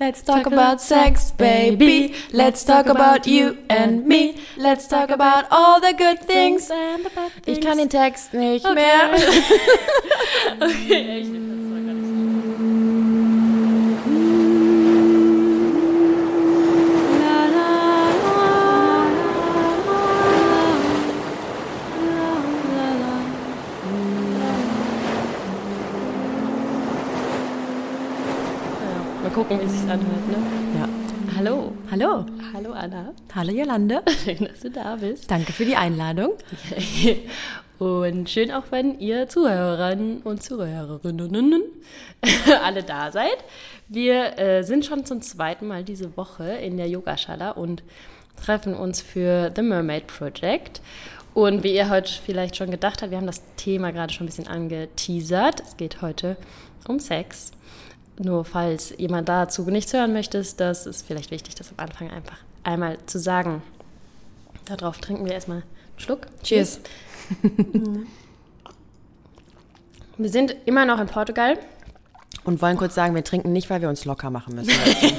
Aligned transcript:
Let's 0.00 0.22
talk 0.22 0.46
about 0.46 0.80
sex, 0.80 1.32
baby. 1.32 2.14
Let's 2.32 2.64
talk 2.64 2.86
about 2.86 3.26
you 3.26 3.58
and 3.68 4.06
me. 4.06 4.36
Let's 4.56 4.88
talk 4.88 5.10
about 5.10 5.44
all 5.50 5.80
the 5.80 5.92
good 5.92 6.20
things. 6.26 6.70
Ich 7.44 7.60
kann 7.60 7.76
den 7.78 7.90
Text 7.90 8.32
nicht 8.32 8.64
Okay. 8.64 8.74
mehr. 8.74 9.10
okay, 10.60 11.20
echt. 11.20 11.30
Ja, 28.80 29.04
mal 29.22 29.30
gucken, 29.48 29.60
wie 29.60 29.66
es 29.66 29.80
sich 29.80 29.90
anhört, 29.90 30.28
ne? 30.28 30.36
Ja. 30.78 30.88
Hallo. 31.36 31.72
Hallo. 31.90 32.26
Hallo 32.52 32.72
Anna. 32.72 33.14
Hallo 33.34 33.52
Jolande. 33.52 34.02
Schön, 34.24 34.46
dass 34.46 34.60
du 34.60 34.70
da 34.70 34.96
bist. 34.96 35.30
Danke 35.30 35.52
für 35.52 35.64
die 35.64 35.76
Einladung. 35.76 36.32
Und 37.78 38.28
schön 38.28 38.50
auch, 38.50 38.64
wenn 38.70 38.98
ihr 38.98 39.28
Zuhörerinnen 39.28 40.22
und 40.22 40.42
Zuhörerinnen 40.42 41.62
alle 42.64 42.82
da 42.82 43.12
seid. 43.12 43.36
Wir 43.86 44.36
äh, 44.36 44.64
sind 44.64 44.84
schon 44.84 45.04
zum 45.06 45.22
zweiten 45.22 45.68
Mal 45.68 45.84
diese 45.84 46.16
Woche 46.16 46.44
in 46.44 46.76
der 46.76 46.88
Yogaschala 46.88 47.52
und 47.52 47.84
treffen 48.44 48.74
uns 48.74 49.00
für 49.00 49.52
The 49.54 49.62
Mermaid 49.62 50.08
Project. 50.08 50.80
Und 51.34 51.62
wie 51.62 51.72
ihr 51.72 51.88
heute 51.88 52.10
vielleicht 52.10 52.56
schon 52.56 52.72
gedacht 52.72 53.00
habt, 53.00 53.12
wir 53.12 53.18
haben 53.18 53.28
das 53.28 53.44
Thema 53.54 53.92
gerade 53.92 54.12
schon 54.12 54.24
ein 54.24 54.30
bisschen 54.30 54.48
angeteasert. 54.48 55.60
Es 55.60 55.76
geht 55.76 56.02
heute 56.02 56.36
um 56.88 56.98
Sex. 56.98 57.52
Nur 58.18 58.44
falls 58.44 58.92
jemand 58.98 59.28
dazu 59.28 59.62
nichts 59.70 59.92
hören 59.92 60.12
möchte, 60.12 60.44
das 60.56 60.86
ist 60.86 61.06
vielleicht 61.06 61.30
wichtig, 61.30 61.54
das 61.54 61.70
am 61.70 61.84
Anfang 61.84 62.10
einfach 62.10 62.38
einmal 62.64 62.98
zu 63.06 63.18
sagen. 63.18 63.62
Darauf 64.64 64.98
trinken 64.98 65.24
wir 65.24 65.32
erstmal 65.32 65.58
einen 65.58 65.66
Schluck. 65.98 66.26
Cheers. 66.42 66.80
Wir 70.18 70.30
sind 70.30 70.56
immer 70.66 70.84
noch 70.84 70.98
in 71.00 71.06
Portugal. 71.06 71.56
Und 72.42 72.60
wollen 72.60 72.76
kurz 72.76 72.94
sagen, 72.94 73.14
wir 73.14 73.22
trinken 73.22 73.52
nicht, 73.52 73.68
weil 73.68 73.82
wir 73.82 73.88
uns 73.88 74.04
locker 74.04 74.30
machen 74.30 74.54
müssen. 74.54 74.72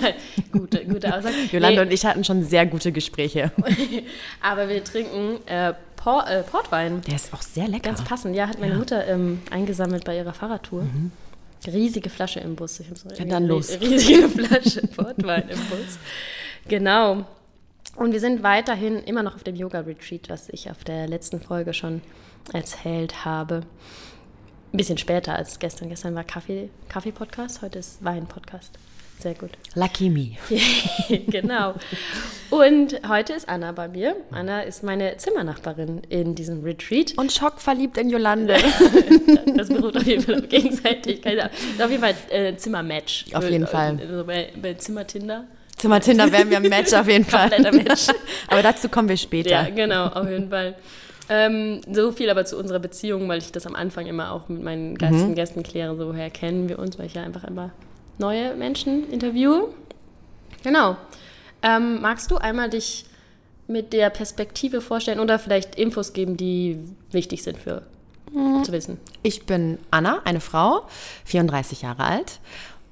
gute, 0.52 0.83
gute 0.85 1.15
Aussage. 1.15 1.35
Jolande 1.52 1.75
Nee, 1.75 1.81
und 1.85 1.93
ich 1.93 2.05
hatten 2.05 2.23
schon 2.23 2.43
sehr 2.43 2.65
gute 2.65 2.91
Gespräche. 2.91 3.52
aber 4.41 4.67
wir 4.67 4.83
trinken 4.83 5.37
äh, 5.47 5.73
Por 5.95 6.27
äh, 6.27 6.43
Portwein. 6.43 7.02
Der 7.02 7.15
ist 7.15 7.33
auch 7.33 7.41
sehr 7.41 7.67
lecker. 7.67 7.89
Ganz 7.89 8.03
passend. 8.03 8.35
Ja, 8.35 8.47
hat 8.47 8.59
meine 8.59 8.75
Mutter 8.75 9.05
ähm, 9.07 9.41
eingesammelt 9.52 10.05
bei 10.05 10.17
ihrer 10.17 10.33
Fahrradtour. 10.33 10.83
Riesige 11.67 12.09
Flasche 12.09 12.39
im 12.39 12.55
Bus. 12.55 12.79
Ich 12.79 12.88
so. 12.95 13.09
Ja, 13.09 13.25
dann 13.25 13.45
los. 13.47 13.69
Riesige 13.81 14.29
Flasche 14.29 14.81
Portwein 14.95 15.49
im 15.49 15.59
Bus. 15.67 15.97
Genau. 16.67 17.25
Und 17.95 18.13
wir 18.13 18.19
sind 18.19 18.43
weiterhin 18.43 18.99
immer 19.03 19.23
noch 19.23 19.35
auf 19.35 19.43
dem 19.43 19.55
Yoga-Retreat, 19.55 20.30
was 20.30 20.49
ich 20.49 20.69
auf 20.71 20.83
der 20.83 21.07
letzten 21.07 21.41
Folge 21.41 21.73
schon 21.73 22.02
erzählt 22.53 23.25
habe. 23.25 23.63
Ein 24.71 24.77
bisschen 24.77 24.97
später 24.97 25.35
als 25.35 25.59
gestern. 25.59 25.89
Gestern 25.89 26.15
war 26.15 26.23
Kaffee- 26.23 26.69
Kaffee-Podcast, 26.87 27.61
heute 27.61 27.80
ist 27.80 28.03
Wein-Podcast. 28.03 28.71
Sehr 29.19 29.33
gut. 29.33 29.49
Lucky 29.75 30.09
me. 30.09 30.37
genau. 31.27 31.73
Und 32.49 33.01
heute 33.07 33.33
ist 33.33 33.49
Anna 33.49 33.73
bei 33.73 33.89
mir. 33.89 34.15
Anna 34.31 34.61
ist 34.61 34.81
meine 34.81 35.17
Zimmernachbarin 35.17 36.01
in 36.07 36.35
diesem 36.35 36.63
Retreat. 36.63 37.13
Und 37.17 37.31
schockverliebt 37.33 37.97
in 37.97 38.09
Jolande. 38.09 38.55
Das 39.57 39.67
beruht 39.67 39.97
auf 39.97 40.03
jeden 40.03 40.21
Fall 40.23 40.35
auf 40.41 40.47
Gegenseitigkeit. 40.47 41.51
Auf 41.81 41.89
jeden 41.91 42.01
Fall 42.01 42.15
äh, 42.29 42.55
Zimmermatch. 42.55 43.25
Auf 43.33 43.49
jeden 43.49 43.65
Äh, 43.65 43.67
Fall. 43.67 43.99
Also 43.99 44.23
bei, 44.23 44.53
bei 44.61 44.73
Zimmertinder. 44.75 45.43
Zimmer-Tinder 45.75 46.31
wären 46.31 46.49
wir 46.49 46.57
im 46.57 46.69
Match 46.69 46.93
auf 46.93 47.07
jeden 47.07 47.25
Fall. 47.25 47.49
Match. 47.73 48.07
Aber 48.47 48.61
dazu 48.63 48.87
kommen 48.87 49.09
wir 49.09 49.17
später. 49.17 49.49
Ja, 49.49 49.69
genau, 49.69 50.05
auf 50.08 50.29
jeden 50.29 50.49
Fall. 50.49 50.75
Ähm, 51.29 51.81
so 51.91 52.11
viel 52.11 52.29
aber 52.29 52.43
zu 52.45 52.58
unserer 52.58 52.79
Beziehung, 52.79 53.27
weil 53.27 53.37
ich 53.37 53.52
das 53.52 53.67
am 53.67 53.75
Anfang 53.75 54.08
immer 54.08 54.31
auch 54.31 54.49
mit 54.49 54.63
meinen 54.63 54.97
Gästen, 54.97 55.35
Gästen 55.35 55.61
kläre, 55.61 55.95
so 55.95 56.08
woher 56.08 56.31
kennen 56.31 56.67
wir 56.69 56.79
uns, 56.79 56.97
weil 56.97 57.05
ich 57.05 57.13
ja 57.13 57.21
einfach 57.21 57.43
immer 57.43 57.71
neue 58.19 58.55
Menschen 58.55 59.09
interviewe. 59.09 59.69
Genau. 60.63 60.97
Ähm, 61.61 62.02
magst 62.02 62.31
du 62.31 62.37
einmal 62.37 62.69
dich 62.69 63.05
mit 63.67 63.93
der 63.93 64.09
Perspektive 64.09 64.81
vorstellen 64.81 65.19
oder 65.19 65.39
vielleicht 65.39 65.75
Infos 65.75 66.13
geben, 66.13 66.37
die 66.37 66.79
wichtig 67.11 67.43
sind 67.43 67.58
für 67.58 67.83
zu 68.63 68.71
wissen? 68.71 68.99
Ich 69.23 69.45
bin 69.45 69.79
Anna, 69.91 70.21
eine 70.23 70.39
Frau, 70.39 70.83
34 71.25 71.81
Jahre 71.81 72.03
alt 72.03 72.39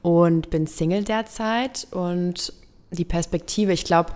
und 0.02 0.50
bin 0.50 0.68
Single 0.68 1.04
derzeit. 1.04 1.88
Und 1.92 2.54
die 2.92 3.06
Perspektive, 3.06 3.74
ich 3.74 3.84
glaube, 3.84 4.14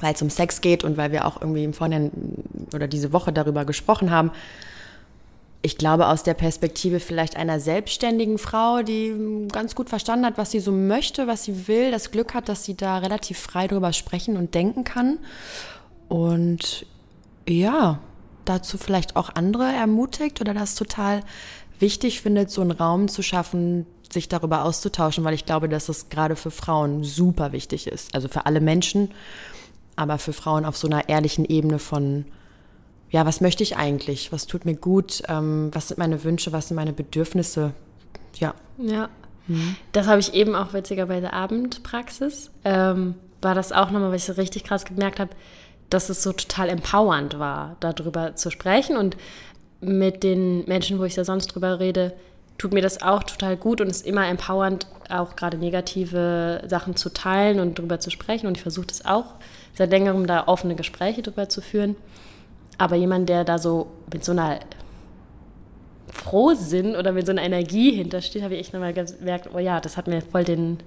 weil 0.00 0.14
es 0.14 0.22
um 0.22 0.30
Sex 0.30 0.60
geht 0.60 0.84
und 0.84 0.96
weil 0.96 1.12
wir 1.12 1.26
auch 1.26 1.40
irgendwie 1.40 1.64
im 1.64 1.72
Vorhinein 1.72 2.06
mm, 2.06 2.74
oder 2.74 2.88
diese 2.88 3.12
Woche 3.12 3.32
darüber 3.32 3.64
gesprochen 3.64 4.10
haben, 4.10 4.30
ich 5.60 5.76
glaube 5.76 6.06
aus 6.06 6.22
der 6.22 6.34
Perspektive 6.34 7.00
vielleicht 7.00 7.36
einer 7.36 7.58
selbstständigen 7.58 8.38
Frau, 8.38 8.82
die 8.82 9.48
ganz 9.50 9.74
gut 9.74 9.88
verstanden 9.88 10.26
hat, 10.26 10.38
was 10.38 10.52
sie 10.52 10.60
so 10.60 10.70
möchte, 10.70 11.26
was 11.26 11.44
sie 11.44 11.66
will, 11.66 11.90
das 11.90 12.10
Glück 12.10 12.34
hat, 12.34 12.48
dass 12.48 12.64
sie 12.64 12.76
da 12.76 12.98
relativ 12.98 13.38
frei 13.38 13.66
drüber 13.66 13.92
sprechen 13.92 14.36
und 14.36 14.54
denken 14.54 14.84
kann. 14.84 15.18
Und 16.08 16.86
ja, 17.48 17.98
dazu 18.44 18.78
vielleicht 18.78 19.16
auch 19.16 19.30
andere 19.34 19.64
ermutigt 19.64 20.40
oder 20.40 20.54
das 20.54 20.74
total 20.74 21.22
wichtig 21.80 22.22
findet, 22.22 22.50
so 22.50 22.60
einen 22.60 22.70
Raum 22.70 23.08
zu 23.08 23.22
schaffen, 23.22 23.86
sich 24.12 24.28
darüber 24.28 24.64
auszutauschen, 24.64 25.24
weil 25.24 25.34
ich 25.34 25.44
glaube, 25.44 25.68
dass 25.68 25.88
es 25.88 26.08
gerade 26.08 26.36
für 26.36 26.50
Frauen 26.50 27.04
super 27.04 27.52
wichtig 27.52 27.86
ist. 27.86 28.14
Also 28.14 28.28
für 28.28 28.46
alle 28.46 28.60
Menschen, 28.60 29.10
aber 29.96 30.18
für 30.18 30.32
Frauen 30.32 30.64
auf 30.64 30.76
so 30.76 30.86
einer 30.88 31.08
ehrlichen 31.08 31.44
Ebene 31.44 31.78
von, 31.78 32.24
ja, 33.10 33.24
was 33.24 33.40
möchte 33.40 33.62
ich 33.62 33.76
eigentlich? 33.76 34.32
Was 34.32 34.46
tut 34.46 34.64
mir 34.64 34.74
gut? 34.74 35.22
Ähm, 35.28 35.70
was 35.72 35.88
sind 35.88 35.98
meine 35.98 36.24
Wünsche? 36.24 36.52
Was 36.52 36.68
sind 36.68 36.76
meine 36.76 36.92
Bedürfnisse? 36.92 37.72
Ja. 38.34 38.54
Ja. 38.78 39.08
Das 39.92 40.06
habe 40.06 40.20
ich 40.20 40.34
eben 40.34 40.54
auch 40.54 40.74
witziger 40.74 41.06
bei 41.06 41.20
der 41.20 41.32
Abendpraxis. 41.32 42.50
Ähm, 42.64 43.14
war 43.40 43.54
das 43.54 43.72
auch 43.72 43.90
nochmal, 43.90 44.10
weil 44.10 44.16
ich 44.16 44.24
so 44.24 44.34
richtig 44.34 44.64
krass 44.64 44.84
gemerkt 44.84 45.20
habe, 45.20 45.30
dass 45.90 46.10
es 46.10 46.22
so 46.22 46.32
total 46.32 46.68
empowernd 46.68 47.38
war, 47.38 47.76
darüber 47.80 48.36
zu 48.36 48.50
sprechen. 48.50 48.96
Und 48.96 49.16
mit 49.80 50.22
den 50.22 50.64
Menschen, 50.66 50.98
wo 50.98 51.04
ich 51.04 51.14
da 51.14 51.24
sonst 51.24 51.48
drüber 51.48 51.80
rede, 51.80 52.14
tut 52.58 52.74
mir 52.74 52.82
das 52.82 53.00
auch 53.00 53.22
total 53.22 53.56
gut 53.56 53.80
und 53.80 53.88
ist 53.88 54.06
immer 54.06 54.26
empowernd, 54.26 54.86
auch 55.08 55.36
gerade 55.36 55.56
negative 55.56 56.62
Sachen 56.66 56.96
zu 56.96 57.08
teilen 57.10 57.60
und 57.60 57.78
drüber 57.78 58.00
zu 58.00 58.10
sprechen. 58.10 58.46
Und 58.48 58.56
ich 58.56 58.62
versuche 58.62 58.88
das 58.88 59.06
auch 59.06 59.34
seit 59.74 59.90
längerem, 59.90 60.26
da 60.26 60.46
offene 60.46 60.74
Gespräche 60.74 61.22
drüber 61.22 61.48
zu 61.48 61.62
führen. 61.62 61.96
Aber 62.78 62.96
jemand, 62.96 63.28
der 63.28 63.44
da 63.44 63.58
so 63.58 63.88
mit 64.12 64.24
so 64.24 64.32
einer 64.32 64.60
Frohsinn 66.12 66.96
oder 66.96 67.12
mit 67.12 67.26
so 67.26 67.32
einer 67.32 67.42
Energie 67.42 67.92
hintersteht, 67.92 68.42
habe 68.42 68.54
ich 68.54 68.60
echt 68.60 68.72
nochmal 68.72 68.94
gemerkt, 68.94 69.50
oh 69.54 69.58
ja, 69.58 69.80
das 69.80 69.96
hat 69.96 70.06
mir 70.06 70.22
voll 70.22 70.44
den 70.44 70.78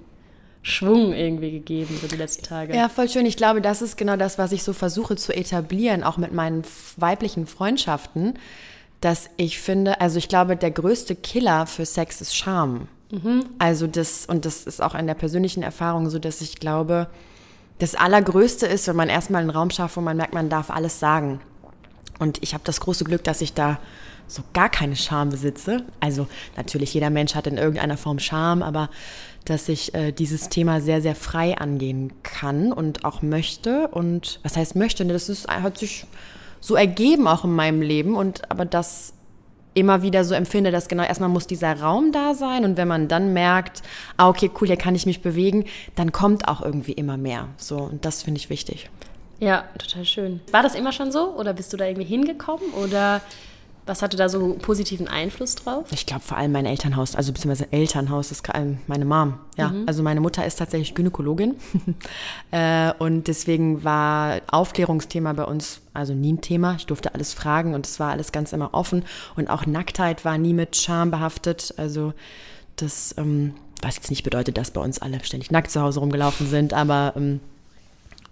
Schwung 0.63 1.13
irgendwie 1.13 1.51
gegeben, 1.51 1.97
so 1.99 2.07
die 2.07 2.15
letzten 2.15 2.43
Tage. 2.43 2.75
Ja, 2.75 2.87
voll 2.87 3.09
schön. 3.09 3.25
Ich 3.25 3.37
glaube, 3.37 3.61
das 3.61 3.81
ist 3.81 3.97
genau 3.97 4.15
das, 4.15 4.37
was 4.37 4.51
ich 4.51 4.63
so 4.63 4.73
versuche 4.73 5.15
zu 5.15 5.35
etablieren, 5.35 6.03
auch 6.03 6.17
mit 6.17 6.33
meinen 6.33 6.63
weiblichen 6.97 7.47
Freundschaften, 7.47 8.35
dass 9.01 9.29
ich 9.37 9.59
finde, 9.59 9.99
also 9.99 10.17
ich 10.17 10.27
glaube, 10.27 10.55
der 10.55 10.71
größte 10.71 11.15
Killer 11.15 11.65
für 11.65 11.85
Sex 11.85 12.21
ist 12.21 12.35
Scham. 12.35 12.87
Also 13.59 13.87
das, 13.87 14.25
und 14.25 14.45
das 14.45 14.63
ist 14.63 14.81
auch 14.81 14.95
in 14.95 15.07
der 15.07 15.15
persönlichen 15.15 15.63
Erfahrung 15.63 16.09
so, 16.09 16.19
dass 16.19 16.39
ich 16.41 16.59
glaube, 16.59 17.07
das 17.79 17.95
Allergrößte 17.95 18.67
ist, 18.67 18.87
wenn 18.87 18.95
man 18.95 19.09
erstmal 19.09 19.41
einen 19.41 19.49
Raum 19.49 19.71
schafft, 19.71 19.97
wo 19.97 20.01
man 20.01 20.15
merkt, 20.15 20.33
man 20.33 20.49
darf 20.49 20.69
alles 20.69 20.99
sagen. 20.99 21.41
Und 22.21 22.41
ich 22.43 22.53
habe 22.53 22.63
das 22.63 22.79
große 22.79 23.03
Glück, 23.03 23.23
dass 23.23 23.41
ich 23.41 23.53
da 23.53 23.79
so 24.27 24.43
gar 24.53 24.69
keine 24.69 24.95
Scham 24.95 25.29
besitze. 25.29 25.83
Also 25.99 26.27
natürlich, 26.55 26.93
jeder 26.93 27.09
Mensch 27.09 27.33
hat 27.33 27.47
in 27.47 27.57
irgendeiner 27.57 27.97
Form 27.97 28.19
Scham, 28.19 28.61
aber 28.61 28.89
dass 29.43 29.67
ich 29.67 29.95
äh, 29.95 30.11
dieses 30.11 30.49
Thema 30.49 30.81
sehr, 30.81 31.01
sehr 31.01 31.15
frei 31.15 31.57
angehen 31.57 32.13
kann 32.21 32.71
und 32.71 33.05
auch 33.05 33.23
möchte. 33.23 33.87
Und 33.87 34.39
was 34.43 34.55
heißt 34.55 34.75
möchte? 34.75 35.03
Ne, 35.03 35.13
Das 35.13 35.29
ist, 35.29 35.47
hat 35.47 35.79
sich 35.79 36.05
so 36.59 36.75
ergeben 36.75 37.27
auch 37.27 37.43
in 37.43 37.53
meinem 37.53 37.81
Leben. 37.81 38.15
Und 38.15 38.49
aber 38.51 38.65
das 38.65 39.13
immer 39.73 40.03
wieder 40.03 40.23
so 40.23 40.35
empfinde, 40.35 40.69
dass 40.69 40.89
genau 40.89 41.03
erstmal 41.03 41.29
muss 41.29 41.47
dieser 41.47 41.79
Raum 41.79 42.11
da 42.11 42.35
sein 42.35 42.65
und 42.65 42.75
wenn 42.75 42.89
man 42.89 43.07
dann 43.07 43.31
merkt, 43.31 43.81
ah 44.17 44.27
okay, 44.27 44.51
cool, 44.59 44.67
hier 44.67 44.75
kann 44.75 44.95
ich 44.95 45.05
mich 45.05 45.21
bewegen, 45.21 45.63
dann 45.95 46.11
kommt 46.11 46.49
auch 46.49 46.61
irgendwie 46.61 46.91
immer 46.91 47.15
mehr. 47.15 47.47
So 47.55 47.77
und 47.77 48.03
das 48.03 48.21
finde 48.21 48.39
ich 48.39 48.49
wichtig. 48.49 48.89
Ja, 49.41 49.63
total 49.79 50.05
schön. 50.05 50.39
War 50.51 50.61
das 50.61 50.75
immer 50.75 50.91
schon 50.91 51.11
so 51.11 51.35
oder 51.35 51.53
bist 51.53 51.73
du 51.73 51.77
da 51.77 51.85
irgendwie 51.85 52.07
hingekommen 52.07 52.73
oder 52.73 53.21
was 53.87 54.03
hatte 54.03 54.15
da 54.15 54.29
so 54.29 54.53
positiven 54.61 55.07
Einfluss 55.07 55.55
drauf? 55.55 55.85
Ich 55.91 56.05
glaube 56.05 56.21
vor 56.21 56.37
allem 56.37 56.51
mein 56.51 56.67
Elternhaus, 56.67 57.15
also 57.15 57.33
beziehungsweise 57.33 57.73
Elternhaus 57.73 58.29
ist 58.29 58.47
meine 58.85 59.03
Mom. 59.03 59.39
Ja, 59.57 59.73
also 59.87 60.03
meine 60.03 60.21
Mutter 60.21 60.45
ist 60.45 60.57
tatsächlich 60.57 60.93
Gynäkologin 60.93 61.55
äh, 62.51 62.93
und 62.99 63.27
deswegen 63.27 63.83
war 63.83 64.41
Aufklärungsthema 64.45 65.33
bei 65.33 65.45
uns 65.45 65.81
also 65.95 66.13
nie 66.13 66.33
ein 66.33 66.41
Thema. 66.41 66.75
Ich 66.77 66.85
durfte 66.85 67.15
alles 67.15 67.33
fragen 67.33 67.73
und 67.73 67.87
es 67.87 67.99
war 67.99 68.11
alles 68.11 68.31
ganz 68.31 68.53
immer 68.53 68.75
offen 68.75 69.03
und 69.35 69.49
auch 69.49 69.65
Nacktheit 69.65 70.23
war 70.23 70.37
nie 70.37 70.53
mit 70.53 70.75
Scham 70.75 71.09
behaftet. 71.09 71.73
Also 71.77 72.13
das 72.75 73.15
ähm, 73.17 73.55
was 73.81 73.95
jetzt 73.95 74.11
nicht 74.11 74.23
bedeutet, 74.23 74.57
dass 74.57 74.69
bei 74.69 74.81
uns 74.81 74.99
alle 74.99 75.23
ständig 75.23 75.49
nackt 75.49 75.71
zu 75.71 75.81
Hause 75.81 75.99
rumgelaufen 75.99 76.47
sind, 76.47 76.73
aber 76.73 77.13
ähm, 77.15 77.39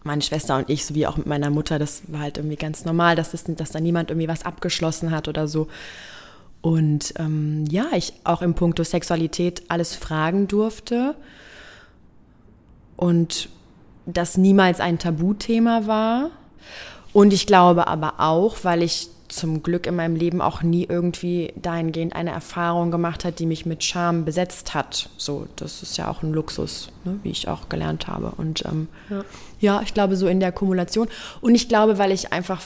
meine 0.04 0.22
Schwester 0.22 0.58
und 0.58 0.70
ich, 0.70 0.86
sowie 0.86 1.08
auch 1.08 1.18
mit 1.18 1.28
meiner 1.28 1.50
Mutter, 1.50 1.80
das 1.80 2.04
war 2.08 2.22
halt 2.22 2.38
irgendwie 2.38 2.56
ganz 2.56 2.86
normal, 2.86 3.16
dass, 3.16 3.32
das, 3.32 3.44
dass 3.48 3.72
da 3.72 3.80
niemand 3.80 4.10
irgendwie 4.10 4.28
was 4.28 4.46
abgeschlossen 4.46 5.12
hat 5.12 5.28
oder 5.28 5.48
so. 5.48 5.68
Und 6.62 7.14
ähm, 7.18 7.66
ja, 7.70 7.88
ich 7.96 8.14
auch 8.24 8.42
im 8.42 8.54
Punkto 8.54 8.84
Sexualität 8.84 9.64
alles 9.70 9.96
fragen 9.96 10.48
durfte 10.48 11.16
und 12.98 13.50
das 14.06 14.38
niemals 14.38 14.80
ein 14.80 15.00
Tabuthema 15.00 15.88
war. 15.88 16.32
Und 17.14 17.34
ich 17.34 17.48
glaube 17.48 17.88
aber 17.88 18.20
auch, 18.20 18.58
weil 18.64 18.84
ich 18.84 19.10
zum 19.30 19.64
Glück 19.64 19.86
in 19.86 19.96
meinem 19.96 20.16
Leben 20.16 20.42
auch 20.42 20.64
nie 20.64 20.86
irgendwie 20.90 21.54
dahingehend 21.56 22.14
eine 22.14 22.32
Erfahrung 22.32 22.92
gemacht 22.92 23.24
hat, 23.24 23.40
die 23.40 23.46
mich 23.46 23.66
mit 23.66 23.84
Scham 23.84 24.26
besetzt 24.26 24.74
hat. 24.74 25.10
So, 25.18 25.48
das 25.56 25.84
ist 25.84 25.98
ja 25.98 26.10
auch 26.10 26.24
ein 26.24 26.34
Luxus, 26.34 26.92
ne, 27.06 27.20
wie 27.24 27.30
ich 27.30 27.48
auch 27.48 27.70
gelernt 27.70 28.08
habe. 28.08 28.34
Und 28.38 28.66
ähm, 28.66 28.88
ja. 29.10 29.24
ja, 29.60 29.82
ich 29.84 29.94
glaube 29.94 30.16
so 30.16 30.28
in 30.28 30.40
der 30.40 30.52
Kumulation. 30.52 31.08
Und 31.42 31.56
ich 31.56 31.70
glaube, 31.70 31.98
weil 32.00 32.12
ich 32.12 32.34
einfach, 32.34 32.62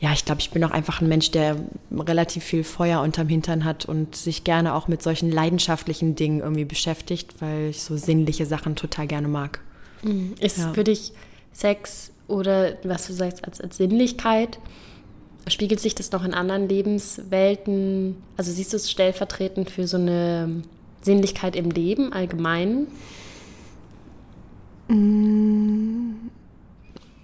ja, 0.00 0.12
ich 0.12 0.24
glaube, 0.24 0.40
ich 0.40 0.50
bin 0.50 0.64
auch 0.64 0.72
einfach 0.72 1.00
ein 1.00 1.08
Mensch, 1.08 1.30
der 1.30 1.56
relativ 1.92 2.42
viel 2.42 2.64
Feuer 2.64 3.00
unterm 3.02 3.28
Hintern 3.28 3.64
hat 3.64 3.86
und 3.86 4.16
sich 4.16 4.42
gerne 4.42 4.74
auch 4.74 4.88
mit 4.88 5.00
solchen 5.02 5.30
leidenschaftlichen 5.30 6.16
Dingen 6.16 6.40
irgendwie 6.40 6.64
beschäftigt, 6.64 7.40
weil 7.40 7.70
ich 7.70 7.82
so 7.82 7.96
sinnliche 7.96 8.46
Sachen 8.46 8.74
total 8.74 9.06
gerne 9.06 9.28
mag. 9.28 9.60
Mhm. 10.02 10.34
Ist 10.40 10.58
ja. 10.58 10.72
für 10.72 10.84
dich 10.84 11.12
Sex 11.52 12.10
oder 12.28 12.76
was 12.84 13.06
du 13.06 13.12
sagst 13.12 13.44
als, 13.44 13.60
als 13.60 13.76
Sinnlichkeit, 13.76 14.58
spiegelt 15.48 15.80
sich 15.80 15.94
das 15.94 16.10
noch 16.12 16.24
in 16.24 16.34
anderen 16.34 16.68
Lebenswelten? 16.68 18.16
Also 18.36 18.52
siehst 18.52 18.72
du 18.72 18.76
es 18.76 18.90
stellvertretend 18.90 19.70
für 19.70 19.86
so 19.86 19.96
eine 19.96 20.62
Sinnlichkeit 21.02 21.54
im 21.56 21.70
Leben 21.70 22.12
allgemein? 22.12 22.88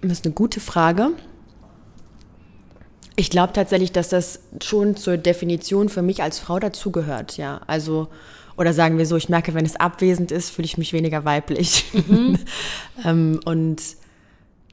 Das 0.01 0.11
ist 0.11 0.25
eine 0.25 0.33
gute 0.33 0.59
Frage. 0.59 1.11
Ich 3.15 3.29
glaube 3.29 3.53
tatsächlich, 3.53 3.91
dass 3.91 4.09
das 4.09 4.39
schon 4.61 4.95
zur 4.95 5.17
Definition 5.17 5.87
für 5.89 6.01
mich 6.01 6.23
als 6.23 6.39
Frau 6.39 6.59
dazugehört, 6.59 7.37
ja. 7.37 7.61
Also, 7.67 8.07
oder 8.57 8.73
sagen 8.73 8.97
wir 8.97 9.05
so, 9.05 9.15
ich 9.17 9.29
merke, 9.29 9.53
wenn 9.53 9.65
es 9.65 9.75
abwesend 9.75 10.31
ist, 10.31 10.49
fühle 10.49 10.65
ich 10.65 10.77
mich 10.77 10.93
weniger 10.93 11.23
weiblich. 11.23 11.85
Mhm. 11.93 12.39
ähm, 13.05 13.39
und 13.45 13.81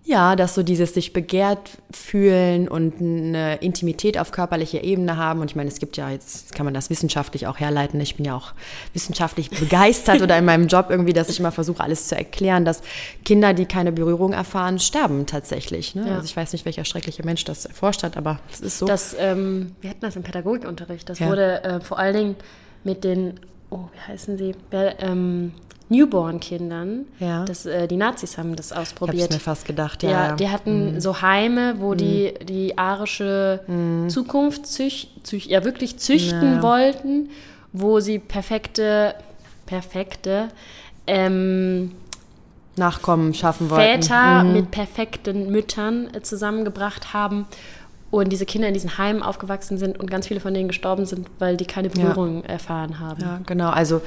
ja, 0.05 0.35
dass 0.35 0.55
so 0.55 0.62
dieses 0.62 0.94
sich 0.94 1.12
begehrt 1.12 1.70
fühlen 1.91 2.69
und 2.69 3.00
eine 3.00 3.56
Intimität 3.56 4.19
auf 4.19 4.32
körperlicher 4.32 4.82
Ebene 4.82 5.17
haben. 5.17 5.41
Und 5.41 5.50
ich 5.50 5.56
meine, 5.56 5.69
es 5.69 5.79
gibt 5.79 5.97
ja, 5.99 6.11
jetzt 6.11 6.55
kann 6.55 6.64
man 6.64 6.73
das 6.73 6.88
wissenschaftlich 6.88 7.47
auch 7.47 7.61
herleiten. 7.61 8.00
Ich 8.00 8.17
bin 8.17 8.25
ja 8.25 8.35
auch 8.35 8.52
wissenschaftlich 8.94 9.50
begeistert 9.61 10.23
oder 10.23 10.38
in 10.38 10.47
meinem 10.47 10.69
Job 10.69 10.87
irgendwie, 10.88 11.12
dass 11.12 11.29
ich 11.29 11.38
immer 11.38 11.52
versuche, 11.52 11.82
alles 11.82 12.08
zu 12.08 12.17
erklären, 12.17 12.64
dass 12.64 12.82
Kinder, 13.25 13.52
die 13.52 13.67
keine 13.67 13.93
Berührung 13.93 14.32
erfahren, 14.32 14.79
sterben 14.79 15.26
tatsächlich. 15.26 15.94
Ne? 15.94 16.06
Ja. 16.08 16.14
Also 16.14 16.25
ich 16.25 16.37
weiß 16.37 16.52
nicht, 16.55 16.64
welcher 16.64 16.85
schreckliche 16.87 17.23
Mensch 17.23 17.44
das 17.44 17.67
erforscht 17.67 18.02
hat, 18.02 18.17
aber 18.17 18.41
es 18.50 18.61
ist 18.61 18.79
so. 18.79 18.87
Das, 18.87 19.14
ähm, 19.19 19.73
wir 19.82 19.91
hatten 19.91 20.00
das 20.00 20.17
im 20.17 20.23
Pädagogikunterricht. 20.23 21.08
Das 21.08 21.19
ja. 21.19 21.29
wurde 21.29 21.62
äh, 21.62 21.81
vor 21.81 21.99
allen 21.99 22.14
Dingen 22.17 22.37
mit 22.85 23.05
den, 23.05 23.38
oh, 23.69 23.85
wie 23.93 24.12
heißen 24.12 24.38
sie? 24.38 24.55
Ähm, 24.73 25.52
Newborn-Kindern. 25.90 27.06
Ja. 27.19 27.44
Das, 27.44 27.66
äh, 27.66 27.87
die 27.87 27.96
Nazis 27.96 28.38
haben 28.38 28.56
das 28.56 28.72
ausprobiert. 28.72 29.25
Ich 29.25 29.31
mir 29.31 29.40
fast 29.40 29.66
gedacht, 29.66 30.02
ja. 30.02 30.10
ja 30.10 30.37
die 30.37 30.48
hatten 30.48 30.94
mhm. 30.94 31.00
so 31.00 31.20
Heime, 31.20 31.75
wo 31.78 31.92
mhm. 31.92 31.96
die 31.98 32.34
die 32.42 32.78
arische 32.78 33.60
mhm. 33.66 34.08
Zukunft 34.08 34.66
züch, 34.66 35.08
züch, 35.25 35.46
ja, 35.46 35.64
wirklich 35.64 35.98
züchten 35.98 36.56
ja. 36.56 36.62
wollten, 36.62 37.28
wo 37.72 38.00
sie 38.00 38.19
perfekte, 38.19 39.14
perfekte 39.66 40.48
ähm, 41.06 41.92
Nachkommen 42.76 43.34
schaffen 43.34 43.69
wollten. 43.69 44.02
Väter 44.02 44.44
mhm. 44.44 44.52
mit 44.52 44.70
perfekten 44.70 45.50
Müttern 45.50 46.08
äh, 46.14 46.22
zusammengebracht 46.22 47.12
haben 47.12 47.46
und 48.11 48.31
diese 48.31 48.45
Kinder 48.45 48.67
in 48.67 48.75
diesen 48.75 48.99
Heimen 48.99 49.23
aufgewachsen 49.23 49.79
sind 49.79 49.99
und 50.01 50.11
ganz 50.11 50.27
viele 50.27 50.41
von 50.41 50.53
denen 50.53 50.69
gestorben 50.69 51.07
sind, 51.07 51.29
weil 51.39 51.57
die 51.57 51.65
keine 51.65 51.91
Berührung 51.91 52.43
ja. 52.43 52.51
erfahren 52.51 52.99
haben. 52.99 53.21
Ja, 53.21 53.41
genau. 53.47 53.71
Also, 53.71 54.03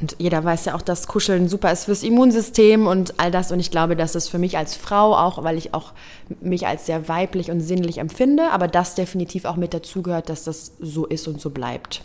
und 0.00 0.14
jeder 0.18 0.44
weiß 0.44 0.66
ja 0.66 0.74
auch, 0.74 0.82
dass 0.82 1.06
Kuscheln 1.06 1.48
super 1.48 1.72
ist 1.72 1.86
fürs 1.86 2.02
Immunsystem 2.02 2.86
und 2.86 3.18
all 3.18 3.30
das. 3.30 3.50
Und 3.50 3.60
ich 3.60 3.70
glaube, 3.70 3.96
dass 3.96 4.14
es 4.14 4.28
für 4.28 4.38
mich 4.38 4.58
als 4.58 4.76
Frau 4.76 5.16
auch, 5.16 5.42
weil 5.42 5.56
ich 5.56 5.72
auch 5.72 5.92
mich 6.40 6.66
als 6.66 6.84
sehr 6.84 7.08
weiblich 7.08 7.50
und 7.50 7.60
sinnlich 7.60 7.98
empfinde, 7.98 8.50
aber 8.50 8.68
das 8.68 8.94
definitiv 8.94 9.46
auch 9.46 9.56
mit 9.56 9.72
dazugehört, 9.72 10.28
dass 10.28 10.44
das 10.44 10.72
so 10.78 11.06
ist 11.06 11.26
und 11.26 11.40
so 11.40 11.50
bleibt. 11.50 12.02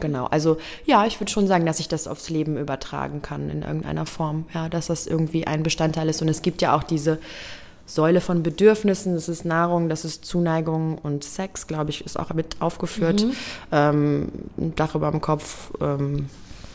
Genau. 0.00 0.26
Also, 0.26 0.58
ja, 0.86 1.06
ich 1.06 1.20
würde 1.20 1.30
schon 1.30 1.46
sagen, 1.48 1.66
dass 1.66 1.80
ich 1.80 1.88
das 1.88 2.06
aufs 2.06 2.30
Leben 2.30 2.56
übertragen 2.56 3.20
kann 3.20 3.50
in 3.50 3.62
irgendeiner 3.62 4.06
Form. 4.06 4.46
Ja, 4.54 4.68
dass 4.68 4.86
das 4.86 5.06
irgendwie 5.06 5.46
ein 5.46 5.62
Bestandteil 5.62 6.08
ist. 6.08 6.22
Und 6.22 6.28
es 6.28 6.40
gibt 6.40 6.62
ja 6.62 6.74
auch 6.76 6.82
diese 6.82 7.18
Säule 7.88 8.20
von 8.20 8.42
Bedürfnissen. 8.42 9.14
Das 9.14 9.28
ist 9.28 9.44
Nahrung, 9.44 9.88
das 9.88 10.04
ist 10.04 10.24
Zuneigung 10.24 10.98
und 10.98 11.24
Sex, 11.24 11.66
glaube 11.66 11.90
ich, 11.90 12.04
ist 12.04 12.18
auch 12.18 12.32
mit 12.34 12.60
aufgeführt. 12.60 13.24
Mhm. 13.24 13.32
Ähm, 13.72 14.28
ein 14.58 14.74
Dach 14.76 14.94
über 14.94 15.10
dem 15.10 15.20
Kopf. 15.20 15.72
Ähm, 15.80 16.26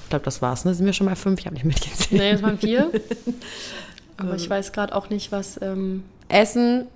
ich 0.03 0.09
glaube, 0.09 0.25
das 0.25 0.41
war's. 0.41 0.65
Ne? 0.65 0.73
Sind 0.73 0.85
wir 0.85 0.93
schon 0.93 1.05
mal 1.05 1.15
fünf? 1.15 1.39
Ich 1.39 1.45
habe 1.45 1.55
nicht 1.55 1.65
mitgezählt. 1.65 2.19
Nee, 2.19 2.31
jetzt 2.31 2.43
waren 2.43 2.57
vier. 2.57 2.91
Aber 4.17 4.35
ich 4.35 4.49
weiß 4.49 4.71
gerade 4.73 4.95
auch 4.95 5.09
nicht, 5.09 5.31
was. 5.31 5.59
Ähm 5.61 6.03
Essen, 6.29 6.87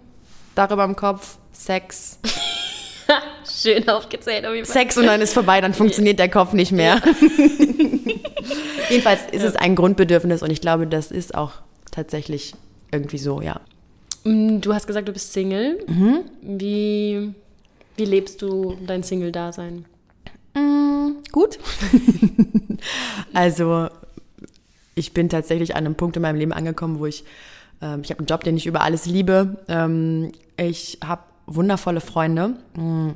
Dach 0.56 0.72
über 0.72 0.86
dem 0.86 0.96
Kopf, 0.96 1.38
Sex. 1.52 2.18
Schön 3.62 3.88
aufgezählt. 3.88 4.46
Auf 4.46 4.66
Sex 4.66 4.98
und 4.98 5.06
dann 5.06 5.22
ist 5.22 5.34
vorbei, 5.34 5.62
dann 5.62 5.74
funktioniert 5.74 6.18
der 6.20 6.30
Kopf 6.30 6.54
nicht 6.54 6.72
mehr. 6.72 7.02
Ja. 7.06 7.14
Jedenfalls 8.90 9.22
ist 9.32 9.44
ja. 9.44 9.50
es 9.50 9.56
ein 9.56 9.76
Grundbedürfnis 9.76 10.42
und 10.42 10.52
ich 10.52 10.62
glaube, 10.62 10.88
das 10.88 11.12
ist 11.12 11.36
auch 11.36 11.54
tatsächlich 11.92 12.54
irgendwie 12.92 13.18
so, 13.18 13.42
ja. 13.42 13.62
Mm, 14.28 14.60
du 14.60 14.74
hast 14.74 14.88
gesagt, 14.88 15.08
du 15.08 15.14
bist 15.14 15.32
Single. 15.32 15.80
Mhm. 15.88 16.20
Wie, 16.42 17.34
wie 17.96 18.06
lebst 18.06 18.42
du 18.42 18.78
dein 18.86 19.04
Single-Dasein? 19.04 19.86
Mhm, 20.54 21.18
gut. 21.32 21.58
also, 23.34 23.88
ich 24.96 25.14
bin 25.14 25.30
tatsächlich 25.30 25.76
an 25.76 25.86
einem 25.86 25.96
Punkt 25.96 26.18
in 26.18 26.22
meinem 26.22 26.38
Leben 26.38 26.52
angekommen, 26.52 27.00
wo 27.00 27.06
ich, 27.06 27.24
äh, 27.82 28.00
ich 28.02 28.10
habe 28.12 28.20
einen 28.20 28.28
Job, 28.28 28.44
den 28.44 28.58
ich 28.58 28.66
über 28.66 28.82
alles 28.82 29.06
liebe. 29.06 29.64
Ähm, 29.70 30.34
ich 30.58 31.00
habe 31.06 31.22
wundervolle 31.46 32.02
Freunde. 32.02 32.58
Mhm. 32.76 33.14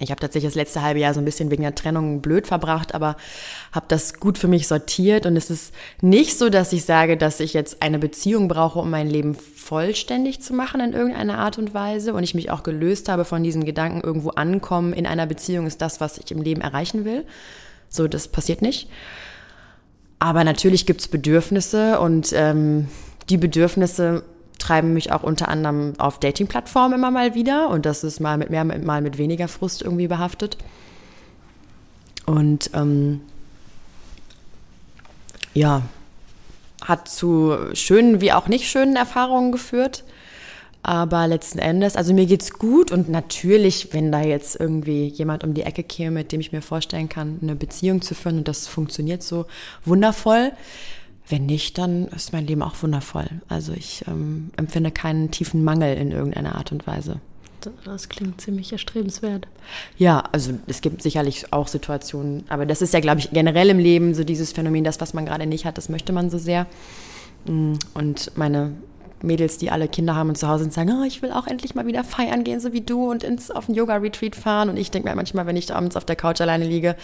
Ich 0.00 0.10
habe 0.10 0.20
tatsächlich 0.20 0.50
das 0.50 0.56
letzte 0.56 0.82
halbe 0.82 1.00
Jahr 1.00 1.12
so 1.12 1.20
ein 1.20 1.24
bisschen 1.24 1.50
wegen 1.50 1.62
der 1.62 1.74
Trennung 1.74 2.20
blöd 2.20 2.46
verbracht, 2.46 2.94
aber 2.94 3.16
habe 3.72 3.86
das 3.88 4.14
gut 4.14 4.38
für 4.38 4.46
mich 4.46 4.68
sortiert. 4.68 5.26
Und 5.26 5.36
es 5.36 5.50
ist 5.50 5.74
nicht 6.00 6.38
so, 6.38 6.50
dass 6.50 6.72
ich 6.72 6.84
sage, 6.84 7.16
dass 7.16 7.40
ich 7.40 7.52
jetzt 7.52 7.82
eine 7.82 7.98
Beziehung 7.98 8.48
brauche, 8.48 8.78
um 8.78 8.90
mein 8.90 9.08
Leben 9.08 9.34
vollständig 9.34 10.40
zu 10.40 10.54
machen 10.54 10.80
in 10.80 10.92
irgendeiner 10.92 11.38
Art 11.38 11.58
und 11.58 11.74
Weise. 11.74 12.14
Und 12.14 12.22
ich 12.22 12.34
mich 12.34 12.50
auch 12.50 12.62
gelöst 12.62 13.08
habe 13.08 13.24
von 13.24 13.42
diesem 13.42 13.64
Gedanken, 13.64 14.00
irgendwo 14.00 14.30
ankommen 14.30 14.92
in 14.92 15.06
einer 15.06 15.26
Beziehung 15.26 15.66
ist 15.66 15.82
das, 15.82 16.00
was 16.00 16.18
ich 16.18 16.30
im 16.30 16.42
Leben 16.42 16.60
erreichen 16.60 17.04
will. 17.04 17.24
So, 17.88 18.06
das 18.06 18.28
passiert 18.28 18.62
nicht. 18.62 18.88
Aber 20.20 20.44
natürlich 20.44 20.86
gibt 20.86 21.00
es 21.00 21.08
Bedürfnisse 21.08 22.00
und 22.00 22.32
ähm, 22.34 22.88
die 23.28 23.36
Bedürfnisse 23.36 24.24
treiben 24.58 24.92
mich 24.92 25.12
auch 25.12 25.22
unter 25.22 25.48
anderem 25.48 25.94
auf 25.98 26.18
Dating-Plattformen 26.20 26.94
immer 26.94 27.10
mal 27.10 27.34
wieder 27.34 27.70
und 27.70 27.86
das 27.86 28.04
ist 28.04 28.20
mal 28.20 28.36
mit 28.36 28.50
mehr, 28.50 28.64
mal 28.64 29.00
mit 29.00 29.18
weniger 29.18 29.48
Frust 29.48 29.82
irgendwie 29.82 30.08
behaftet. 30.08 30.58
Und 32.26 32.70
ähm, 32.74 33.20
ja, 35.54 35.82
hat 36.84 37.08
zu 37.08 37.56
schönen 37.72 38.20
wie 38.20 38.32
auch 38.32 38.48
nicht 38.48 38.68
schönen 38.68 38.96
Erfahrungen 38.96 39.52
geführt. 39.52 40.04
Aber 40.82 41.26
letzten 41.26 41.58
Endes, 41.58 41.96
also 41.96 42.14
mir 42.14 42.26
geht's 42.26 42.52
gut 42.52 42.92
und 42.92 43.08
natürlich, 43.08 43.92
wenn 43.92 44.12
da 44.12 44.22
jetzt 44.22 44.58
irgendwie 44.58 45.06
jemand 45.08 45.44
um 45.44 45.52
die 45.52 45.64
Ecke 45.64 45.82
käme, 45.82 46.12
mit 46.12 46.32
dem 46.32 46.40
ich 46.40 46.52
mir 46.52 46.62
vorstellen 46.62 47.08
kann, 47.08 47.38
eine 47.42 47.56
Beziehung 47.56 48.00
zu 48.00 48.14
führen 48.14 48.38
und 48.38 48.48
das 48.48 48.66
funktioniert 48.66 49.22
so 49.22 49.46
wundervoll, 49.84 50.52
wenn 51.28 51.46
nicht, 51.46 51.78
dann 51.78 52.06
ist 52.08 52.32
mein 52.32 52.46
Leben 52.46 52.62
auch 52.62 52.82
wundervoll. 52.82 53.28
Also 53.48 53.72
ich 53.72 54.04
ähm, 54.08 54.50
empfinde 54.56 54.90
keinen 54.90 55.30
tiefen 55.30 55.64
Mangel 55.64 55.96
in 55.96 56.12
irgendeiner 56.12 56.56
Art 56.56 56.72
und 56.72 56.86
Weise. 56.86 57.20
Das 57.84 58.08
klingt 58.08 58.40
ziemlich 58.40 58.72
erstrebenswert. 58.72 59.48
Ja, 59.96 60.24
also 60.32 60.52
es 60.66 60.80
gibt 60.80 61.02
sicherlich 61.02 61.52
auch 61.52 61.68
Situationen, 61.68 62.44
aber 62.48 62.66
das 62.66 62.82
ist 62.82 62.94
ja, 62.94 63.00
glaube 63.00 63.20
ich, 63.20 63.30
generell 63.30 63.68
im 63.70 63.78
Leben 63.78 64.14
so 64.14 64.24
dieses 64.24 64.52
Phänomen, 64.52 64.84
das, 64.84 65.00
was 65.00 65.12
man 65.12 65.26
gerade 65.26 65.46
nicht 65.46 65.64
hat, 65.64 65.76
das 65.76 65.88
möchte 65.88 66.12
man 66.12 66.30
so 66.30 66.38
sehr. 66.38 66.66
Mm, 67.46 67.74
und 67.94 68.30
meine 68.36 68.74
Mädels, 69.22 69.58
die 69.58 69.70
alle 69.70 69.88
Kinder 69.88 70.14
haben 70.14 70.28
und 70.28 70.36
zu 70.36 70.48
Hause 70.48 70.64
sind, 70.64 70.72
sagen, 70.72 70.92
oh, 71.00 71.04
ich 71.04 71.22
will 71.22 71.32
auch 71.32 71.46
endlich 71.46 71.74
mal 71.74 71.86
wieder 71.86 72.04
feiern 72.04 72.44
gehen, 72.44 72.60
so 72.60 72.72
wie 72.72 72.80
du 72.80 73.10
und 73.10 73.24
ins, 73.24 73.50
auf 73.50 73.68
ein 73.68 73.74
Yoga-Retreat 73.74 74.36
fahren. 74.36 74.68
Und 74.68 74.76
ich 74.76 74.90
denke 74.90 75.08
mir 75.08 75.14
manchmal, 75.16 75.46
wenn 75.46 75.56
ich 75.56 75.74
abends 75.74 75.96
auf 75.96 76.04
der 76.04 76.16
Couch 76.16 76.40
alleine 76.40 76.64
liege, 76.66 76.96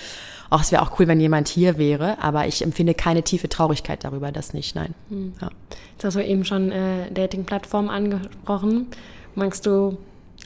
ach, 0.50 0.62
es 0.62 0.71
wäre 0.73 0.83
auch 0.83 0.99
cool, 0.99 1.09
wenn 1.09 1.21
jemand 1.21 1.49
hier 1.49 1.78
wäre. 1.78 2.23
Aber 2.23 2.47
ich 2.47 2.62
empfinde 2.62 2.94
keine 2.94 3.23
tiefe 3.23 3.49
Traurigkeit 3.49 4.04
darüber, 4.04 4.30
das 4.33 4.54
nicht, 4.54 4.75
nein. 4.75 4.94
Hm. 5.11 5.33
Ja. 5.40 5.49
Jetzt 5.92 6.04
hast 6.04 6.14
du 6.16 6.25
eben 6.25 6.44
schon 6.44 6.71
äh, 6.73 7.11
Dating-Plattformen 7.12 7.90
angesprochen. 7.90 8.88
Magst 9.35 9.66
du 9.66 9.97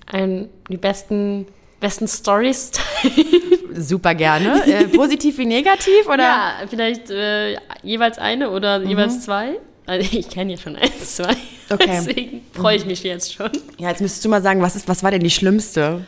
ein, 0.07 0.49
die 0.71 0.77
besten, 0.79 1.47
besten 1.81 2.09
Stories 2.09 2.73
Super 3.75 4.15
gerne. 4.15 4.65
Äh, 4.67 4.85
positiv 4.89 5.39
wie 5.39 5.47
negativ 5.47 6.07
oder? 6.07 6.19
Ja, 6.19 6.53
vielleicht 6.69 7.11
äh, 7.11 7.57
jeweils 7.83 8.19
eine 8.19 8.51
oder 8.51 8.81
Mhm. 8.81 8.89
jeweils 8.89 9.21
zwei. 9.23 9.59
Also 9.89 10.07
ich 10.19 10.29
kenne 10.29 10.53
ja 10.53 10.59
schon 10.59 10.77
eins, 10.77 11.17
zwei. 11.17 11.35
Okay. 11.71 11.87
Deswegen 11.87 12.43
freue 12.53 12.77
ich 12.77 12.85
mich 12.85 13.03
jetzt 13.03 13.33
schon. 13.33 13.51
Ja, 13.79 13.89
jetzt 13.89 14.03
müsstest 14.03 14.23
du 14.23 14.29
mal 14.29 14.43
sagen, 14.43 14.61
was, 14.61 14.77
ist, 14.77 14.87
was 14.87 15.03
war 15.03 15.11
denn 15.11 15.23
die 15.23 15.31
schlimmste? 15.31 16.07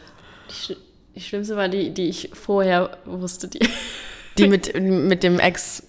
Die, 0.50 0.54
sch 0.54 0.76
die 1.14 1.20
schlimmste 1.20 1.56
war 1.56 1.68
die, 1.68 1.88
die 1.90 2.10
ich 2.10 2.28
vorher 2.34 2.98
wusste. 3.06 3.48
Die, 3.48 3.58
Die 4.38 4.48
mit, 4.48 4.78
mit 4.78 5.22
dem 5.22 5.38
Ex 5.38 5.82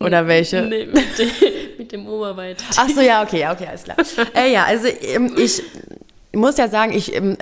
oder 0.00 0.26
welche? 0.26 0.62
nee, 0.62 0.86
mit, 0.86 1.18
dem, 1.18 1.30
mit 1.78 1.92
dem 1.92 2.06
Oberweite. 2.08 2.64
Ach 2.76 2.88
so, 2.88 3.00
ja, 3.00 3.22
okay, 3.22 3.40
ja, 3.40 3.52
okay, 3.52 3.66
alles 3.68 3.84
klar. 3.84 3.96
Äh, 4.34 4.52
ja, 4.52 4.64
also 4.64 4.88
ähm, 4.88 5.34
ich 5.38 5.62
muss 6.32 6.58
ja 6.58 6.68
sagen, 6.68 6.92
ich 6.92 7.14
ähm, 7.14 7.36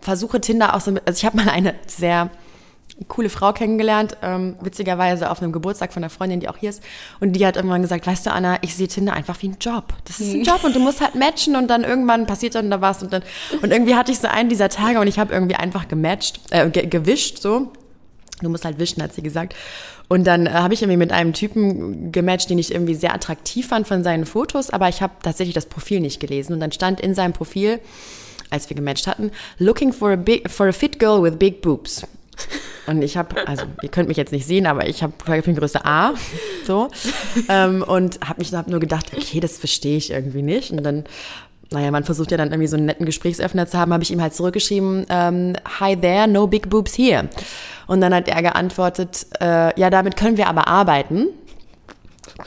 versuche 0.00 0.40
Tinder 0.40 0.74
auch 0.74 0.80
so 0.80 0.90
mit, 0.90 1.06
also 1.06 1.16
ich 1.16 1.24
habe 1.24 1.36
mal 1.36 1.48
eine 1.48 1.74
sehr 1.86 2.30
coole 3.08 3.30
Frau 3.30 3.52
kennengelernt, 3.52 4.16
ähm, 4.22 4.56
witzigerweise 4.60 5.30
auf 5.30 5.42
einem 5.42 5.52
Geburtstag 5.52 5.92
von 5.92 6.02
einer 6.02 6.10
Freundin, 6.10 6.40
die 6.40 6.48
auch 6.48 6.56
hier 6.56 6.70
ist. 6.70 6.82
Und 7.20 7.32
die 7.32 7.46
hat 7.46 7.56
irgendwann 7.56 7.82
gesagt, 7.82 8.06
weißt 8.06 8.26
du, 8.26 8.32
Anna, 8.32 8.58
ich 8.62 8.74
sehe 8.74 8.88
Tinder 8.88 9.12
einfach 9.12 9.40
wie 9.42 9.48
ein 9.48 9.56
Job. 9.60 9.94
Das 10.04 10.20
ist 10.20 10.34
ein 10.34 10.42
Job 10.42 10.62
und 10.64 10.74
du 10.74 10.80
musst 10.80 11.00
halt 11.00 11.14
matchen 11.14 11.56
und 11.56 11.68
dann 11.68 11.84
irgendwann 11.84 12.26
passiert 12.26 12.54
dann 12.54 12.70
da 12.70 12.80
was 12.80 13.02
und 13.02 13.12
dann 13.12 13.22
und 13.62 13.72
irgendwie 13.72 13.94
hatte 13.94 14.12
ich 14.12 14.18
so 14.18 14.28
einen 14.28 14.48
dieser 14.48 14.68
Tage 14.68 15.00
und 15.00 15.06
ich 15.06 15.18
habe 15.18 15.32
irgendwie 15.32 15.56
einfach 15.56 15.88
gematcht, 15.88 16.40
äh, 16.50 16.68
ge 16.70 16.86
gewischt 16.86 17.40
so. 17.40 17.72
Du 18.42 18.48
musst 18.48 18.64
halt 18.64 18.78
wischen, 18.78 19.02
hat 19.02 19.12
sie 19.12 19.22
gesagt. 19.22 19.54
Und 20.08 20.26
dann 20.26 20.46
äh, 20.46 20.50
habe 20.50 20.74
ich 20.74 20.82
irgendwie 20.82 20.96
mit 20.96 21.12
einem 21.12 21.32
Typen 21.32 22.10
gematcht, 22.10 22.50
den 22.50 22.58
ich 22.58 22.72
irgendwie 22.72 22.94
sehr 22.94 23.14
attraktiv 23.14 23.68
fand 23.68 23.86
von 23.86 24.02
seinen 24.02 24.26
Fotos, 24.26 24.70
aber 24.70 24.88
ich 24.88 25.02
habe 25.02 25.12
tatsächlich 25.22 25.54
das 25.54 25.66
Profil 25.66 26.00
nicht 26.00 26.20
gelesen. 26.20 26.54
Und 26.54 26.60
dann 26.60 26.72
stand 26.72 27.00
in 27.00 27.14
seinem 27.14 27.32
Profil, 27.32 27.80
als 28.50 28.68
wir 28.68 28.74
gematcht 28.74 29.06
hatten, 29.06 29.30
looking 29.58 29.92
for 29.92 30.10
a, 30.10 30.16
big, 30.16 30.50
for 30.50 30.66
a 30.66 30.72
fit 30.72 30.98
girl 30.98 31.22
with 31.22 31.36
big 31.38 31.62
boobs. 31.62 32.02
Und 32.86 33.02
ich 33.02 33.16
habe, 33.16 33.46
also 33.46 33.64
ihr 33.82 33.88
könnt 33.88 34.08
mich 34.08 34.16
jetzt 34.16 34.32
nicht 34.32 34.46
sehen, 34.46 34.66
aber 34.66 34.88
ich 34.88 35.02
habe 35.02 35.12
Größe 35.24 35.84
A, 35.84 36.14
so 36.66 36.88
ähm, 37.48 37.82
und 37.82 38.20
habe 38.26 38.40
mich 38.40 38.52
hab 38.52 38.68
nur 38.68 38.80
gedacht, 38.80 39.12
okay, 39.16 39.40
das 39.40 39.58
verstehe 39.58 39.96
ich 39.96 40.10
irgendwie 40.10 40.42
nicht. 40.42 40.70
Und 40.72 40.82
dann, 40.82 41.04
naja, 41.70 41.90
man 41.90 42.04
versucht 42.04 42.30
ja 42.30 42.36
dann 42.36 42.48
irgendwie 42.48 42.66
so 42.66 42.76
einen 42.76 42.86
netten 42.86 43.06
Gesprächsöffner 43.06 43.66
zu 43.66 43.78
haben, 43.78 43.92
habe 43.92 44.02
ich 44.02 44.10
ihm 44.10 44.20
halt 44.20 44.34
zurückgeschrieben, 44.34 45.06
ähm, 45.08 45.54
Hi 45.78 45.96
there, 45.96 46.26
no 46.26 46.46
big 46.46 46.68
boobs 46.68 46.96
here. 46.96 47.28
Und 47.86 48.00
dann 48.00 48.14
hat 48.14 48.28
er 48.28 48.42
geantwortet, 48.42 49.26
äh, 49.40 49.78
ja, 49.78 49.90
damit 49.90 50.16
können 50.16 50.36
wir 50.36 50.48
aber 50.48 50.68
arbeiten. 50.68 51.28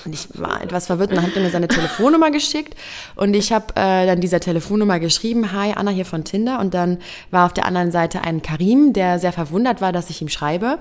Und 0.05 0.13
ich 0.13 0.27
war 0.33 0.61
etwas 0.61 0.87
verwirrt. 0.87 1.11
Und 1.11 1.17
dann 1.17 1.25
hat 1.25 1.35
er 1.35 1.41
mir 1.41 1.49
seine 1.49 1.67
Telefonnummer 1.67 2.31
geschickt. 2.31 2.75
Und 3.15 3.33
ich 3.33 3.51
habe 3.51 3.67
äh, 3.75 4.05
dann 4.05 4.21
dieser 4.21 4.39
Telefonnummer 4.39 4.99
geschrieben, 4.99 5.51
hi, 5.51 5.73
Anna 5.73 5.91
hier 5.91 6.05
von 6.05 6.23
Tinder. 6.23 6.59
Und 6.59 6.73
dann 6.73 6.99
war 7.31 7.45
auf 7.45 7.53
der 7.53 7.65
anderen 7.65 7.91
Seite 7.91 8.21
ein 8.21 8.41
Karim, 8.41 8.93
der 8.93 9.19
sehr 9.19 9.33
verwundert 9.33 9.81
war, 9.81 9.91
dass 9.91 10.09
ich 10.09 10.21
ihm 10.21 10.29
schreibe. 10.29 10.79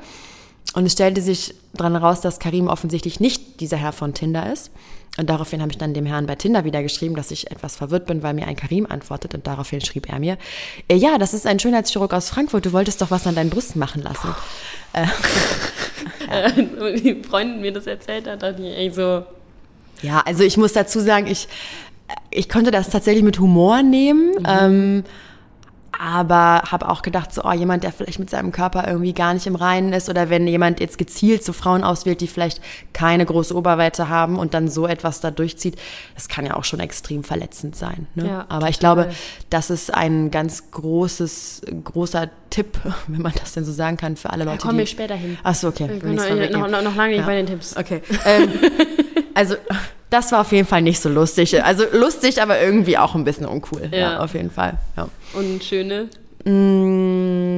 Und 0.75 0.87
es 0.87 0.92
stellte 0.92 1.21
sich 1.21 1.54
dran 1.75 1.97
raus, 1.97 2.21
dass 2.21 2.38
Karim 2.38 2.69
offensichtlich 2.69 3.21
nicht 3.21 3.61
dieser 3.61 3.76
Herr 3.76 3.92
von 3.92 4.14
Tinder 4.14 4.52
ist 4.52 4.71
und 5.19 5.28
daraufhin 5.28 5.61
habe 5.61 5.71
ich 5.71 5.78
dann 5.78 5.92
dem 5.92 6.07
Herrn 6.07 6.26
bei 6.26 6.37
Tinder 6.37 6.64
wieder 6.64 6.83
geschrieben, 6.83 7.14
dass 7.16 7.31
ich 7.31 7.50
etwas 7.50 7.76
verwirrt 7.76 8.07
bin, 8.07 8.23
weil 8.23 8.33
mir 8.33 8.47
ein 8.47 8.57
Karim 8.57 8.87
antwortet. 8.87 9.35
Und 9.35 9.47
daraufhin 9.47 9.83
schrieb 9.83 10.09
er 10.09 10.19
mir, 10.19 10.38
äh, 10.88 10.97
ja, 10.97 11.19
das 11.19 11.35
ist 11.35 11.47
ein 11.47 11.59
Schönheitschirurg 11.59 12.14
aus 12.14 12.31
Frankfurt, 12.31 12.64
du 12.64 12.73
wolltest 12.73 13.02
doch 13.02 13.11
was 13.11 13.26
an 13.26 13.35
deinen 13.35 13.50
Brüsten 13.50 13.78
machen 13.78 14.02
lassen. 14.02 14.35
Äh, 16.28 16.62
und 16.62 17.04
die 17.04 17.23
Freundin 17.23 17.61
mir 17.61 17.73
das 17.73 17.87
erzählt 17.87 18.26
hat, 18.26 18.42
dachte 18.42 18.62
ich 18.62 18.76
ey, 18.76 18.90
so, 18.90 19.25
Ja, 20.02 20.21
also 20.21 20.42
ich 20.45 20.57
muss 20.57 20.73
dazu 20.73 21.00
sagen, 21.00 21.26
ich, 21.26 21.49
ich 22.31 22.49
konnte 22.49 22.71
das 22.71 22.90
tatsächlich 22.90 23.25
mit 23.25 23.38
Humor 23.38 23.83
nehmen, 23.83 24.33
ähm, 24.47 25.04
aber 25.99 26.63
habe 26.71 26.89
auch 26.89 27.03
gedacht, 27.03 27.33
so, 27.33 27.43
oh, 27.45 27.53
jemand, 27.53 27.85
der 27.85 27.93
vielleicht 27.93 28.19
mit 28.19 28.31
seinem 28.31 28.53
Körper 28.53 28.87
irgendwie 28.89 29.13
gar 29.13 29.35
nicht 29.35 29.47
im 29.47 29.55
Reinen 29.55 29.93
ist 29.93 30.09
oder 30.09 30.31
wenn 30.31 30.47
jemand 30.47 30.81
jetzt 30.81 30.99
gezielt 30.99 31.45
so 31.45 31.53
Frauen 31.53 31.85
auswählt, 31.85 32.21
die 32.21 32.27
vielleicht 32.27 32.61
keine 32.93 33.27
große 33.27 33.55
Oberweite 33.55 34.09
haben 34.09 34.39
und 34.39 34.55
dann 34.55 34.69
so 34.69 34.87
etwas 34.87 35.21
da 35.21 35.31
durchzieht, 35.31 35.77
das 36.15 36.29
kann 36.29 36.47
ja 36.47 36.57
auch 36.57 36.65
schon 36.65 36.81
extrem 36.81 37.25
verletzend 37.25 37.77
sein. 37.77 38.07
Ne? 38.15 38.27
Ja, 38.27 38.47
aber 38.49 38.69
ich 38.69 38.79
total. 38.79 39.05
glaube, 39.05 39.15
das 39.51 39.71
ist 39.71 39.93
ein 39.93 40.31
ganz 40.31 40.71
großes, 40.71 41.63
großer 41.85 42.31
Tipp, 42.51 42.79
wenn 43.07 43.23
man 43.23 43.33
das 43.39 43.53
denn 43.53 43.65
so 43.65 43.73
sagen 43.73 43.97
kann, 43.97 44.17
für 44.17 44.31
alle 44.31 44.45
Leute, 44.45 44.59
kommen 44.59 44.75
die... 44.75 44.81
wir 44.81 44.87
später 44.87 45.15
hin. 45.15 45.39
Ach 45.43 45.55
so, 45.55 45.69
okay. 45.69 45.89
Ich's 45.97 46.51
noch, 46.53 46.69
noch, 46.69 46.83
noch 46.83 46.97
lange 46.97 47.11
nicht 47.11 47.21
Ja. 47.21 47.27
bei 47.27 47.37
den 47.37 47.47
Tipps. 47.47 47.77
Okay. 47.77 48.03
Ähm, 48.25 48.51
also, 49.35 49.57
das 50.12 50.31
war 50.33 50.40
auf 50.42 50.52
jeden 50.52 50.66
Fall 50.66 50.83
nicht 50.83 51.00
so 51.00 51.09
lustig. 51.09 51.62
Also 51.64 51.85
lustig, 51.92 52.40
aber 52.42 52.61
irgendwie 52.61 52.99
auch 52.99 53.14
ein 53.14 53.25
bisschen 53.25 53.47
uncool. 53.47 53.88
Ja, 53.90 53.99
Ja. 53.99 54.19
auf 54.21 54.35
jeden 54.35 54.50
Fall. 54.50 54.75
Ja. 54.97 55.09
Und 55.35 55.62
schöne. 55.64 56.09
Mm, 56.45 57.51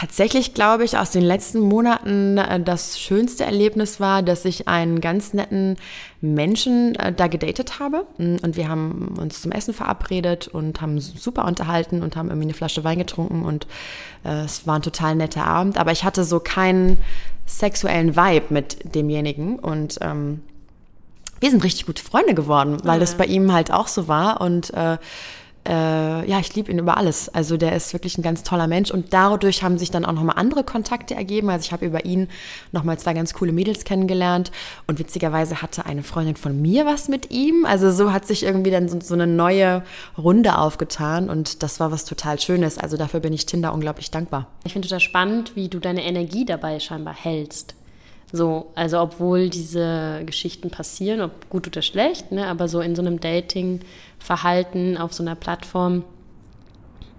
Tatsächlich 0.00 0.54
glaube 0.54 0.84
ich, 0.84 0.96
aus 0.96 1.10
den 1.10 1.20
letzten 1.20 1.60
Monaten 1.60 2.38
äh, 2.38 2.58
das 2.58 2.98
schönste 2.98 3.44
Erlebnis 3.44 4.00
war, 4.00 4.22
dass 4.22 4.46
ich 4.46 4.66
einen 4.66 5.02
ganz 5.02 5.34
netten 5.34 5.76
Menschen 6.22 6.94
äh, 6.94 7.12
da 7.12 7.26
gedatet 7.26 7.80
habe. 7.80 8.06
Mm, 8.16 8.36
Und 8.42 8.56
wir 8.56 8.70
haben 8.70 9.16
uns 9.20 9.42
zum 9.42 9.52
Essen 9.52 9.74
verabredet 9.74 10.48
und 10.48 10.80
haben 10.80 10.98
super 11.00 11.44
unterhalten 11.44 12.02
und 12.02 12.16
haben 12.16 12.30
irgendwie 12.30 12.46
eine 12.46 12.54
Flasche 12.54 12.82
Wein 12.82 12.98
getrunken 12.98 13.44
und 13.44 13.66
äh, 14.24 14.44
es 14.44 14.66
war 14.66 14.76
ein 14.76 14.82
total 14.82 15.16
netter 15.16 15.46
Abend. 15.46 15.76
Aber 15.76 15.92
ich 15.92 16.02
hatte 16.02 16.24
so 16.24 16.40
keinen 16.40 16.96
sexuellen 17.44 18.16
Vibe 18.16 18.46
mit 18.48 18.94
demjenigen 18.94 19.58
und 19.58 19.98
ähm, 20.00 20.40
wir 21.40 21.50
sind 21.50 21.62
richtig 21.62 21.84
gute 21.84 22.02
Freunde 22.02 22.32
geworden, 22.32 22.78
weil 22.84 23.00
das 23.00 23.16
bei 23.16 23.26
ihm 23.26 23.52
halt 23.52 23.70
auch 23.70 23.88
so 23.88 24.08
war 24.08 24.40
und 24.40 24.72
äh, 24.72 24.96
äh, 25.68 26.28
ja, 26.28 26.40
ich 26.40 26.54
liebe 26.54 26.72
ihn 26.72 26.78
über 26.78 26.96
alles. 26.96 27.28
Also 27.28 27.56
der 27.56 27.76
ist 27.76 27.92
wirklich 27.92 28.16
ein 28.16 28.22
ganz 28.22 28.42
toller 28.42 28.66
Mensch 28.66 28.90
und 28.90 29.12
dadurch 29.12 29.62
haben 29.62 29.78
sich 29.78 29.90
dann 29.90 30.06
auch 30.06 30.12
nochmal 30.12 30.36
andere 30.38 30.64
Kontakte 30.64 31.14
ergeben. 31.14 31.50
Also 31.50 31.66
ich 31.66 31.72
habe 31.72 31.84
über 31.84 32.04
ihn 32.06 32.28
nochmal 32.72 32.98
zwei 32.98 33.12
ganz 33.12 33.34
coole 33.34 33.52
Mädels 33.52 33.84
kennengelernt 33.84 34.50
und 34.86 34.98
witzigerweise 34.98 35.60
hatte 35.60 35.84
eine 35.84 36.02
Freundin 36.02 36.36
von 36.36 36.60
mir 36.60 36.86
was 36.86 37.08
mit 37.08 37.30
ihm. 37.30 37.66
Also 37.66 37.92
so 37.92 38.12
hat 38.12 38.26
sich 38.26 38.42
irgendwie 38.42 38.70
dann 38.70 38.88
so, 38.88 38.98
so 39.00 39.14
eine 39.14 39.26
neue 39.26 39.82
Runde 40.16 40.56
aufgetan 40.56 41.28
und 41.28 41.62
das 41.62 41.78
war 41.78 41.92
was 41.92 42.06
total 42.06 42.40
Schönes. 42.40 42.78
Also 42.78 42.96
dafür 42.96 43.20
bin 43.20 43.34
ich 43.34 43.44
Tinder 43.44 43.74
unglaublich 43.74 44.10
dankbar. 44.10 44.46
Ich 44.64 44.72
finde 44.72 44.88
total 44.88 45.00
spannend, 45.00 45.56
wie 45.56 45.68
du 45.68 45.78
deine 45.78 46.04
Energie 46.04 46.46
dabei 46.46 46.80
scheinbar 46.80 47.14
hältst. 47.14 47.74
So, 48.32 48.70
also 48.76 49.00
obwohl 49.00 49.48
diese 49.50 50.22
Geschichten 50.24 50.70
passieren, 50.70 51.20
ob 51.20 51.50
gut 51.50 51.66
oder 51.66 51.82
schlecht, 51.82 52.30
ne, 52.30 52.46
aber 52.46 52.68
so 52.68 52.80
in 52.80 52.94
so 52.94 53.02
einem 53.02 53.18
Dating-Verhalten 54.20 54.96
auf 54.96 55.12
so 55.12 55.22
einer 55.22 55.34
Plattform, 55.34 56.04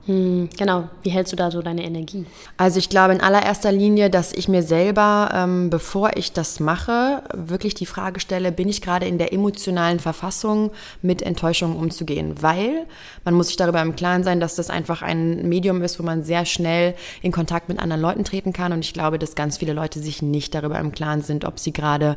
hm, 0.08 0.50
genau, 0.58 0.90
wie 1.04 1.12
hältst 1.12 1.32
du 1.32 1.36
da 1.36 1.52
so 1.52 1.62
deine 1.62 1.84
Energie? 1.84 2.26
Also 2.58 2.80
ich 2.80 2.90
glaube 2.90 3.14
in 3.14 3.22
allererster 3.22 3.72
Linie, 3.72 4.10
dass 4.10 4.34
ich 4.34 4.48
mir 4.48 4.64
selber, 4.64 5.30
ähm, 5.32 5.70
bevor 5.70 6.18
ich 6.18 6.34
das 6.34 6.60
mache, 6.60 7.22
wirklich 7.36 7.76
die 7.76 7.86
Frage 7.86 8.20
stelle, 8.20 8.52
bin 8.52 8.68
ich 8.68 8.82
gerade 8.82 9.06
in 9.06 9.20
der 9.20 9.32
emotionalen 9.32 10.00
Verfassung, 10.00 10.72
mit 11.04 11.22
Enttäuschungen 11.22 11.78
umzugehen? 11.78 12.34
Weil 12.42 12.88
man 13.26 13.36
muss 13.36 13.48
sich 13.48 13.58
darüber 13.58 13.80
im 13.84 13.96
Klaren 13.96 14.24
sein, 14.24 14.40
dass 14.40 14.56
das 14.56 14.72
einfach 14.72 15.04
ein 15.04 15.48
Medium 15.48 15.84
ist, 15.84 16.00
wo 16.00 16.04
man 16.04 16.24
sehr 16.24 16.46
schnell 16.46 16.96
in 17.22 17.32
Kontakt 17.32 17.70
mit 17.70 17.78
anderen 17.78 18.02
Leuten 18.02 18.24
treten 18.24 18.54
kann. 18.54 18.74
Und 18.74 18.84
ich 18.84 18.94
glaube, 18.94 19.20
dass 19.20 19.36
ganz 19.36 19.60
viele 19.60 19.74
Leute 19.74 20.00
sich 20.00 20.24
nicht 20.24 20.56
darüber 20.56 20.80
im 20.80 20.92
Klaren 20.92 21.22
sind, 21.22 21.46
ob 21.46 21.60
sie 21.60 21.74
gerade 21.74 22.16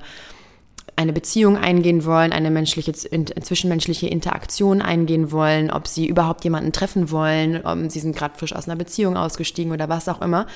eine 0.97 1.13
Beziehung 1.13 1.57
eingehen 1.57 2.05
wollen, 2.05 2.33
eine 2.33 2.51
menschliche, 2.51 2.93
zwischenmenschliche 2.93 4.07
Interaktion 4.07 4.81
eingehen 4.81 5.33
wollen, 5.33 5.71
ob 5.71 5.89
sie 5.89 6.07
überhaupt 6.07 6.45
jemanden 6.45 6.73
treffen 6.73 7.11
wollen, 7.11 7.65
ob 7.65 7.91
sie 7.91 8.01
sind 8.01 8.17
gerade 8.17 8.39
frisch 8.39 8.55
aus 8.55 8.69
einer 8.69 8.77
Beziehung 8.77 9.17
ausgestiegen 9.17 9.73
oder 9.73 9.89
was 9.89 10.09
auch 10.09 10.23
immer. 10.23 10.47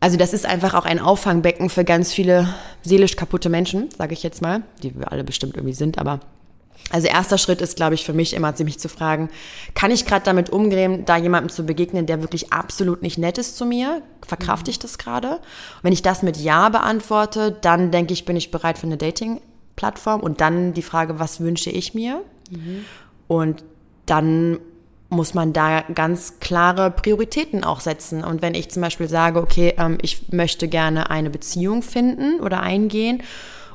Also 0.00 0.16
das 0.16 0.32
ist 0.32 0.46
einfach 0.46 0.74
auch 0.74 0.86
ein 0.86 0.98
Auffangbecken 0.98 1.68
für 1.68 1.84
ganz 1.84 2.12
viele 2.12 2.54
seelisch 2.82 3.16
kaputte 3.16 3.50
Menschen, 3.50 3.88
sage 3.96 4.14
ich 4.14 4.22
jetzt 4.22 4.40
mal, 4.40 4.62
die 4.82 4.98
wir 4.98 5.12
alle 5.12 5.24
bestimmt 5.24 5.56
irgendwie 5.56 5.74
sind, 5.74 5.98
aber 5.98 6.20
also 6.90 7.06
erster 7.06 7.38
Schritt 7.38 7.60
ist, 7.60 7.76
glaube 7.76 7.94
ich, 7.94 8.04
für 8.04 8.12
mich 8.12 8.34
immer 8.34 8.54
ziemlich 8.54 8.78
zu 8.78 8.88
fragen, 8.88 9.28
kann 9.74 9.90
ich 9.90 10.06
gerade 10.06 10.24
damit 10.24 10.50
umgehen, 10.50 11.04
da 11.04 11.16
jemandem 11.16 11.50
zu 11.50 11.64
begegnen, 11.64 12.06
der 12.06 12.20
wirklich 12.20 12.52
absolut 12.52 13.02
nicht 13.02 13.16
nett 13.18 13.38
ist 13.38 13.56
zu 13.56 13.64
mir? 13.64 14.02
Verkrafte 14.26 14.70
ich 14.70 14.78
das 14.78 14.98
gerade? 14.98 15.40
Wenn 15.82 15.92
ich 15.92 16.02
das 16.02 16.22
mit 16.22 16.36
Ja 16.36 16.68
beantworte, 16.68 17.56
dann 17.60 17.90
denke 17.90 18.12
ich, 18.12 18.24
bin 18.24 18.36
ich 18.36 18.50
bereit 18.50 18.78
für 18.78 18.86
eine 18.86 18.96
Dating-Plattform. 18.96 20.20
Und 20.20 20.40
dann 20.40 20.74
die 20.74 20.82
Frage, 20.82 21.18
was 21.20 21.40
wünsche 21.40 21.70
ich 21.70 21.94
mir? 21.94 22.22
Und 23.28 23.62
dann 24.06 24.58
muss 25.10 25.34
man 25.34 25.52
da 25.52 25.82
ganz 25.82 26.38
klare 26.40 26.90
Prioritäten 26.90 27.64
auch 27.64 27.80
setzen. 27.80 28.24
Und 28.24 28.42
wenn 28.42 28.54
ich 28.54 28.70
zum 28.70 28.82
Beispiel 28.82 29.08
sage, 29.08 29.40
okay, 29.40 29.74
ähm, 29.76 29.98
ich 30.02 30.32
möchte 30.32 30.68
gerne 30.68 31.10
eine 31.10 31.30
Beziehung 31.30 31.82
finden 31.82 32.40
oder 32.40 32.60
eingehen, 32.60 33.22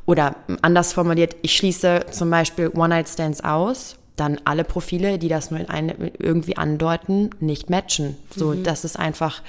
oder 0.06 0.36
anders 0.62 0.94
formuliert, 0.94 1.36
ich 1.42 1.56
schließe 1.56 2.06
zum 2.12 2.30
Beispiel 2.30 2.70
One-Night-Stands 2.70 3.42
aus, 3.42 3.98
dann 4.16 4.40
alle 4.46 4.64
Profile, 4.64 5.18
die 5.18 5.28
das 5.28 5.52
nur 5.52 5.60
in 5.60 5.70
eine, 5.70 6.12
irgendwie 6.20 6.58
andeuten, 6.58 7.32
nicht 7.40 7.70
matchen. 7.70 8.16
So, 8.36 8.54
das 8.54 8.86
ist 8.86 8.98
einfach 8.98 9.42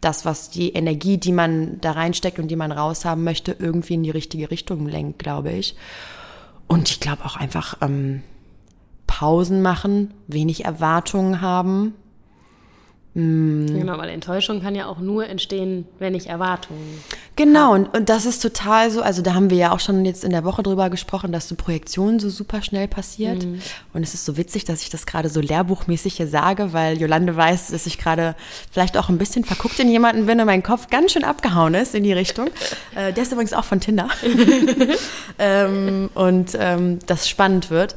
das, 0.00 0.24
was 0.24 0.50
die 0.50 0.72
Energie, 0.72 1.18
die 1.18 1.32
man 1.32 1.80
da 1.80 1.92
reinsteckt 1.92 2.38
und 2.38 2.48
die 2.48 2.56
man 2.56 2.72
raushaben 2.72 3.24
möchte, 3.24 3.56
irgendwie 3.58 3.94
in 3.94 4.02
die 4.02 4.10
richtige 4.10 4.50
Richtung 4.50 4.86
lenkt, 4.86 5.18
glaube 5.18 5.52
ich. 5.52 5.76
Und 6.66 6.90
ich 6.90 7.00
glaube 7.00 7.24
auch 7.24 7.36
einfach 7.36 7.78
ähm, 7.82 8.22
Pausen 9.06 9.62
machen, 9.62 10.14
wenig 10.26 10.64
Erwartungen 10.64 11.40
haben. 11.40 11.94
Genau, 13.16 13.96
weil 13.96 14.08
Enttäuschung 14.08 14.60
kann 14.60 14.74
ja 14.74 14.86
auch 14.86 14.98
nur 14.98 15.28
entstehen, 15.28 15.86
wenn 16.00 16.16
ich 16.16 16.28
Erwartungen. 16.28 16.98
Genau, 17.36 17.72
und, 17.72 17.94
und 17.96 18.08
das 18.08 18.26
ist 18.26 18.40
total 18.42 18.90
so, 18.90 19.02
also 19.02 19.22
da 19.22 19.34
haben 19.34 19.50
wir 19.50 19.56
ja 19.56 19.70
auch 19.70 19.78
schon 19.78 20.04
jetzt 20.04 20.24
in 20.24 20.30
der 20.30 20.42
Woche 20.42 20.64
drüber 20.64 20.90
gesprochen, 20.90 21.30
dass 21.30 21.48
so 21.48 21.54
Projektion 21.54 22.18
so 22.18 22.28
super 22.28 22.60
schnell 22.62 22.88
passiert. 22.88 23.44
Mhm. 23.44 23.60
Und 23.92 24.02
es 24.02 24.14
ist 24.14 24.24
so 24.24 24.36
witzig, 24.36 24.64
dass 24.64 24.82
ich 24.82 24.90
das 24.90 25.06
gerade 25.06 25.28
so 25.28 25.40
lehrbuchmäßig 25.40 26.14
hier 26.14 26.26
sage, 26.26 26.72
weil 26.72 27.00
Jolande 27.00 27.36
weiß, 27.36 27.68
dass 27.68 27.86
ich 27.86 27.98
gerade 27.98 28.34
vielleicht 28.72 28.96
auch 28.96 29.08
ein 29.08 29.18
bisschen 29.18 29.44
verguckt 29.44 29.78
in 29.78 29.88
jemanden 29.88 30.26
bin 30.26 30.40
und 30.40 30.46
mein 30.46 30.64
Kopf 30.64 30.90
ganz 30.90 31.12
schön 31.12 31.24
abgehauen 31.24 31.74
ist 31.74 31.94
in 31.94 32.02
die 32.02 32.12
Richtung. 32.12 32.48
äh, 32.96 33.12
der 33.12 33.22
ist 33.22 33.30
übrigens 33.30 33.52
auch 33.52 33.64
von 33.64 33.78
Tinder. 33.78 34.08
ähm, 35.38 36.10
und 36.14 36.56
ähm, 36.58 36.98
das 37.06 37.28
spannend 37.28 37.70
wird. 37.70 37.94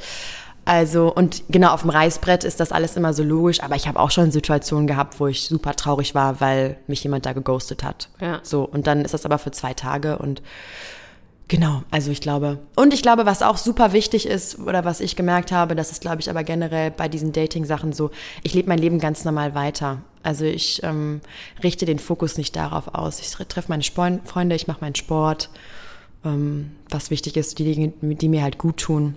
Also, 0.68 1.14
und 1.14 1.44
genau 1.48 1.72
auf 1.72 1.84
dem 1.84 1.92
Reißbrett 1.92 2.44
ist 2.44 2.60
das 2.60 2.74
alles 2.74 2.98
immer 2.98 3.14
so 3.14 3.24
logisch, 3.24 3.64
aber 3.64 3.78
ich 3.78 3.88
habe 3.88 3.98
auch 3.98 4.12
schon 4.12 4.32
Situationen 4.32 4.86
gehabt, 4.86 5.18
wo 5.18 5.28
ich 5.28 5.48
super 5.48 5.78
traurig 5.78 6.14
war, 6.14 6.42
weil 6.42 6.76
mich 6.88 7.02
jemand 7.02 7.26
da 7.26 7.32
geghostet 7.32 7.86
hat. 7.86 8.10
Ja. 8.20 8.42
So, 8.44 8.66
und 8.66 8.86
dann 8.86 9.06
ist 9.06 9.14
das 9.14 9.26
aber 9.26 9.38
für 9.38 9.52
zwei 9.52 9.74
Tage 9.74 10.18
und 10.18 10.42
genau, 11.48 11.84
also 11.90 12.12
ich 12.12 12.20
glaube. 12.20 12.60
Und 12.76 12.94
ich 12.94 13.02
glaube, 13.02 13.26
was 13.26 13.44
auch 13.44 13.56
super 13.56 13.94
wichtig 13.94 14.26
ist, 14.26 14.60
oder 14.60 14.84
was 14.84 15.00
ich 15.00 15.16
gemerkt 15.16 15.54
habe, 15.54 15.74
das 15.74 15.90
ist, 15.94 16.02
glaube 16.02 16.20
ich, 16.20 16.30
aber 16.30 16.44
generell 16.44 16.92
bei 16.92 17.08
diesen 17.08 17.32
Dating-Sachen 17.32 17.94
so, 17.94 18.12
ich 18.44 18.54
lebe 18.54 18.68
mein 18.68 18.80
Leben 18.80 19.00
ganz 19.00 19.24
normal 19.24 19.56
weiter. 19.56 20.02
Also 20.22 20.44
ich 20.44 20.84
ähm, 20.84 21.22
richte 21.64 21.86
den 21.86 21.98
Fokus 21.98 22.38
nicht 22.38 22.58
darauf 22.58 22.94
aus. 22.94 23.22
Ich 23.22 23.32
treffe 23.32 23.70
meine 23.70 23.84
Freunde, 23.84 24.58
ich 24.58 24.68
mache 24.68 24.82
meinen 24.82 24.96
Sport. 24.96 25.50
Ähm, 26.26 26.72
was 26.90 27.10
wichtig 27.10 27.38
ist, 27.38 27.58
die 27.58 27.74
Dinge, 27.74 27.94
die 28.02 28.28
mir 28.28 28.44
halt 28.44 28.58
gut 28.58 28.76
tun. 28.76 29.16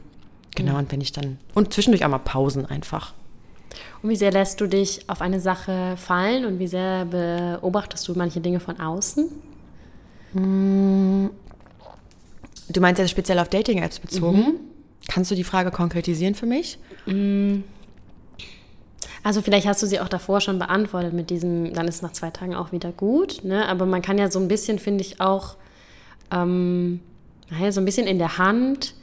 Genau, 0.55 0.79
und 0.79 0.91
wenn 0.93 1.01
ich 1.01 1.13
dann. 1.13 1.39
Und 1.55 1.73
zwischendurch 1.73 2.05
auch 2.05 2.09
mal 2.09 2.19
Pausen 2.19 2.67
einfach. 2.67 3.15
Und 4.03 4.11
wie 4.11 4.17
sehr 4.17 4.33
lässt 4.33 4.61
du 4.61 4.67
dich 4.67 5.09
auf 5.09 5.21
eine 5.21 5.41
Sache 5.41 5.97
fallen 5.97 6.45
und 6.45 6.59
wie 6.59 6.67
sehr 6.67 7.05
beobachtest 7.05 8.07
du 8.09 8.15
manche 8.15 8.41
Dinge 8.41 8.61
von 8.61 8.81
außen? 8.81 9.29
Hm. 10.33 11.31
Du 12.69 12.81
meinst 12.81 12.99
jetzt 12.99 13.11
speziell 13.11 13.39
auf 13.39 13.49
Dating-Apps 13.49 13.99
bezogen? 13.99 14.39
Mhm. 14.39 14.55
Kannst 15.09 15.31
du 15.31 15.35
die 15.35 15.45
Frage 15.45 15.71
konkretisieren 15.71 16.35
für 16.35 16.47
mich? 16.47 16.79
Hm. 17.05 17.65
Also 19.23 19.43
vielleicht 19.43 19.67
hast 19.67 19.83
du 19.83 19.87
sie 19.87 20.01
auch 20.01 20.09
davor 20.09 20.41
schon 20.41 20.59
beantwortet 20.59 21.13
mit 21.13 21.31
diesem, 21.31 21.75
dann 21.75 21.87
ist 21.89 21.97
es 21.97 22.03
nach 22.03 22.13
zwei 22.13 22.31
Tagen 22.31 22.55
auch 22.55 22.73
wieder 22.73 22.91
gut. 22.91 23.45
Ne? 23.45 23.69
Aber 23.69 23.87
man 23.87 24.03
kann 24.03 24.19
ja 24.19 24.31
so 24.31 24.39
ein 24.39 24.49
bisschen, 24.49 24.79
finde 24.79 25.03
ich, 25.03 25.21
auch 25.21 25.57
ähm, 26.31 27.01
naja, 27.51 27.73
so 27.73 27.81
ein 27.81 27.85
bisschen 27.85 28.07
in 28.07 28.19
der 28.19 28.39
Hand 28.39 28.95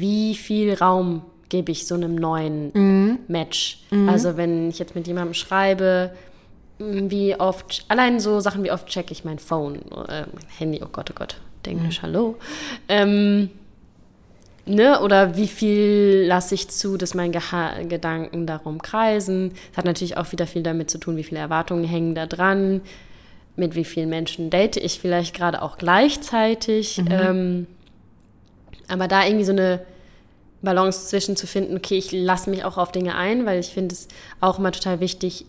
wie 0.00 0.34
viel 0.34 0.74
Raum 0.74 1.22
gebe 1.48 1.72
ich 1.72 1.86
so 1.86 1.94
einem 1.94 2.14
neuen 2.14 2.70
mhm. 2.74 3.18
Match. 3.28 3.80
Mhm. 3.90 4.08
Also 4.08 4.36
wenn 4.36 4.68
ich 4.70 4.78
jetzt 4.78 4.94
mit 4.94 5.06
jemandem 5.06 5.34
schreibe, 5.34 6.12
wie 6.78 7.34
oft, 7.36 7.84
allein 7.88 8.20
so 8.20 8.40
Sachen 8.40 8.62
wie 8.62 8.70
oft 8.70 8.86
checke 8.86 9.12
ich 9.12 9.24
mein 9.24 9.38
Phone, 9.38 9.76
äh, 10.08 10.26
mein 10.32 10.46
Handy, 10.58 10.80
oh 10.84 10.88
Gott, 10.90 11.10
oh 11.10 11.14
Gott, 11.14 11.36
Englisch, 11.66 11.98
mhm. 11.98 12.06
hallo. 12.06 12.36
Ähm, 12.88 13.50
ne, 14.66 15.00
oder 15.00 15.36
wie 15.36 15.48
viel 15.48 16.24
lasse 16.26 16.54
ich 16.54 16.68
zu, 16.68 16.96
dass 16.96 17.14
meine 17.14 17.32
Geha 17.32 17.82
Gedanken 17.82 18.46
darum 18.46 18.82
kreisen. 18.82 19.52
Das 19.70 19.78
hat 19.78 19.84
natürlich 19.84 20.16
auch 20.16 20.30
wieder 20.32 20.46
viel 20.46 20.62
damit 20.62 20.90
zu 20.90 20.98
tun, 20.98 21.16
wie 21.16 21.24
viele 21.24 21.40
Erwartungen 21.40 21.84
hängen 21.84 22.14
da 22.14 22.26
dran, 22.26 22.82
mit 23.56 23.74
wie 23.74 23.84
vielen 23.84 24.10
Menschen 24.10 24.50
date 24.50 24.76
ich 24.76 25.00
vielleicht 25.00 25.34
gerade 25.34 25.62
auch 25.62 25.78
gleichzeitig. 25.78 26.98
Mhm. 26.98 27.08
Ähm, 27.10 27.66
aber 28.88 29.08
da 29.08 29.24
irgendwie 29.24 29.44
so 29.44 29.52
eine 29.52 29.80
Balance 30.62 31.08
zwischen 31.08 31.36
zu 31.36 31.46
finden, 31.46 31.76
okay, 31.76 31.96
ich 31.96 32.12
lasse 32.12 32.50
mich 32.50 32.64
auch 32.64 32.78
auf 32.78 32.92
Dinge 32.92 33.14
ein, 33.14 33.46
weil 33.46 33.60
ich 33.60 33.68
finde 33.68 33.94
es 33.94 34.08
auch 34.40 34.58
immer 34.58 34.72
total 34.72 35.00
wichtig, 35.00 35.46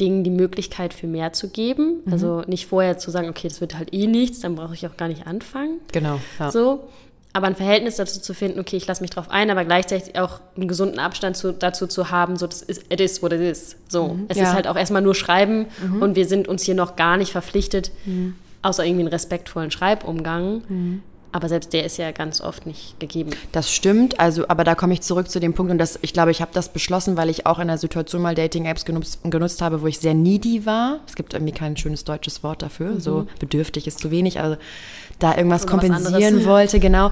Dingen 0.00 0.24
die 0.24 0.30
Möglichkeit 0.30 0.94
für 0.94 1.06
mehr 1.06 1.32
zu 1.32 1.48
geben. 1.48 2.02
Mhm. 2.04 2.12
Also 2.12 2.42
nicht 2.46 2.66
vorher 2.66 2.98
zu 2.98 3.10
sagen, 3.10 3.28
okay, 3.28 3.48
das 3.48 3.60
wird 3.60 3.76
halt 3.76 3.92
eh 3.92 4.06
nichts, 4.06 4.40
dann 4.40 4.54
brauche 4.54 4.74
ich 4.74 4.86
auch 4.86 4.96
gar 4.96 5.08
nicht 5.08 5.26
anfangen. 5.26 5.80
Genau. 5.92 6.20
Ja. 6.38 6.50
So. 6.50 6.88
Aber 7.32 7.48
ein 7.48 7.56
Verhältnis 7.56 7.96
dazu 7.96 8.18
zu 8.18 8.32
finden, 8.32 8.58
okay, 8.58 8.78
ich 8.78 8.86
lasse 8.86 9.02
mich 9.02 9.10
drauf 9.10 9.28
ein, 9.28 9.50
aber 9.50 9.66
gleichzeitig 9.66 10.18
auch 10.18 10.40
einen 10.56 10.68
gesunden 10.68 10.98
Abstand 10.98 11.36
zu, 11.36 11.52
dazu 11.52 11.86
zu 11.86 12.10
haben, 12.10 12.36
so, 12.36 12.46
das 12.46 12.62
ist, 12.62 12.90
it 12.90 12.98
is 12.98 13.22
what 13.22 13.30
it 13.32 13.42
is. 13.42 13.76
So. 13.88 14.14
Mhm. 14.14 14.24
Es 14.28 14.38
ja. 14.38 14.44
ist 14.44 14.54
halt 14.54 14.66
auch 14.66 14.76
erstmal 14.76 15.02
nur 15.02 15.14
Schreiben 15.14 15.66
mhm. 15.86 16.00
und 16.00 16.16
wir 16.16 16.26
sind 16.26 16.48
uns 16.48 16.62
hier 16.62 16.74
noch 16.74 16.96
gar 16.96 17.18
nicht 17.18 17.32
verpflichtet, 17.32 17.90
mhm. 18.06 18.36
außer 18.62 18.86
irgendwie 18.86 19.02
einen 19.02 19.12
respektvollen 19.12 19.70
Schreibumgang, 19.70 20.62
mhm. 20.66 21.02
Aber 21.36 21.50
selbst 21.50 21.74
der 21.74 21.84
ist 21.84 21.98
ja 21.98 22.12
ganz 22.12 22.40
oft 22.40 22.64
nicht 22.64 22.98
gegeben. 22.98 23.28
Das 23.52 23.70
stimmt, 23.70 24.18
also, 24.18 24.48
aber 24.48 24.64
da 24.64 24.74
komme 24.74 24.94
ich 24.94 25.02
zurück 25.02 25.28
zu 25.28 25.38
dem 25.38 25.52
Punkt 25.52 25.70
und 25.70 25.76
das, 25.76 25.98
ich 26.00 26.14
glaube, 26.14 26.30
ich 26.30 26.40
habe 26.40 26.50
das 26.54 26.72
beschlossen, 26.72 27.18
weil 27.18 27.28
ich 27.28 27.44
auch 27.44 27.58
in 27.58 27.68
der 27.68 27.76
Situation 27.76 28.22
mal 28.22 28.34
Dating-Apps 28.34 28.86
genutzt, 28.86 29.18
genutzt, 29.22 29.60
habe, 29.60 29.82
wo 29.82 29.86
ich 29.86 29.98
sehr 29.98 30.14
needy 30.14 30.64
war. 30.64 31.00
Es 31.06 31.14
gibt 31.14 31.34
irgendwie 31.34 31.52
kein 31.52 31.76
schönes 31.76 32.04
deutsches 32.04 32.42
Wort 32.42 32.62
dafür, 32.62 32.92
mhm. 32.92 33.00
so 33.00 33.26
bedürftig 33.38 33.86
ist 33.86 33.98
zu 33.98 34.10
wenig, 34.10 34.40
also 34.40 34.56
da 35.18 35.36
irgendwas 35.36 35.64
Oder 35.64 35.72
kompensieren 35.72 36.46
wollte, 36.46 36.80
genau. 36.80 37.10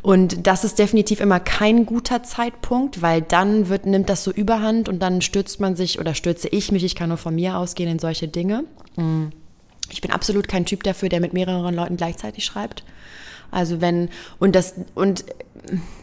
Und 0.00 0.46
das 0.46 0.64
ist 0.64 0.78
definitiv 0.78 1.20
immer 1.20 1.38
kein 1.38 1.84
guter 1.84 2.22
Zeitpunkt, 2.22 3.02
weil 3.02 3.20
dann 3.20 3.68
wird, 3.68 3.84
nimmt 3.84 4.08
das 4.08 4.24
so 4.24 4.30
überhand 4.30 4.88
und 4.88 5.00
dann 5.00 5.20
stürzt 5.20 5.60
man 5.60 5.76
sich 5.76 6.00
oder 6.00 6.14
stürze 6.14 6.48
ich 6.48 6.72
mich, 6.72 6.82
ich 6.82 6.94
kann 6.94 7.10
nur 7.10 7.18
von 7.18 7.34
mir 7.34 7.58
ausgehen 7.58 7.90
in 7.90 7.98
solche 7.98 8.26
Dinge. 8.26 8.64
Mhm. 8.96 9.32
Ich 9.90 10.00
bin 10.00 10.12
absolut 10.12 10.48
kein 10.48 10.64
Typ 10.64 10.82
dafür, 10.82 11.10
der 11.10 11.20
mit 11.20 11.34
mehreren 11.34 11.74
Leuten 11.74 11.98
gleichzeitig 11.98 12.46
schreibt. 12.46 12.84
Also 13.50 13.80
wenn, 13.80 14.08
und 14.38 14.54
das, 14.54 14.74
und 14.94 15.24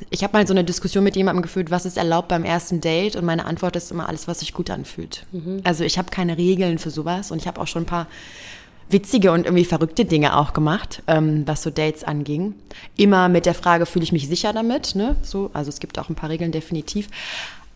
ich 0.10 0.24
habe 0.24 0.34
mal 0.34 0.46
so 0.48 0.54
eine 0.54 0.64
Diskussion 0.64 1.04
mit 1.04 1.16
jemandem 1.16 1.42
geführt, 1.42 1.72
was 1.72 1.86
ist 1.86 1.98
erlaubt 1.98 2.28
beim 2.28 2.44
ersten 2.44 2.82
Date? 2.82 3.16
Und 3.16 3.26
meine 3.26 3.46
Antwort 3.46 3.76
ist 3.76 3.92
immer 3.92 4.08
alles, 4.08 4.28
was 4.28 4.40
sich 4.40 4.54
gut 4.54 4.70
anfühlt. 4.70 5.26
Mhm. 5.32 5.62
Also 5.64 5.84
ich 5.84 5.98
habe 5.98 6.12
keine 6.12 6.38
Regeln 6.38 6.80
für 6.80 6.90
sowas 6.90 7.32
und 7.32 7.40
ich 7.40 7.48
habe 7.48 7.60
auch 7.62 7.68
schon 7.68 7.84
ein 7.84 7.88
paar 7.88 8.08
witzige 8.90 9.32
und 9.32 9.46
irgendwie 9.46 9.66
verrückte 9.66 10.06
Dinge 10.06 10.38
auch 10.38 10.54
gemacht, 10.54 11.02
ähm, 11.08 11.44
was 11.48 11.64
so 11.64 11.70
Dates 11.70 12.04
anging. 12.04 12.56
Immer 12.96 13.30
mit 13.30 13.46
der 13.46 13.54
Frage, 13.54 13.86
fühle 13.86 14.04
ich 14.04 14.12
mich 14.12 14.28
sicher 14.28 14.54
damit? 14.54 14.96
Ne? 14.96 15.16
So, 15.24 15.50
also 15.54 15.70
es 15.70 15.80
gibt 15.80 15.98
auch 16.00 16.10
ein 16.10 16.16
paar 16.16 16.30
Regeln 16.30 16.52
definitiv. 16.52 17.08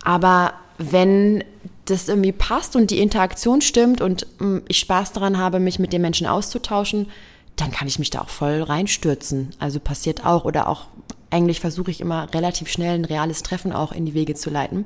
Aber 0.04 0.52
wenn 0.78 1.42
das 1.86 2.08
irgendwie 2.08 2.32
passt 2.32 2.76
und 2.76 2.90
die 2.90 3.00
Interaktion 3.00 3.60
stimmt 3.60 4.00
und 4.00 4.26
mh, 4.38 4.62
ich 4.68 4.78
Spaß 4.78 5.12
daran 5.12 5.38
habe, 5.38 5.58
mich 5.58 5.78
mit 5.78 5.92
den 5.92 6.02
Menschen 6.02 6.26
auszutauschen, 6.26 7.08
dann 7.60 7.70
kann 7.70 7.88
ich 7.88 7.98
mich 7.98 8.10
da 8.10 8.20
auch 8.20 8.28
voll 8.28 8.62
reinstürzen. 8.62 9.50
Also 9.58 9.80
passiert 9.80 10.24
auch. 10.24 10.44
Oder 10.44 10.68
auch, 10.68 10.86
eigentlich 11.30 11.60
versuche 11.60 11.90
ich 11.90 12.00
immer 12.00 12.32
relativ 12.32 12.68
schnell 12.70 12.94
ein 12.94 13.04
reales 13.04 13.42
Treffen 13.42 13.72
auch 13.72 13.92
in 13.92 14.06
die 14.06 14.14
Wege 14.14 14.34
zu 14.34 14.48
leiten. 14.50 14.84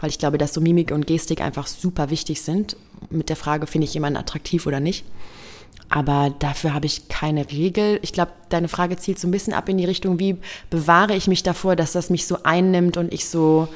Weil 0.00 0.10
ich 0.10 0.18
glaube, 0.18 0.38
dass 0.38 0.54
so 0.54 0.60
Mimik 0.60 0.90
und 0.92 1.06
Gestik 1.06 1.40
einfach 1.40 1.66
super 1.66 2.10
wichtig 2.10 2.42
sind. 2.42 2.76
Mit 3.10 3.28
der 3.28 3.36
Frage, 3.36 3.66
finde 3.66 3.86
ich 3.86 3.94
jemanden 3.94 4.18
attraktiv 4.18 4.66
oder 4.66 4.80
nicht. 4.80 5.04
Aber 5.88 6.34
dafür 6.38 6.74
habe 6.74 6.86
ich 6.86 7.08
keine 7.08 7.50
Regel. 7.50 7.98
Ich 8.02 8.12
glaube, 8.12 8.32
deine 8.48 8.68
Frage 8.68 8.96
zielt 8.96 9.18
so 9.18 9.28
ein 9.28 9.32
bisschen 9.32 9.52
ab 9.52 9.68
in 9.68 9.78
die 9.78 9.84
Richtung, 9.84 10.18
wie 10.18 10.38
bewahre 10.70 11.14
ich 11.14 11.28
mich 11.28 11.42
davor, 11.42 11.76
dass 11.76 11.92
das 11.92 12.10
mich 12.10 12.26
so 12.26 12.38
einnimmt 12.42 12.96
und 12.96 13.12
ich 13.12 13.28
so. 13.28 13.68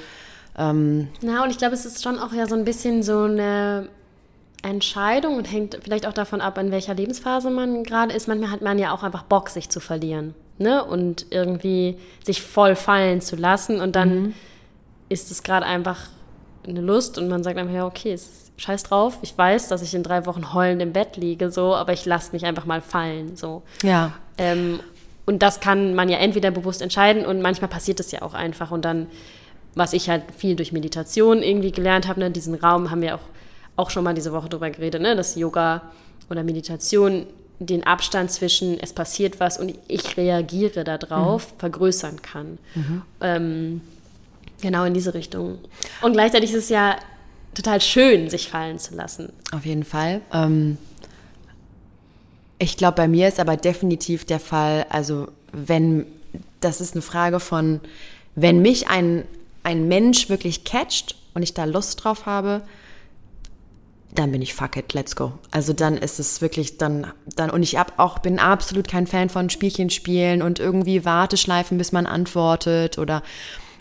Ähm 0.57 1.09
Na, 1.21 1.45
und 1.45 1.51
ich 1.51 1.59
glaube, 1.59 1.75
es 1.75 1.85
ist 1.85 2.03
schon 2.03 2.19
auch 2.19 2.33
ja 2.33 2.47
so 2.47 2.55
ein 2.55 2.65
bisschen 2.65 3.03
so 3.03 3.23
eine 3.23 3.89
Entscheidung 4.63 5.37
und 5.37 5.45
hängt 5.51 5.79
vielleicht 5.83 6.07
auch 6.07 6.13
davon 6.13 6.41
ab, 6.41 6.59
in 6.59 6.71
welcher 6.71 6.95
Lebensphase 6.95 7.51
man 7.51 7.85
gerade 7.85 8.13
ist. 8.13 8.29
Manchmal 8.29 8.51
hat 8.51 8.63
man 8.63 8.79
ja 8.79 8.93
auch 8.93 9.03
einfach 9.03 9.23
Bock, 9.23 9.49
sich 9.49 9.69
zu 9.69 9.81
verlieren. 9.81 10.35
Ne? 10.59 10.85
Und 10.85 11.27
irgendwie 11.31 11.97
sich 12.25 12.43
voll 12.43 12.75
fallen 12.75 13.21
zu 13.21 13.37
lassen. 13.37 13.81
Und 13.81 13.95
dann 13.95 14.23
mhm. 14.23 14.35
ist 15.09 15.31
es 15.31 15.43
gerade 15.43 15.65
einfach 15.65 16.09
eine 16.67 16.81
Lust 16.81 17.19
und 17.19 17.29
man 17.29 17.43
sagt 17.43 17.57
einfach, 17.57 17.75
ja, 17.75 17.87
okay, 17.87 18.19
scheiß 18.57 18.83
drauf. 18.83 19.19
Ich 19.23 19.37
weiß, 19.37 19.69
dass 19.69 19.83
ich 19.83 19.95
in 19.95 20.03
drei 20.03 20.27
Wochen 20.27 20.53
heulend 20.53 20.83
im 20.83 20.93
Bett 20.93 21.17
liege, 21.17 21.51
so, 21.51 21.75
aber 21.75 21.93
ich 21.93 22.05
lasse 22.05 22.33
mich 22.33 22.45
einfach 22.45 22.67
mal 22.67 22.83
fallen. 22.83 23.37
So. 23.37 23.63
Ja. 23.83 24.13
Ähm, 24.37 24.81
und 25.25 25.43
das 25.43 25.61
kann 25.61 25.95
man 25.95 26.09
ja 26.09 26.19
entweder 26.19 26.51
bewusst 26.51 26.83
entscheiden 26.83 27.25
und 27.25 27.41
manchmal 27.41 27.69
passiert 27.69 28.01
es 28.01 28.11
ja 28.11 28.23
auch 28.23 28.35
einfach. 28.35 28.71
Und 28.71 28.85
dann, 28.85 29.07
was 29.75 29.93
ich 29.93 30.11
halt 30.11 30.25
viel 30.37 30.57
durch 30.57 30.73
Meditation 30.73 31.43
irgendwie 31.43 31.73
gelernt 31.73 32.09
habe, 32.09 32.21
ne, 32.21 32.31
diesen 32.31 32.55
Raum 32.55 32.91
haben 32.91 33.03
wir 33.03 33.15
auch 33.15 33.21
auch 33.79 33.91
schon 33.91 34.05
mal 34.05 34.15
diese 34.15 34.33
Woche 34.33 34.49
drüber 34.49 34.71
geredet, 34.71 35.01
ne? 35.01 35.15
dass 35.15 35.37
Yoga 35.37 35.83
oder 36.29 36.43
Meditation 36.43 37.27
den 37.61 37.85
Abstand 37.85 38.31
zwischen 38.31 38.79
es 38.79 38.93
passiert 38.93 39.41
was 39.41 39.59
und 39.59 39.75
ich 39.89 40.17
reagiere 40.17 40.85
darauf 40.85 41.53
mhm. 41.53 41.59
vergrößern 41.59 42.23
kann. 42.23 42.59
Mhm. 42.75 43.03
Ähm, 43.21 43.81
genau 44.61 44.85
in 44.85 44.95
diese 44.95 45.15
Richtung. 45.15 45.59
Und 46.03 46.13
gleichzeitig 46.13 46.51
ist 46.51 46.65
es 46.65 46.69
ja 46.69 46.97
total 47.55 47.81
schön, 47.81 48.31
sich 48.31 48.49
fallen 48.49 48.79
zu 48.79 48.95
lassen. 48.95 49.33
Auf 49.53 49.65
jeden 49.65 49.85
Fall. 49.85 50.21
Ähm, 50.33 50.77
ich 52.59 52.77
glaube, 52.77 52.97
bei 52.97 53.09
mir 53.09 53.29
ist 53.29 53.41
aber 53.41 53.57
definitiv 53.57 54.25
der 54.25 54.41
Fall, 54.41 54.87
also 54.91 55.29
wenn, 55.53 56.07
das 56.61 56.81
ist 56.81 56.95
eine 56.95 57.03
Frage 57.03 57.41
von, 57.41 57.81
wenn 58.35 58.61
mich 58.61 58.89
ein, 58.89 59.25
ein 59.63 59.87
Mensch 59.89 60.29
wirklich 60.29 60.65
catcht 60.65 61.17
und 61.35 61.43
ich 61.43 61.55
da 61.55 61.65
Lust 61.65 62.03
drauf 62.03 62.27
habe, 62.27 62.63
dann 64.15 64.33
bin 64.33 64.43
ich 64.43 64.55
fuck 64.55 64.77
it, 64.77 64.95
let's 64.95 65.17
go. 65.17 65.33
Also 65.51 65.73
dann 65.73 65.97
ist 65.97 66.19
es 66.19 66.41
wirklich 66.41 66.79
dann 66.79 67.09
dann 67.37 67.51
und 67.51 67.63
ich 67.63 67.77
hab 67.77 67.99
auch 67.99 68.19
bin 68.19 68.39
absolut 68.39 68.89
kein 68.89 69.07
Fan 69.07 69.29
von 69.29 69.51
Spielchen 69.51 69.91
spielen 69.91 70.43
und 70.43 70.59
irgendwie 70.59 71.05
Warteschleifen, 71.05 71.79
bis 71.79 71.93
man 71.93 72.07
antwortet 72.07 72.99
oder 72.99 73.23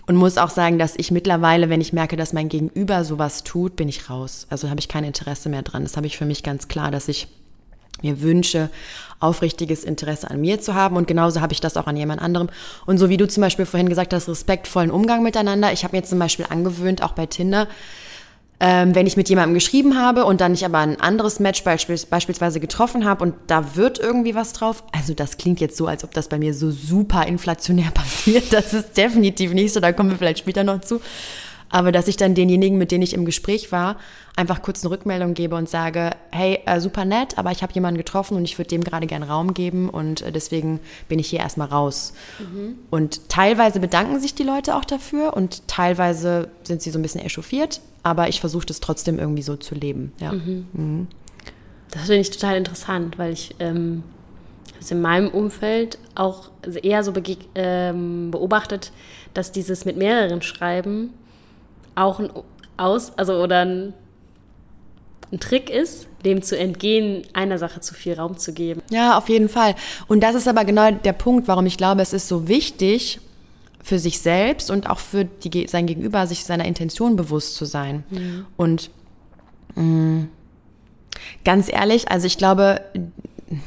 Und 0.08 0.16
muss 0.16 0.38
auch 0.38 0.50
sagen, 0.50 0.80
dass 0.80 0.94
ich 0.96 1.12
mittlerweile, 1.12 1.70
wenn 1.70 1.82
ich 1.82 1.92
merke, 1.92 2.16
dass 2.16 2.32
mein 2.32 2.48
Gegenüber 2.48 3.04
sowas 3.04 3.44
tut, 3.44 3.76
bin 3.76 3.90
ich 3.90 4.10
raus. 4.10 4.48
Also 4.50 4.70
habe 4.70 4.80
ich 4.80 4.88
kein 4.88 5.04
Interesse 5.04 5.50
mehr 5.50 5.64
dran. 5.64 5.84
Das 5.84 5.98
habe 5.98 6.08
ich 6.08 6.18
für 6.18 6.26
mich 6.26 6.44
ganz 6.44 6.70
klar, 6.70 6.92
dass 6.92 7.10
ich 7.10 7.28
mir 8.02 8.22
wünsche, 8.22 8.70
aufrichtiges 9.20 9.84
Interesse 9.84 10.30
an 10.32 10.40
mir 10.40 10.62
zu 10.62 10.76
haben. 10.76 10.96
Und 10.96 11.08
genauso 11.08 11.42
habe 11.42 11.52
ich 11.52 11.60
das 11.60 11.76
auch 11.76 11.88
an 11.88 11.98
jemand 11.98 12.22
anderem. 12.22 12.48
Und 12.86 13.00
so 13.00 13.10
wie 13.10 13.18
du 13.18 13.28
zum 13.28 13.42
Beispiel 13.42 13.66
vorhin 13.66 13.90
gesagt 13.90 14.14
hast, 14.14 14.30
respektvollen 14.30 14.92
Umgang 14.92 15.24
miteinander. 15.24 15.74
Ich 15.74 15.84
habe 15.84 15.98
mir 15.98 16.04
zum 16.04 16.20
Beispiel 16.20 16.46
angewöhnt, 16.50 17.04
auch 17.04 17.12
bei 17.12 17.26
Tinder, 17.26 17.68
ähm, 18.60 18.96
wenn 18.96 19.06
ich 19.06 19.18
mit 19.18 19.30
jemandem 19.30 19.54
geschrieben 19.54 20.00
habe 20.00 20.26
und 20.26 20.42
dann 20.42 20.54
ich 20.54 20.66
aber 20.66 20.80
ein 20.80 21.00
anderes 21.00 21.40
Match 21.40 21.64
beispielsweise 21.64 22.60
getroffen 22.60 23.06
habe 23.06 23.24
und 23.24 23.36
da 23.46 23.76
wird 23.76 24.00
irgendwie 24.00 24.34
was 24.34 24.54
drauf. 24.54 24.84
Also 24.92 25.14
das 25.14 25.38
klingt 25.38 25.60
jetzt 25.60 25.78
so, 25.78 25.86
als 25.86 26.04
ob 26.04 26.14
das 26.14 26.28
bei 26.28 26.40
mir 26.40 26.54
so 26.54 26.72
super 26.72 27.28
inflationär 27.28 27.92
passiert. 27.94 28.52
Das 28.52 28.74
ist 28.74 28.98
definitiv 28.98 29.54
nicht 29.54 29.74
so, 29.74 29.80
da 29.80 29.92
kommen 29.92 30.10
wir 30.10 30.18
vielleicht 30.18 30.40
später 30.40 30.64
noch 30.64 30.82
zu. 30.82 31.02
Aber 31.70 31.92
dass 31.92 32.08
ich 32.08 32.18
dann 32.18 32.34
denjenigen, 32.34 32.78
mit 32.78 32.92
denen 32.92 33.04
ich 33.04 33.14
im 33.14 33.26
Gespräch 33.26 33.72
war, 33.72 33.98
einfach 34.36 34.62
kurz 34.62 34.84
eine 34.84 34.92
Rückmeldung 34.92 35.34
gebe 35.34 35.56
und 35.56 35.68
sage, 35.68 36.12
hey, 36.32 36.60
äh, 36.66 36.80
super 36.80 37.04
nett, 37.04 37.38
aber 37.38 37.52
ich 37.52 37.62
habe 37.62 37.74
jemanden 37.74 37.98
getroffen 37.98 38.38
und 38.38 38.46
ich 38.46 38.58
würde 38.58 38.70
dem 38.70 38.84
gerade 38.84 39.06
gern 39.06 39.24
Raum 39.24 39.54
geben 39.54 39.90
und 39.90 40.22
äh, 40.22 40.32
deswegen 40.32 40.80
bin 41.10 41.20
ich 41.20 41.28
hier 41.28 41.40
erstmal 41.40 41.68
raus. 41.68 42.14
Mhm. 42.40 42.76
Und 42.90 43.30
teilweise 43.30 43.80
bedanken 43.80 44.20
sich 44.20 44.34
die 44.34 44.44
Leute 44.44 44.76
auch 44.76 44.86
dafür 44.86 45.36
und 45.36 45.68
teilweise 45.68 46.50
sind 46.64 46.82
sie 46.82 46.92
so 46.92 47.00
ein 47.00 47.02
bisschen 47.02 47.22
echauffiert, 47.22 47.82
aber 48.08 48.30
ich 48.30 48.40
versuche 48.40 48.66
das 48.66 48.80
trotzdem 48.80 49.20
irgendwie 49.20 49.44
so 49.44 49.56
zu 49.56 49.76
leben. 49.76 50.14
Ja. 50.20 50.32
Mhm. 50.32 50.68
Mhm. 50.74 51.08
Das 51.92 52.04
finde 52.04 52.22
ich 52.22 52.32
total 52.32 52.58
interessant, 52.58 53.18
weil 53.18 53.34
ich 53.34 53.56
ähm, 53.60 54.04
in 54.90 55.02
meinem 55.02 55.30
Umfeld 55.30 55.98
auch 56.16 56.50
eher 56.82 57.04
so 57.04 57.14
ähm, 57.56 58.32
beobachtet, 58.32 58.92
dass 59.34 59.52
dieses 59.52 59.86
mit 59.86 59.98
mehreren 59.98 60.42
Schreiben 60.42 61.14
auch 61.96 62.20
ein 62.20 62.30
Aus, 62.78 63.18
also 63.18 63.42
oder 63.42 63.62
ein, 63.62 63.94
ein 65.32 65.40
Trick 65.40 65.70
ist, 65.70 66.08
dem 66.24 66.42
zu 66.42 66.58
entgehen, 66.58 67.24
einer 67.34 67.58
Sache 67.58 67.82
zu 67.82 67.94
viel 67.94 68.14
Raum 68.14 68.38
zu 68.38 68.54
geben. 68.54 68.82
Ja, 68.90 69.18
auf 69.18 69.30
jeden 69.30 69.50
Fall. 69.50 69.76
Und 70.08 70.22
das 70.22 70.36
ist 70.36 70.48
aber 70.48 70.64
genau 70.64 70.92
der 70.92 71.14
Punkt, 71.14 71.48
warum 71.48 71.66
ich 71.66 71.78
glaube, 71.78 72.02
es 72.02 72.14
ist 72.14 72.28
so 72.28 72.48
wichtig, 72.48 73.20
für 73.88 74.00
sich 74.00 74.20
selbst 74.20 74.70
und 74.70 74.90
auch 74.90 75.00
für 75.00 75.24
die, 75.24 75.66
sein 75.68 75.88
Gegenüber, 75.88 76.28
sich 76.28 76.44
seiner 76.44 76.66
Intention 76.66 77.16
bewusst 77.16 77.56
zu 77.56 77.64
sein. 77.64 78.04
Mhm. 78.10 78.46
Und 78.58 78.92
mh, 79.76 79.84
mm, 79.84 80.30
ganz 81.46 81.72
ehrlich, 81.72 82.12
also 82.12 82.28
ich 82.28 82.38
glaube, 82.38 82.82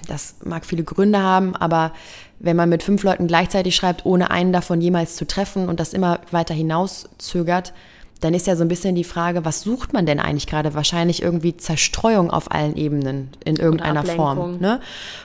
das 0.06 0.36
mag 0.44 0.66
viele 0.66 0.84
Gründe 0.84 1.22
haben, 1.22 1.56
aber 1.56 1.92
wenn 2.38 2.54
man 2.54 2.68
mit 2.68 2.82
fünf 2.82 3.02
Leuten 3.02 3.26
gleichzeitig 3.26 3.74
schreibt, 3.74 4.04
ohne 4.04 4.30
einen 4.30 4.52
davon 4.52 4.82
jemals 4.82 5.16
zu 5.16 5.26
treffen 5.26 5.68
und 5.68 5.80
das 5.80 5.94
immer 5.94 6.20
weiter 6.30 6.54
hinauszögert, 6.54 7.72
dann 8.20 8.34
ist 8.34 8.46
ja 8.46 8.56
so 8.56 8.62
ein 8.62 8.68
bisschen 8.68 8.94
die 8.94 9.04
Frage, 9.04 9.46
was 9.46 9.62
sucht 9.62 9.94
man 9.94 10.04
denn 10.04 10.20
eigentlich 10.20 10.46
gerade? 10.46 10.74
Wahrscheinlich 10.74 11.22
irgendwie 11.22 11.56
Zerstreuung 11.56 12.30
auf 12.30 12.50
allen 12.50 12.76
Ebenen 12.76 13.30
in 13.42 13.56
irgendeiner 13.56 14.04
Form. 14.04 14.58
Ne? 14.58 14.80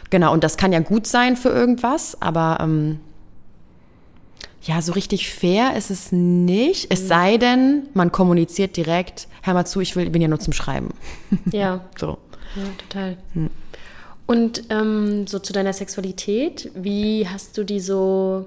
Genau, 0.10 0.32
und 0.32 0.46
das 0.46 0.56
kann 0.56 0.72
ja 0.72 0.80
gut 0.80 1.06
sein 1.06 1.36
für 1.36 1.50
irgendwas, 1.50 2.22
aber 2.22 2.60
ähm, 2.62 3.00
ja, 4.66 4.82
so 4.82 4.94
richtig 4.94 5.30
fair 5.30 5.76
ist 5.76 5.92
es 5.92 6.12
nicht. 6.12 6.88
Es 6.90 7.04
mhm. 7.04 7.08
sei 7.08 7.38
denn, 7.38 7.84
man 7.94 8.12
kommuniziert 8.12 8.78
direkt, 8.78 9.28
hör 9.42 9.54
mal 9.54 9.66
zu, 9.66 9.80
ich 9.80 9.96
will, 9.96 10.10
bin 10.10 10.22
ja 10.22 10.28
nur 10.28 10.40
zum 10.40 10.54
Schreiben. 10.54 10.90
Ja. 11.52 11.86
so. 11.98 12.18
Ja, 12.56 12.64
total. 12.78 13.18
Hm. 13.34 13.50
Und 14.28 14.64
ähm, 14.70 15.28
so 15.28 15.40
zu 15.40 15.54
deiner 15.54 15.74
Sexualität, 15.74 16.72
wie 16.74 17.28
hast 17.28 17.58
du 17.58 17.64
die 17.64 17.80
so 17.80 18.46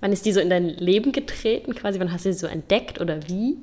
Wann 0.00 0.12
ist 0.12 0.26
die 0.26 0.32
so 0.32 0.40
in 0.40 0.50
dein 0.50 0.68
Leben 0.68 1.12
getreten 1.12 1.74
quasi? 1.74 1.98
Wann 1.98 2.12
hast 2.12 2.24
du 2.24 2.32
sie 2.32 2.38
so 2.38 2.46
entdeckt 2.46 3.00
oder 3.00 3.28
wie? 3.28 3.56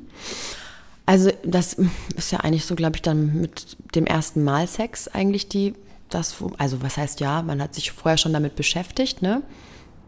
Also 1.06 1.32
das 1.44 1.78
ist 2.18 2.32
ja 2.32 2.40
eigentlich 2.40 2.66
so, 2.66 2.76
glaube 2.76 2.98
ich, 2.98 3.02
dann 3.02 3.40
mit 3.40 3.78
dem 3.96 4.06
ersten 4.06 4.44
Mal 4.44 4.68
Sex 4.68 5.08
eigentlich 5.08 5.48
die, 5.48 5.76
das, 6.10 6.36
also 6.58 6.82
was 6.82 6.98
heißt 6.98 7.20
ja, 7.20 7.42
man 7.42 7.62
hat 7.62 7.74
sich 7.74 7.92
vorher 7.92 8.18
schon 8.18 8.34
damit 8.34 8.56
beschäftigt, 8.56 9.22
ne? 9.22 9.44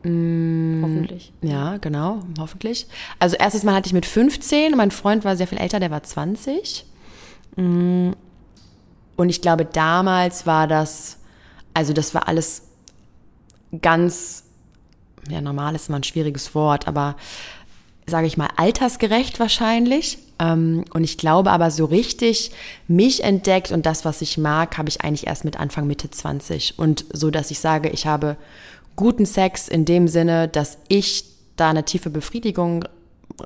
Mm, 0.03 0.81
hoffentlich. 0.83 1.33
Ja, 1.41 1.77
genau, 1.77 2.19
hoffentlich. 2.39 2.87
Also 3.19 3.35
erstes 3.35 3.63
Mal 3.63 3.75
hatte 3.75 3.87
ich 3.87 3.93
mit 3.93 4.05
15, 4.05 4.75
mein 4.75 4.91
Freund 4.91 5.25
war 5.25 5.35
sehr 5.35 5.47
viel 5.47 5.57
älter, 5.57 5.79
der 5.79 5.91
war 5.91 6.03
20. 6.03 6.85
Mm, 7.55 8.11
und 9.15 9.29
ich 9.29 9.41
glaube, 9.41 9.65
damals 9.65 10.45
war 10.45 10.67
das, 10.67 11.17
also 11.73 11.93
das 11.93 12.13
war 12.13 12.27
alles 12.27 12.63
ganz 13.81 14.43
ja, 15.29 15.41
normal 15.41 15.75
ist 15.75 15.89
immer 15.89 15.99
ein 15.99 16.03
schwieriges 16.03 16.53
Wort, 16.55 16.87
aber 16.87 17.15
sage 18.05 18.27
ich 18.27 18.37
mal, 18.37 18.49
altersgerecht 18.55 19.39
wahrscheinlich. 19.39 20.19
Ähm, 20.39 20.85
und 20.93 21.03
ich 21.03 21.17
glaube 21.17 21.51
aber 21.51 21.71
so 21.71 21.85
richtig 21.85 22.51
mich 22.87 23.23
entdeckt 23.23 23.71
und 23.71 23.85
das, 23.85 24.05
was 24.05 24.21
ich 24.21 24.37
mag, 24.37 24.77
habe 24.77 24.89
ich 24.89 25.01
eigentlich 25.01 25.27
erst 25.27 25.43
mit 25.43 25.59
Anfang, 25.59 25.87
Mitte 25.87 26.09
20. 26.09 26.79
Und 26.79 27.05
so, 27.11 27.31
dass 27.31 27.51
ich 27.51 27.59
sage, 27.59 27.89
ich 27.89 28.05
habe 28.07 28.37
guten 28.97 29.25
Sex 29.25 29.69
in 29.69 29.85
dem 29.85 30.09
Sinne, 30.09 30.49
dass 30.49 30.77
ich 30.89 31.23
da 31.55 31.69
eine 31.69 31.85
tiefe 31.85 32.09
Befriedigung 32.09 32.83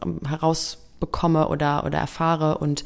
ähm, 0.04 0.20
herausbekomme 0.28 1.48
oder, 1.48 1.86
oder 1.86 2.00
erfahre 2.00 2.58
und 2.58 2.84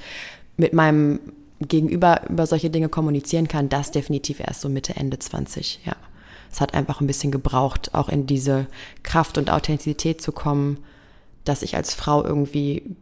mit 0.58 0.74
meinem 0.74 1.20
Gegenüber 1.62 2.22
über 2.30 2.46
solche 2.46 2.70
Dinge 2.70 2.90
kommunizieren 2.90 3.48
kann, 3.48 3.70
das 3.70 3.92
definitiv 3.92 4.42
erst 4.42 4.60
so 4.60 4.68
Mitte, 4.68 4.96
Ende 4.98 5.18
20, 5.18 5.80
ja. 5.86 5.96
Es 6.52 6.62
hat 6.62 6.74
einfach 6.74 7.02
ein 7.02 7.08
bisschen 7.08 7.32
gebraucht, 7.32 7.94
auch 7.94 8.08
in 8.08 8.28
diese 8.28 8.68
Kraft 9.04 9.38
und 9.38 9.50
Authentizität 9.50 10.22
zu 10.22 10.32
kommen, 10.32 10.78
dass 11.44 11.64
ich 11.64 11.76
als 11.76 11.94
Frau 11.94 12.24
irgendwie 12.24 12.96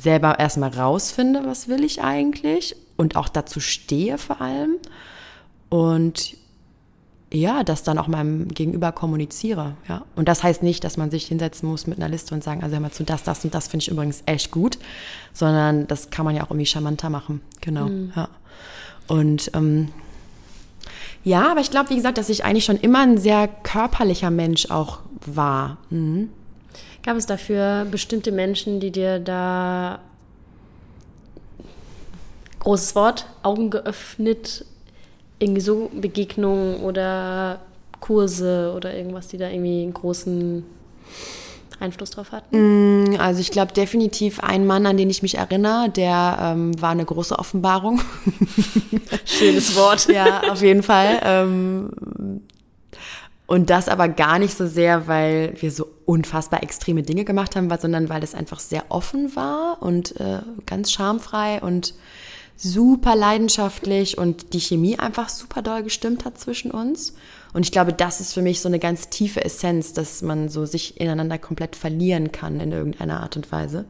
selber 0.00 0.40
erstmal 0.40 0.70
rausfinde, 0.70 1.42
was 1.44 1.68
will 1.68 1.84
ich 1.84 2.02
eigentlich? 2.02 2.74
Und 2.96 3.14
auch 3.14 3.28
dazu 3.28 3.60
stehe 3.60 4.18
vor 4.18 4.40
allem. 4.40 4.78
Und 5.68 6.36
ja, 7.32 7.64
das 7.64 7.82
dann 7.82 7.98
auch 7.98 8.08
meinem 8.08 8.48
Gegenüber 8.48 8.92
kommuniziere, 8.92 9.74
ja. 9.88 10.04
Und 10.16 10.28
das 10.28 10.42
heißt 10.42 10.62
nicht, 10.62 10.84
dass 10.84 10.96
man 10.96 11.10
sich 11.10 11.26
hinsetzen 11.26 11.68
muss 11.68 11.86
mit 11.86 11.98
einer 11.98 12.08
Liste 12.08 12.34
und 12.34 12.44
sagen, 12.44 12.62
also 12.62 12.74
hör 12.74 12.80
mal 12.80 12.90
zu, 12.90 13.04
das, 13.04 13.22
das 13.22 13.44
und 13.44 13.54
das 13.54 13.68
finde 13.68 13.82
ich 13.84 13.90
übrigens 13.90 14.22
echt 14.26 14.50
gut, 14.50 14.78
sondern 15.32 15.86
das 15.86 16.10
kann 16.10 16.24
man 16.24 16.36
ja 16.36 16.44
auch 16.44 16.50
irgendwie 16.50 16.66
charmanter 16.66 17.10
machen, 17.10 17.40
genau, 17.60 17.86
mhm. 17.86 18.12
ja. 18.14 18.28
Und 19.08 19.50
ähm, 19.54 19.88
ja, 21.24 21.50
aber 21.50 21.60
ich 21.60 21.70
glaube, 21.70 21.90
wie 21.90 21.96
gesagt, 21.96 22.18
dass 22.18 22.28
ich 22.28 22.44
eigentlich 22.44 22.64
schon 22.64 22.78
immer 22.78 23.00
ein 23.00 23.18
sehr 23.18 23.48
körperlicher 23.48 24.30
Mensch 24.30 24.70
auch 24.70 25.00
war. 25.26 25.78
Mhm. 25.90 26.30
Gab 27.02 27.16
es 27.16 27.26
dafür 27.26 27.86
bestimmte 27.90 28.30
Menschen, 28.30 28.80
die 28.80 28.90
dir 28.90 29.18
da 29.18 30.00
großes 32.60 32.94
Wort, 32.94 33.26
Augen 33.42 33.70
geöffnet, 33.70 34.64
irgendwie 35.42 35.60
so 35.60 35.90
Begegnungen 35.92 36.80
oder 36.80 37.60
Kurse 38.00 38.72
oder 38.76 38.94
irgendwas, 38.94 39.28
die 39.28 39.38
da 39.38 39.48
irgendwie 39.48 39.82
einen 39.82 39.94
großen 39.94 40.64
Einfluss 41.80 42.10
drauf 42.10 42.32
hatten? 42.32 43.14
Mm, 43.14 43.16
also 43.18 43.40
ich 43.40 43.50
glaube 43.50 43.72
definitiv 43.72 44.40
ein 44.40 44.66
Mann, 44.66 44.86
an 44.86 44.96
den 44.96 45.10
ich 45.10 45.22
mich 45.22 45.36
erinnere, 45.36 45.90
der 45.90 46.38
ähm, 46.40 46.80
war 46.80 46.90
eine 46.90 47.04
große 47.04 47.38
Offenbarung. 47.38 48.00
Schönes 49.24 49.74
Wort. 49.76 50.08
ja, 50.08 50.42
auf 50.50 50.62
jeden 50.62 50.82
Fall. 50.82 51.20
Ähm, 51.24 51.90
und 53.46 53.68
das 53.68 53.88
aber 53.88 54.08
gar 54.08 54.38
nicht 54.38 54.56
so 54.56 54.66
sehr, 54.66 55.08
weil 55.08 55.54
wir 55.60 55.70
so 55.70 55.86
unfassbar 56.06 56.62
extreme 56.62 57.02
Dinge 57.02 57.24
gemacht 57.24 57.54
haben, 57.56 57.68
sondern 57.78 58.08
weil 58.08 58.22
es 58.22 58.34
einfach 58.34 58.60
sehr 58.60 58.84
offen 58.88 59.36
war 59.36 59.82
und 59.82 60.18
äh, 60.20 60.38
ganz 60.64 60.90
schamfrei 60.90 61.60
und 61.60 61.94
super 62.62 63.16
leidenschaftlich 63.16 64.18
und 64.18 64.52
die 64.52 64.60
Chemie 64.60 64.96
einfach 64.96 65.28
super 65.28 65.62
doll 65.62 65.82
gestimmt 65.82 66.24
hat 66.24 66.38
zwischen 66.38 66.70
uns. 66.70 67.14
Und 67.52 67.66
ich 67.66 67.72
glaube, 67.72 67.92
das 67.92 68.20
ist 68.20 68.32
für 68.32 68.42
mich 68.42 68.60
so 68.60 68.68
eine 68.68 68.78
ganz 68.78 69.08
tiefe 69.08 69.44
Essenz, 69.44 69.92
dass 69.92 70.22
man 70.22 70.48
so 70.48 70.64
sich 70.64 71.00
ineinander 71.00 71.38
komplett 71.38 71.74
verlieren 71.74 72.30
kann 72.30 72.60
in 72.60 72.70
irgendeiner 72.70 73.20
Art 73.20 73.36
und 73.36 73.50
Weise. 73.50 73.84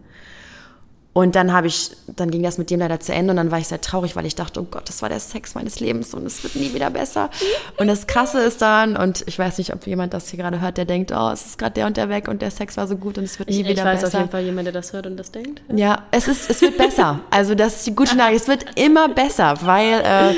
Und 1.14 1.34
dann 1.34 1.52
habe 1.52 1.66
ich, 1.66 1.90
dann 2.06 2.30
ging 2.30 2.42
das 2.42 2.56
mit 2.56 2.70
dem 2.70 2.80
leider 2.80 2.98
zu 2.98 3.12
Ende 3.12 3.32
und 3.32 3.36
dann 3.36 3.50
war 3.50 3.58
ich 3.58 3.68
sehr 3.68 3.82
traurig, 3.82 4.16
weil 4.16 4.24
ich 4.24 4.34
dachte, 4.34 4.60
oh 4.60 4.66
Gott, 4.70 4.88
das 4.88 5.02
war 5.02 5.10
der 5.10 5.20
Sex 5.20 5.54
meines 5.54 5.78
Lebens 5.78 6.14
und 6.14 6.24
es 6.24 6.42
wird 6.42 6.56
nie 6.56 6.72
wieder 6.72 6.88
besser. 6.88 7.28
Und 7.76 7.88
das 7.88 8.06
Krasse 8.06 8.40
ist 8.40 8.62
dann, 8.62 8.96
und 8.96 9.22
ich 9.26 9.38
weiß 9.38 9.58
nicht, 9.58 9.74
ob 9.74 9.86
jemand 9.86 10.14
das 10.14 10.30
hier 10.30 10.38
gerade 10.38 10.62
hört, 10.62 10.78
der 10.78 10.86
denkt, 10.86 11.12
oh, 11.14 11.30
es 11.30 11.44
ist 11.44 11.58
gerade 11.58 11.74
der 11.74 11.86
und 11.86 11.98
der 11.98 12.08
weg 12.08 12.28
und 12.28 12.40
der 12.40 12.50
Sex 12.50 12.78
war 12.78 12.86
so 12.86 12.96
gut 12.96 13.18
und 13.18 13.24
es 13.24 13.38
wird 13.38 13.50
nie 13.50 13.60
ich, 13.60 13.68
wieder 13.68 13.84
besser. 13.84 13.96
Ich 13.96 14.02
weiß 14.02 14.14
auf 14.14 14.20
jeden 14.20 14.30
Fall 14.30 14.42
jemand, 14.42 14.66
der 14.66 14.72
das 14.72 14.94
hört 14.94 15.06
und 15.06 15.18
das 15.18 15.30
denkt. 15.30 15.60
Ja, 15.68 15.76
ja 15.76 16.02
es 16.12 16.28
ist, 16.28 16.48
es 16.48 16.62
wird 16.62 16.78
besser. 16.78 17.20
Also 17.30 17.54
das 17.54 17.76
ist 17.76 17.86
die 17.86 17.94
gute 17.94 18.16
Nachricht. 18.16 18.42
Es 18.42 18.48
wird 18.48 18.64
immer 18.76 19.10
besser, 19.10 19.56
weil 19.60 20.00
äh, 20.00 20.34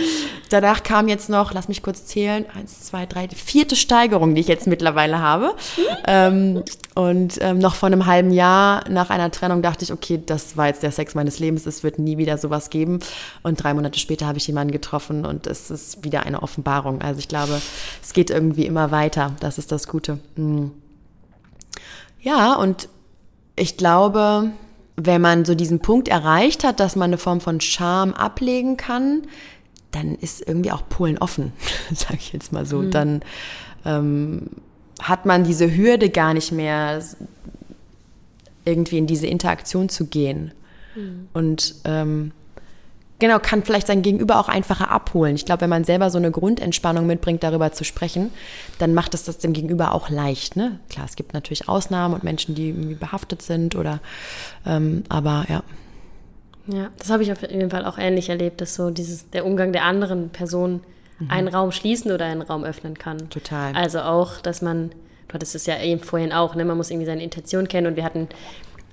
danach 0.50 0.82
kam 0.82 1.06
jetzt 1.06 1.28
noch, 1.28 1.54
lass 1.54 1.68
mich 1.68 1.82
kurz 1.84 2.06
zählen, 2.06 2.46
eins, 2.52 2.80
zwei, 2.80 3.06
drei, 3.06 3.28
die 3.28 3.36
vierte 3.36 3.76
Steigerung, 3.76 4.34
die 4.34 4.40
ich 4.40 4.48
jetzt 4.48 4.66
mittlerweile 4.66 5.20
habe. 5.20 5.54
ähm, 6.08 6.64
und 6.94 7.38
ähm, 7.40 7.58
noch 7.58 7.74
vor 7.74 7.88
einem 7.88 8.06
halben 8.06 8.30
Jahr 8.30 8.88
nach 8.88 9.10
einer 9.10 9.30
Trennung 9.30 9.62
dachte 9.62 9.84
ich, 9.84 9.92
okay, 9.92 10.20
das 10.24 10.56
war 10.56 10.63
jetzt 10.66 10.82
der 10.82 10.92
Sex 10.92 11.14
meines 11.14 11.38
Lebens, 11.38 11.66
es 11.66 11.82
wird 11.82 11.98
nie 11.98 12.18
wieder 12.18 12.38
sowas 12.38 12.70
geben. 12.70 13.00
Und 13.42 13.62
drei 13.62 13.74
Monate 13.74 13.98
später 13.98 14.26
habe 14.26 14.38
ich 14.38 14.46
jemanden 14.46 14.72
getroffen 14.72 15.24
und 15.24 15.46
es 15.46 15.70
ist 15.70 16.04
wieder 16.04 16.24
eine 16.24 16.42
Offenbarung. 16.42 17.02
Also 17.02 17.18
ich 17.18 17.28
glaube, 17.28 17.60
es 18.02 18.12
geht 18.12 18.30
irgendwie 18.30 18.66
immer 18.66 18.90
weiter. 18.90 19.34
Das 19.40 19.58
ist 19.58 19.72
das 19.72 19.88
Gute. 19.88 20.18
Mhm. 20.36 20.72
Ja, 22.20 22.54
und 22.54 22.88
ich 23.56 23.76
glaube, 23.76 24.50
wenn 24.96 25.20
man 25.20 25.44
so 25.44 25.54
diesen 25.54 25.80
Punkt 25.80 26.08
erreicht 26.08 26.64
hat, 26.64 26.80
dass 26.80 26.96
man 26.96 27.10
eine 27.10 27.18
Form 27.18 27.40
von 27.40 27.60
Scham 27.60 28.14
ablegen 28.14 28.76
kann, 28.76 29.22
dann 29.90 30.14
ist 30.16 30.46
irgendwie 30.46 30.72
auch 30.72 30.88
Polen 30.88 31.18
offen, 31.18 31.52
sage 31.94 32.18
ich 32.18 32.32
jetzt 32.32 32.52
mal 32.52 32.66
so. 32.66 32.78
Mhm. 32.78 32.90
Dann 32.90 33.20
ähm, 33.84 34.42
hat 35.00 35.26
man 35.26 35.44
diese 35.44 35.74
Hürde 35.76 36.08
gar 36.10 36.34
nicht 36.34 36.52
mehr, 36.52 37.02
irgendwie 38.64 38.98
in 38.98 39.06
diese 39.06 39.26
Interaktion 39.26 39.88
zu 39.88 40.06
gehen. 40.06 40.52
Mhm. 40.94 41.28
Und 41.32 41.74
ähm, 41.84 42.32
genau, 43.18 43.38
kann 43.38 43.62
vielleicht 43.62 43.86
sein 43.86 44.02
Gegenüber 44.02 44.38
auch 44.38 44.48
einfacher 44.48 44.90
abholen. 44.90 45.34
Ich 45.34 45.44
glaube, 45.44 45.62
wenn 45.62 45.70
man 45.70 45.84
selber 45.84 46.10
so 46.10 46.18
eine 46.18 46.30
Grundentspannung 46.30 47.06
mitbringt, 47.06 47.42
darüber 47.42 47.72
zu 47.72 47.84
sprechen, 47.84 48.30
dann 48.78 48.94
macht 48.94 49.14
es 49.14 49.24
das 49.24 49.38
dem 49.38 49.52
Gegenüber 49.52 49.92
auch 49.92 50.08
leicht. 50.08 50.56
Ne? 50.56 50.78
Klar, 50.88 51.06
es 51.06 51.16
gibt 51.16 51.34
natürlich 51.34 51.68
Ausnahmen 51.68 52.14
und 52.14 52.24
Menschen, 52.24 52.54
die 52.54 52.68
irgendwie 52.68 52.94
behaftet 52.94 53.42
sind 53.42 53.76
oder, 53.76 54.00
ähm, 54.66 55.04
aber 55.08 55.46
ja. 55.48 55.62
Ja, 56.66 56.88
das 56.98 57.10
habe 57.10 57.22
ich 57.22 57.30
auf 57.30 57.42
jeden 57.42 57.70
Fall 57.70 57.84
auch 57.84 57.98
ähnlich 57.98 58.30
erlebt, 58.30 58.60
dass 58.60 58.74
so 58.74 58.90
dieses, 58.90 59.28
der 59.30 59.44
Umgang 59.44 59.72
der 59.72 59.84
anderen 59.84 60.30
Person 60.30 60.80
mhm. 61.18 61.30
einen 61.30 61.48
Raum 61.48 61.72
schließen 61.72 62.10
oder 62.10 62.24
einen 62.24 62.42
Raum 62.42 62.64
öffnen 62.64 62.96
kann. 62.96 63.28
Total. 63.30 63.74
Also 63.74 64.00
auch, 64.00 64.40
dass 64.40 64.62
man, 64.62 64.90
du 65.34 65.38
hattest 65.38 65.56
es 65.56 65.66
ja 65.66 65.80
eben 65.82 66.00
vorhin 66.00 66.32
auch, 66.32 66.54
ne, 66.54 66.64
man 66.64 66.76
muss 66.76 66.90
irgendwie 66.90 67.06
seine 67.06 67.24
Intention 67.24 67.66
kennen 67.66 67.88
und 67.88 67.96
wir 67.96 68.04
hatten 68.04 68.28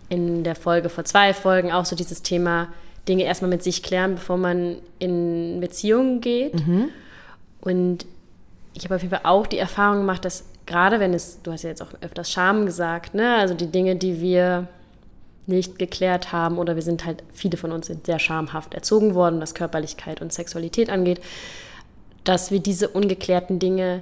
in 0.09 0.43
der 0.43 0.55
Folge 0.55 0.89
vor 0.89 1.05
zwei 1.05 1.35
Folgen 1.35 1.71
auch 1.71 1.85
so 1.85 1.95
dieses 1.95 2.23
Thema, 2.23 2.67
Dinge 3.07 3.23
erstmal 3.23 3.49
mit 3.49 3.63
sich 3.63 3.83
klären, 3.83 4.15
bevor 4.15 4.37
man 4.37 4.77
in 4.97 5.59
Beziehungen 5.59 6.19
geht. 6.19 6.55
Mhm. 6.55 6.89
Und 7.61 8.05
ich 8.73 8.85
habe 8.85 8.95
auf 8.95 9.01
jeden 9.01 9.13
Fall 9.13 9.25
auch 9.25 9.45
die 9.45 9.59
Erfahrung 9.59 9.99
gemacht, 9.99 10.25
dass 10.25 10.45
gerade 10.65 10.99
wenn 10.99 11.13
es, 11.13 11.41
du 11.43 11.51
hast 11.51 11.63
ja 11.63 11.69
jetzt 11.69 11.81
auch 11.81 11.93
öfters 12.01 12.31
Scham 12.31 12.65
gesagt, 12.65 13.13
ne? 13.13 13.35
also 13.35 13.53
die 13.53 13.67
Dinge, 13.67 13.95
die 13.95 14.19
wir 14.19 14.67
nicht 15.45 15.77
geklärt 15.77 16.31
haben 16.31 16.57
oder 16.57 16.75
wir 16.75 16.83
sind 16.83 17.05
halt, 17.05 17.23
viele 17.33 17.57
von 17.57 17.71
uns 17.71 17.87
sind 17.87 18.05
sehr 18.07 18.19
schamhaft 18.19 18.73
erzogen 18.73 19.13
worden, 19.13 19.41
was 19.41 19.53
Körperlichkeit 19.53 20.21
und 20.21 20.33
Sexualität 20.33 20.89
angeht, 20.89 21.21
dass 22.23 22.49
wir 22.51 22.59
diese 22.59 22.87
ungeklärten 22.87 23.59
Dinge 23.59 24.01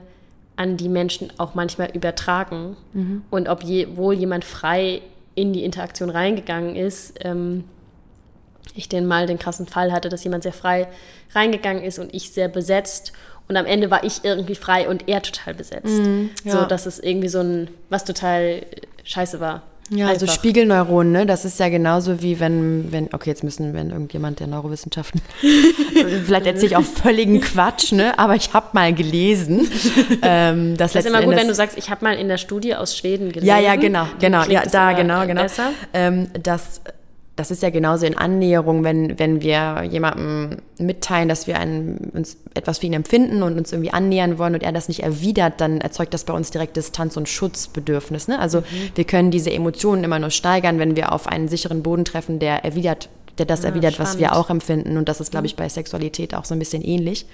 an 0.59 0.75
die 0.75 0.89
Menschen 0.89 1.31
auch 1.37 1.55
manchmal 1.55 1.89
übertragen. 1.91 2.75
Mhm. 2.91 3.23
Und 3.29 3.47
ob 3.47 3.63
je, 3.63 3.95
wohl 3.95 4.13
jemand 4.13 4.43
frei 4.43 5.01
in 5.33 5.53
die 5.53 5.63
Interaktion 5.63 6.09
reingegangen 6.09 6.75
ist, 6.75 7.13
ähm, 7.21 7.63
ich 8.75 8.89
den 8.89 9.07
mal 9.07 9.25
den 9.25 9.39
krassen 9.39 9.67
Fall 9.67 9.93
hatte, 9.93 10.09
dass 10.09 10.21
jemand 10.25 10.43
sehr 10.43 10.51
frei 10.51 10.89
reingegangen 11.33 11.81
ist 11.81 11.97
und 11.97 12.13
ich 12.13 12.31
sehr 12.31 12.49
besetzt. 12.49 13.13
Und 13.47 13.55
am 13.55 13.65
Ende 13.65 13.89
war 13.89 14.03
ich 14.03 14.25
irgendwie 14.25 14.53
frei 14.53 14.89
und 14.89 15.07
er 15.07 15.21
total 15.21 15.53
besetzt. 15.53 16.01
Mm, 16.01 16.25
ja. 16.43 16.51
So, 16.51 16.65
dass 16.65 16.85
es 16.85 16.99
irgendwie 16.99 17.29
so 17.29 17.39
ein, 17.39 17.69
was 17.89 18.03
total 18.03 18.65
scheiße 19.05 19.39
war. 19.39 19.63
Ja, 19.89 20.07
also 20.07 20.25
Einfach. 20.25 20.35
Spiegelneuronen, 20.35 21.11
ne? 21.11 21.25
Das 21.25 21.45
ist 21.45 21.59
ja 21.59 21.69
genauso 21.69 22.21
wie 22.21 22.39
wenn, 22.39 22.91
wenn, 22.91 23.13
okay, 23.13 23.29
jetzt 23.29 23.43
müssen, 23.43 23.73
wenn 23.73 23.89
irgendjemand 23.89 24.39
der 24.39 24.47
Neurowissenschaften, 24.47 25.21
vielleicht 26.25 26.45
erzähle 26.45 26.67
ich 26.67 26.75
auch 26.75 26.83
völligen 26.83 27.41
Quatsch, 27.41 27.91
ne? 27.91 28.17
Aber 28.19 28.35
ich 28.35 28.53
habe 28.53 28.67
mal 28.73 28.93
gelesen, 28.93 29.69
ähm, 30.21 30.77
dass 30.77 30.93
das 30.93 31.05
ist 31.05 31.09
immer 31.09 31.23
gut, 31.23 31.35
wenn 31.35 31.47
du 31.47 31.55
sagst, 31.55 31.77
ich 31.77 31.89
habe 31.89 32.05
mal 32.05 32.15
in 32.15 32.27
der 32.27 32.37
Studie 32.37 32.75
aus 32.75 32.95
Schweden 32.95 33.31
gelesen. 33.31 33.47
Ja, 33.47 33.59
ja, 33.59 33.75
genau, 33.75 34.05
genau, 34.19 34.43
ja, 34.43 34.63
da, 34.65 34.93
genau, 34.93 35.25
genau. 35.25 35.41
Besser. 35.41 35.71
Ähm, 35.93 36.27
dass 36.43 36.81
das 37.39 37.51
ist 37.51 37.63
ja 37.63 37.69
genauso 37.69 38.05
in 38.05 38.17
Annäherung, 38.17 38.83
wenn, 38.83 39.17
wenn 39.17 39.41
wir 39.41 39.83
jemandem 39.89 40.57
mitteilen, 40.77 41.29
dass 41.29 41.47
wir 41.47 41.57
einen, 41.57 42.11
uns 42.13 42.35
etwas 42.53 42.79
für 42.79 42.87
ihn 42.87 42.93
empfinden 42.93 43.43
und 43.43 43.57
uns 43.57 43.71
irgendwie 43.71 43.93
annähern 43.93 44.37
wollen 44.37 44.55
und 44.55 44.61
er 44.61 44.73
das 44.73 44.89
nicht 44.89 45.03
erwidert, 45.03 45.61
dann 45.61 45.79
erzeugt 45.79 46.13
das 46.13 46.25
bei 46.25 46.33
uns 46.33 46.51
direkt 46.51 46.75
Distanz- 46.75 47.15
und 47.15 47.29
Schutzbedürfnis. 47.29 48.27
Ne? 48.27 48.37
Also 48.39 48.59
mhm. 48.59 48.65
wir 48.95 49.05
können 49.05 49.31
diese 49.31 49.51
Emotionen 49.51 50.03
immer 50.03 50.19
nur 50.19 50.31
steigern, 50.31 50.79
wenn 50.79 50.97
wir 50.97 51.13
auf 51.13 51.27
einen 51.27 51.47
sicheren 51.47 51.81
Boden 51.81 52.03
treffen, 52.03 52.39
der 52.39 52.65
erwidert, 52.65 53.07
der 53.37 53.45
das 53.45 53.63
ja, 53.63 53.69
erwidert, 53.69 53.93
spannend. 53.93 54.15
was 54.15 54.19
wir 54.19 54.35
auch 54.35 54.49
empfinden. 54.49 54.97
Und 54.97 55.07
das 55.07 55.21
ist, 55.21 55.31
glaube 55.31 55.47
ich, 55.47 55.53
mhm. 55.53 55.59
bei 55.59 55.69
Sexualität 55.69 56.35
auch 56.35 56.43
so 56.43 56.53
ein 56.53 56.59
bisschen 56.59 56.83
ähnlich. 56.83 57.25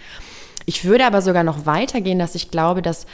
Ich 0.68 0.86
würde 0.86 1.08
aber 1.08 1.24
sogar 1.24 1.44
noch 1.44 1.66
weitergehen, 1.66 2.20
dass 2.20 2.36
ich 2.36 2.52
glaube, 2.52 2.84
dass 2.84 3.08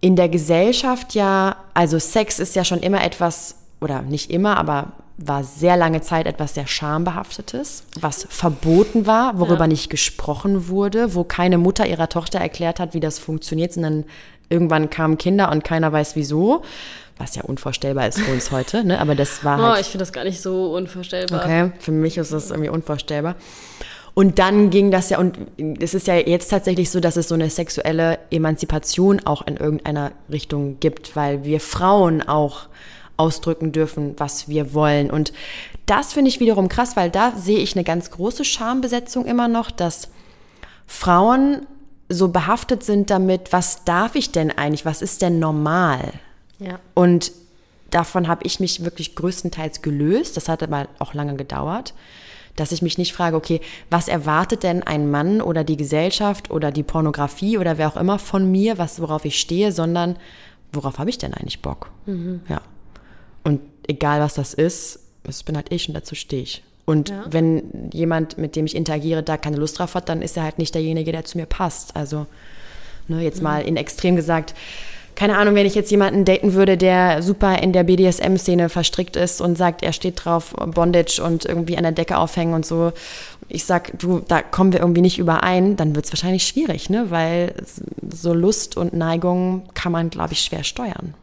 in 0.00 0.16
der 0.16 0.30
Gesellschaft 0.30 1.14
ja, 1.14 1.56
also 1.74 1.98
Sex 1.98 2.38
ist 2.38 2.56
ja 2.56 2.64
schon 2.64 2.80
immer 2.80 3.04
etwas, 3.04 3.56
oder 3.82 4.00
nicht 4.00 4.30
immer, 4.30 4.56
aber 4.56 4.92
war 5.18 5.44
sehr 5.44 5.76
lange 5.76 6.00
Zeit 6.00 6.26
etwas 6.26 6.54
sehr 6.54 6.66
Schambehaftetes, 6.66 7.84
was 8.00 8.26
verboten 8.28 9.06
war, 9.06 9.38
worüber 9.38 9.64
ja. 9.64 9.68
nicht 9.68 9.90
gesprochen 9.90 10.68
wurde, 10.68 11.14
wo 11.14 11.24
keine 11.24 11.58
Mutter 11.58 11.86
ihrer 11.86 12.08
Tochter 12.08 12.38
erklärt 12.38 12.80
hat, 12.80 12.94
wie 12.94 13.00
das 13.00 13.18
funktioniert, 13.18 13.72
sondern 13.72 14.04
irgendwann 14.48 14.90
kamen 14.90 15.18
Kinder 15.18 15.50
und 15.50 15.64
keiner 15.64 15.92
weiß 15.92 16.16
wieso. 16.16 16.62
Was 17.18 17.36
ja 17.36 17.42
unvorstellbar 17.42 18.08
ist 18.08 18.18
für 18.18 18.32
uns 18.32 18.50
heute, 18.50 18.84
ne? 18.84 18.98
aber 18.98 19.14
das 19.14 19.44
war 19.44 19.58
oh, 19.58 19.62
halt. 19.62 19.76
Oh, 19.76 19.80
ich 19.80 19.86
finde 19.88 20.02
das 20.02 20.12
gar 20.12 20.24
nicht 20.24 20.40
so 20.40 20.74
unvorstellbar. 20.74 21.42
Okay, 21.42 21.72
für 21.78 21.92
mich 21.92 22.16
ist 22.16 22.32
das 22.32 22.50
irgendwie 22.50 22.70
unvorstellbar. 22.70 23.36
Und 24.14 24.38
dann 24.38 24.70
ging 24.70 24.90
das 24.90 25.08
ja, 25.10 25.18
und 25.18 25.38
es 25.80 25.94
ist 25.94 26.06
ja 26.06 26.16
jetzt 26.16 26.48
tatsächlich 26.48 26.90
so, 26.90 27.00
dass 27.00 27.16
es 27.16 27.28
so 27.28 27.34
eine 27.34 27.48
sexuelle 27.48 28.18
Emanzipation 28.30 29.20
auch 29.24 29.46
in 29.46 29.56
irgendeiner 29.56 30.12
Richtung 30.30 30.80
gibt, 30.80 31.16
weil 31.16 31.44
wir 31.44 31.60
Frauen 31.60 32.22
auch 32.22 32.66
ausdrücken 33.16 33.72
dürfen, 33.72 34.14
was 34.18 34.48
wir 34.48 34.74
wollen. 34.74 35.10
Und 35.10 35.32
das 35.86 36.12
finde 36.12 36.30
ich 36.30 36.40
wiederum 36.40 36.68
krass, 36.68 36.96
weil 36.96 37.10
da 37.10 37.32
sehe 37.36 37.58
ich 37.58 37.76
eine 37.76 37.84
ganz 37.84 38.10
große 38.10 38.44
Schambesetzung 38.44 39.26
immer 39.26 39.48
noch, 39.48 39.70
dass 39.70 40.08
Frauen 40.86 41.66
so 42.08 42.28
behaftet 42.28 42.82
sind 42.82 43.10
damit, 43.10 43.52
was 43.52 43.84
darf 43.84 44.14
ich 44.14 44.32
denn 44.32 44.50
eigentlich, 44.50 44.84
was 44.84 45.02
ist 45.02 45.22
denn 45.22 45.38
normal? 45.38 46.12
Ja. 46.58 46.78
Und 46.94 47.32
davon 47.90 48.28
habe 48.28 48.44
ich 48.44 48.60
mich 48.60 48.84
wirklich 48.84 49.14
größtenteils 49.14 49.82
gelöst. 49.82 50.36
Das 50.36 50.48
hat 50.48 50.62
aber 50.62 50.88
auch 50.98 51.14
lange 51.14 51.36
gedauert, 51.36 51.94
dass 52.56 52.72
ich 52.72 52.82
mich 52.82 52.98
nicht 52.98 53.12
frage, 53.12 53.36
okay, 53.36 53.60
was 53.90 54.08
erwartet 54.08 54.62
denn 54.62 54.82
ein 54.82 55.10
Mann 55.10 55.40
oder 55.40 55.64
die 55.64 55.76
Gesellschaft 55.76 56.50
oder 56.50 56.70
die 56.70 56.82
Pornografie 56.82 57.58
oder 57.58 57.78
wer 57.78 57.88
auch 57.88 57.96
immer 57.96 58.18
von 58.18 58.50
mir, 58.50 58.78
was 58.78 59.00
worauf 59.00 59.24
ich 59.24 59.40
stehe, 59.40 59.72
sondern 59.72 60.16
worauf 60.72 60.98
habe 60.98 61.10
ich 61.10 61.18
denn 61.18 61.34
eigentlich 61.34 61.62
Bock? 61.62 61.90
Mhm. 62.06 62.42
Ja. 62.48 62.60
Und 63.44 63.60
egal 63.86 64.20
was 64.20 64.34
das 64.34 64.54
ist, 64.54 65.00
das 65.24 65.42
bin 65.42 65.56
halt 65.56 65.70
ich 65.70 65.88
und 65.88 65.94
dazu 65.94 66.14
stehe 66.14 66.42
ich. 66.42 66.62
Und 66.84 67.10
ja. 67.10 67.24
wenn 67.30 67.90
jemand, 67.92 68.38
mit 68.38 68.56
dem 68.56 68.66
ich 68.66 68.74
interagiere, 68.74 69.22
da 69.22 69.36
keine 69.36 69.56
Lust 69.56 69.78
drauf 69.78 69.94
hat, 69.94 70.08
dann 70.08 70.20
ist 70.20 70.36
er 70.36 70.42
halt 70.42 70.58
nicht 70.58 70.74
derjenige, 70.74 71.12
der 71.12 71.24
zu 71.24 71.38
mir 71.38 71.46
passt. 71.46 71.94
Also, 71.96 72.26
ne, 73.08 73.22
jetzt 73.22 73.38
mhm. 73.38 73.44
mal 73.44 73.62
in 73.62 73.76
extrem 73.76 74.16
gesagt, 74.16 74.54
keine 75.14 75.36
Ahnung, 75.36 75.54
wenn 75.54 75.66
ich 75.66 75.74
jetzt 75.74 75.90
jemanden 75.90 76.24
daten 76.24 76.54
würde, 76.54 76.76
der 76.76 77.22
super 77.22 77.58
in 77.62 77.72
der 77.72 77.84
BDSM-Szene 77.84 78.68
verstrickt 78.68 79.16
ist 79.16 79.40
und 79.40 79.58
sagt, 79.58 79.82
er 79.82 79.92
steht 79.92 80.24
drauf, 80.24 80.54
Bondage 80.54 81.22
und 81.22 81.44
irgendwie 81.44 81.76
an 81.76 81.82
der 81.82 81.92
Decke 81.92 82.16
aufhängen 82.16 82.54
und 82.54 82.64
so. 82.64 82.92
Ich 83.48 83.64
sag, 83.64 83.98
du, 83.98 84.20
da 84.26 84.40
kommen 84.40 84.72
wir 84.72 84.80
irgendwie 84.80 85.02
nicht 85.02 85.18
überein, 85.18 85.76
dann 85.76 85.94
wird 85.94 86.06
es 86.06 86.12
wahrscheinlich 86.12 86.44
schwierig, 86.44 86.88
ne? 86.88 87.10
Weil 87.10 87.54
so 88.10 88.32
Lust 88.32 88.76
und 88.76 88.94
Neigung 88.94 89.68
kann 89.74 89.92
man, 89.92 90.08
glaube 90.08 90.32
ich, 90.32 90.40
schwer 90.40 90.64
steuern. 90.64 91.14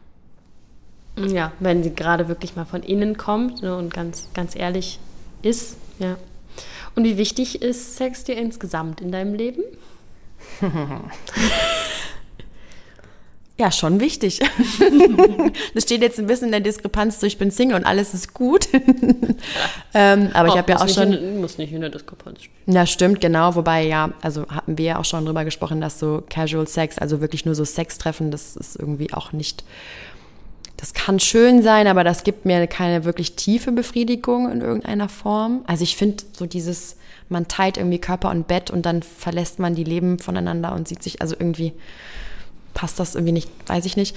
Ja, 1.28 1.52
wenn 1.60 1.82
sie 1.82 1.94
gerade 1.94 2.28
wirklich 2.28 2.56
mal 2.56 2.64
von 2.64 2.82
innen 2.82 3.16
kommt 3.16 3.62
ne, 3.62 3.76
und 3.76 3.92
ganz, 3.92 4.28
ganz 4.34 4.56
ehrlich 4.56 4.98
ist. 5.42 5.76
Ja. 5.98 6.16
Und 6.94 7.04
wie 7.04 7.16
wichtig 7.16 7.62
ist 7.62 7.96
Sex 7.96 8.24
dir 8.24 8.36
insgesamt 8.36 9.00
in 9.00 9.12
deinem 9.12 9.34
Leben? 9.34 9.62
Ja, 13.60 13.70
schon 13.70 14.00
wichtig. 14.00 14.40
das 15.74 15.82
steht 15.82 16.00
jetzt 16.00 16.18
ein 16.18 16.26
bisschen 16.26 16.46
in 16.46 16.52
der 16.52 16.60
Diskrepanz 16.62 17.20
so, 17.20 17.26
ich 17.26 17.36
bin 17.36 17.50
Single 17.50 17.76
und 17.76 17.84
alles 17.84 18.14
ist 18.14 18.32
gut. 18.32 18.68
ähm, 19.94 20.30
aber 20.32 20.48
oh, 20.48 20.52
ich 20.52 20.58
habe 20.58 20.72
ja 20.72 20.80
auch 20.80 20.88
schon. 20.88 21.12
In, 21.12 21.42
muss 21.42 21.58
nicht 21.58 21.70
in 21.70 21.82
der 21.82 21.90
Diskrepanz 21.90 22.44
stehen. 22.44 22.74
Ja, 22.74 22.86
stimmt, 22.86 23.20
genau. 23.20 23.56
Wobei, 23.56 23.86
ja, 23.86 24.14
also 24.22 24.48
hatten 24.48 24.78
wir 24.78 24.84
ja 24.86 24.98
auch 24.98 25.04
schon 25.04 25.26
drüber 25.26 25.44
gesprochen, 25.44 25.82
dass 25.82 25.98
so 25.98 26.22
Casual 26.30 26.66
Sex, 26.66 26.96
also 26.96 27.20
wirklich 27.20 27.44
nur 27.44 27.54
so 27.54 27.66
Sex 27.66 27.98
treffen, 27.98 28.30
das 28.30 28.56
ist 28.56 28.76
irgendwie 28.76 29.12
auch 29.12 29.32
nicht 29.32 29.62
das 30.80 30.94
kann 30.94 31.20
schön 31.20 31.62
sein, 31.62 31.86
aber 31.86 32.04
das 32.04 32.24
gibt 32.24 32.46
mir 32.46 32.66
keine 32.66 33.04
wirklich 33.04 33.36
tiefe 33.36 33.70
Befriedigung 33.70 34.50
in 34.50 34.62
irgendeiner 34.62 35.10
Form. 35.10 35.60
Also 35.66 35.84
ich 35.84 35.94
finde 35.94 36.24
so 36.32 36.46
dieses, 36.46 36.96
man 37.28 37.48
teilt 37.48 37.76
irgendwie 37.76 37.98
Körper 37.98 38.30
und 38.30 38.48
Bett 38.48 38.70
und 38.70 38.86
dann 38.86 39.02
verlässt 39.02 39.58
man 39.58 39.74
die 39.74 39.84
Leben 39.84 40.18
voneinander 40.18 40.72
und 40.72 40.88
sieht 40.88 41.02
sich, 41.02 41.20
also 41.20 41.36
irgendwie 41.38 41.74
passt 42.72 42.98
das 42.98 43.14
irgendwie 43.14 43.32
nicht, 43.32 43.50
weiß 43.66 43.84
ich 43.84 43.98
nicht. 43.98 44.16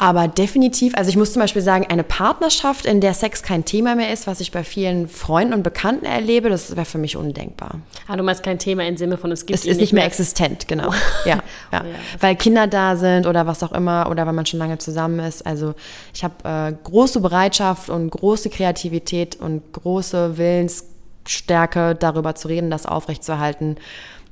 Aber 0.00 0.28
definitiv, 0.28 0.94
also 0.96 1.10
ich 1.10 1.16
muss 1.18 1.34
zum 1.34 1.40
Beispiel 1.40 1.60
sagen, 1.60 1.84
eine 1.90 2.02
Partnerschaft, 2.02 2.86
in 2.86 3.02
der 3.02 3.12
Sex 3.12 3.42
kein 3.42 3.66
Thema 3.66 3.96
mehr 3.96 4.10
ist, 4.10 4.26
was 4.26 4.40
ich 4.40 4.50
bei 4.50 4.64
vielen 4.64 5.08
Freunden 5.08 5.52
und 5.52 5.62
Bekannten 5.62 6.06
erlebe, 6.06 6.48
das 6.48 6.74
wäre 6.74 6.86
für 6.86 6.96
mich 6.96 7.18
undenkbar. 7.18 7.80
Ah, 8.08 8.16
du 8.16 8.22
meinst 8.22 8.42
kein 8.42 8.58
Thema 8.58 8.86
im 8.86 8.96
Sinne 8.96 9.18
von, 9.18 9.30
es 9.30 9.44
gibt 9.44 9.58
es 9.58 9.66
ist 9.66 9.76
nicht 9.76 9.92
mehr, 9.92 10.00
mehr 10.00 10.06
existent, 10.06 10.66
genau. 10.68 10.88
Oh. 10.88 11.28
Ja, 11.28 11.42
ja. 11.72 11.82
Oh, 11.84 11.86
ja. 11.86 11.94
Weil 12.18 12.34
Kinder 12.36 12.66
da 12.66 12.96
sind 12.96 13.26
oder 13.26 13.46
was 13.46 13.62
auch 13.62 13.72
immer 13.72 14.08
oder 14.10 14.24
weil 14.24 14.32
man 14.32 14.46
schon 14.46 14.58
lange 14.58 14.78
zusammen 14.78 15.18
ist. 15.20 15.44
Also 15.44 15.74
ich 16.14 16.24
habe 16.24 16.34
äh, 16.44 16.72
große 16.82 17.20
Bereitschaft 17.20 17.90
und 17.90 18.08
große 18.08 18.48
Kreativität 18.48 19.36
und 19.36 19.70
große 19.74 20.38
Willensstärke, 20.38 21.94
darüber 21.94 22.34
zu 22.34 22.48
reden, 22.48 22.70
das 22.70 22.86
aufrechtzuerhalten, 22.86 23.76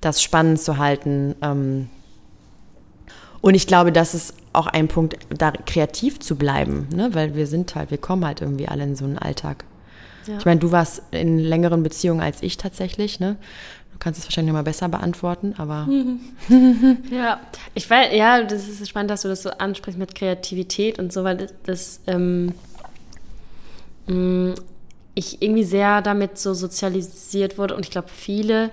das 0.01 0.23
spannend 0.23 0.63
zu 0.63 0.79
halten. 0.79 1.35
Ähm, 1.43 1.91
und 3.43 3.55
ich 3.55 3.67
glaube, 3.67 3.93
dass 3.93 4.15
es 4.15 4.33
auch 4.59 4.67
ein 4.67 4.89
Punkt, 4.89 5.17
da 5.31 5.53
kreativ 5.53 6.21
zu 6.21 6.37
bleiben, 6.37 6.89
ne? 6.95 7.11
weil 7.15 7.35
wir 7.35 7.47
sind 7.47 7.75
halt, 7.75 7.91
wir 7.91 7.99
kommen 7.99 8.25
halt 8.25 8.41
irgendwie 8.41 8.69
alle 8.69 8.85
in 8.85 8.97
so 8.97 9.05
einen 9.05 9.19
Alltag. 9.19 9.65
Ja. 10.27 10.37
Ich 10.39 10.45
meine, 10.45 10.61
du 10.61 10.73
warst 10.73 11.03
in 11.11 11.39
längeren 11.39 11.83
Beziehungen 11.83 12.21
als 12.21 12.43
ich 12.43 12.59
tatsächlich, 12.59 13.19
ne? 13.19 13.37
Du 13.93 13.99
kannst 13.99 14.21
es 14.21 14.27
wahrscheinlich 14.27 14.53
mal 14.53 14.63
besser 14.63 14.89
beantworten, 14.89 15.55
aber. 15.57 15.89
ja, 17.11 17.41
ich 17.75 17.89
weiß, 17.89 18.15
ja, 18.15 18.43
das 18.45 18.69
ist 18.69 18.87
spannend, 18.89 19.11
dass 19.11 19.23
du 19.23 19.29
das 19.29 19.43
so 19.43 19.51
ansprichst 19.51 19.99
mit 19.99 20.15
Kreativität 20.15 20.99
und 20.99 21.13
so, 21.13 21.25
weil 21.25 21.39
das, 21.39 21.55
das 21.65 22.01
ähm, 22.07 22.53
mm, 24.07 24.55
ich 25.15 25.43
irgendwie 25.43 25.65
sehr 25.65 26.03
damit 26.03 26.39
so 26.39 26.55
sozialisiert 26.55 27.59
wurde 27.59 27.75
und 27.75 27.85
ich 27.85 27.91
glaube, 27.91 28.09
viele 28.09 28.71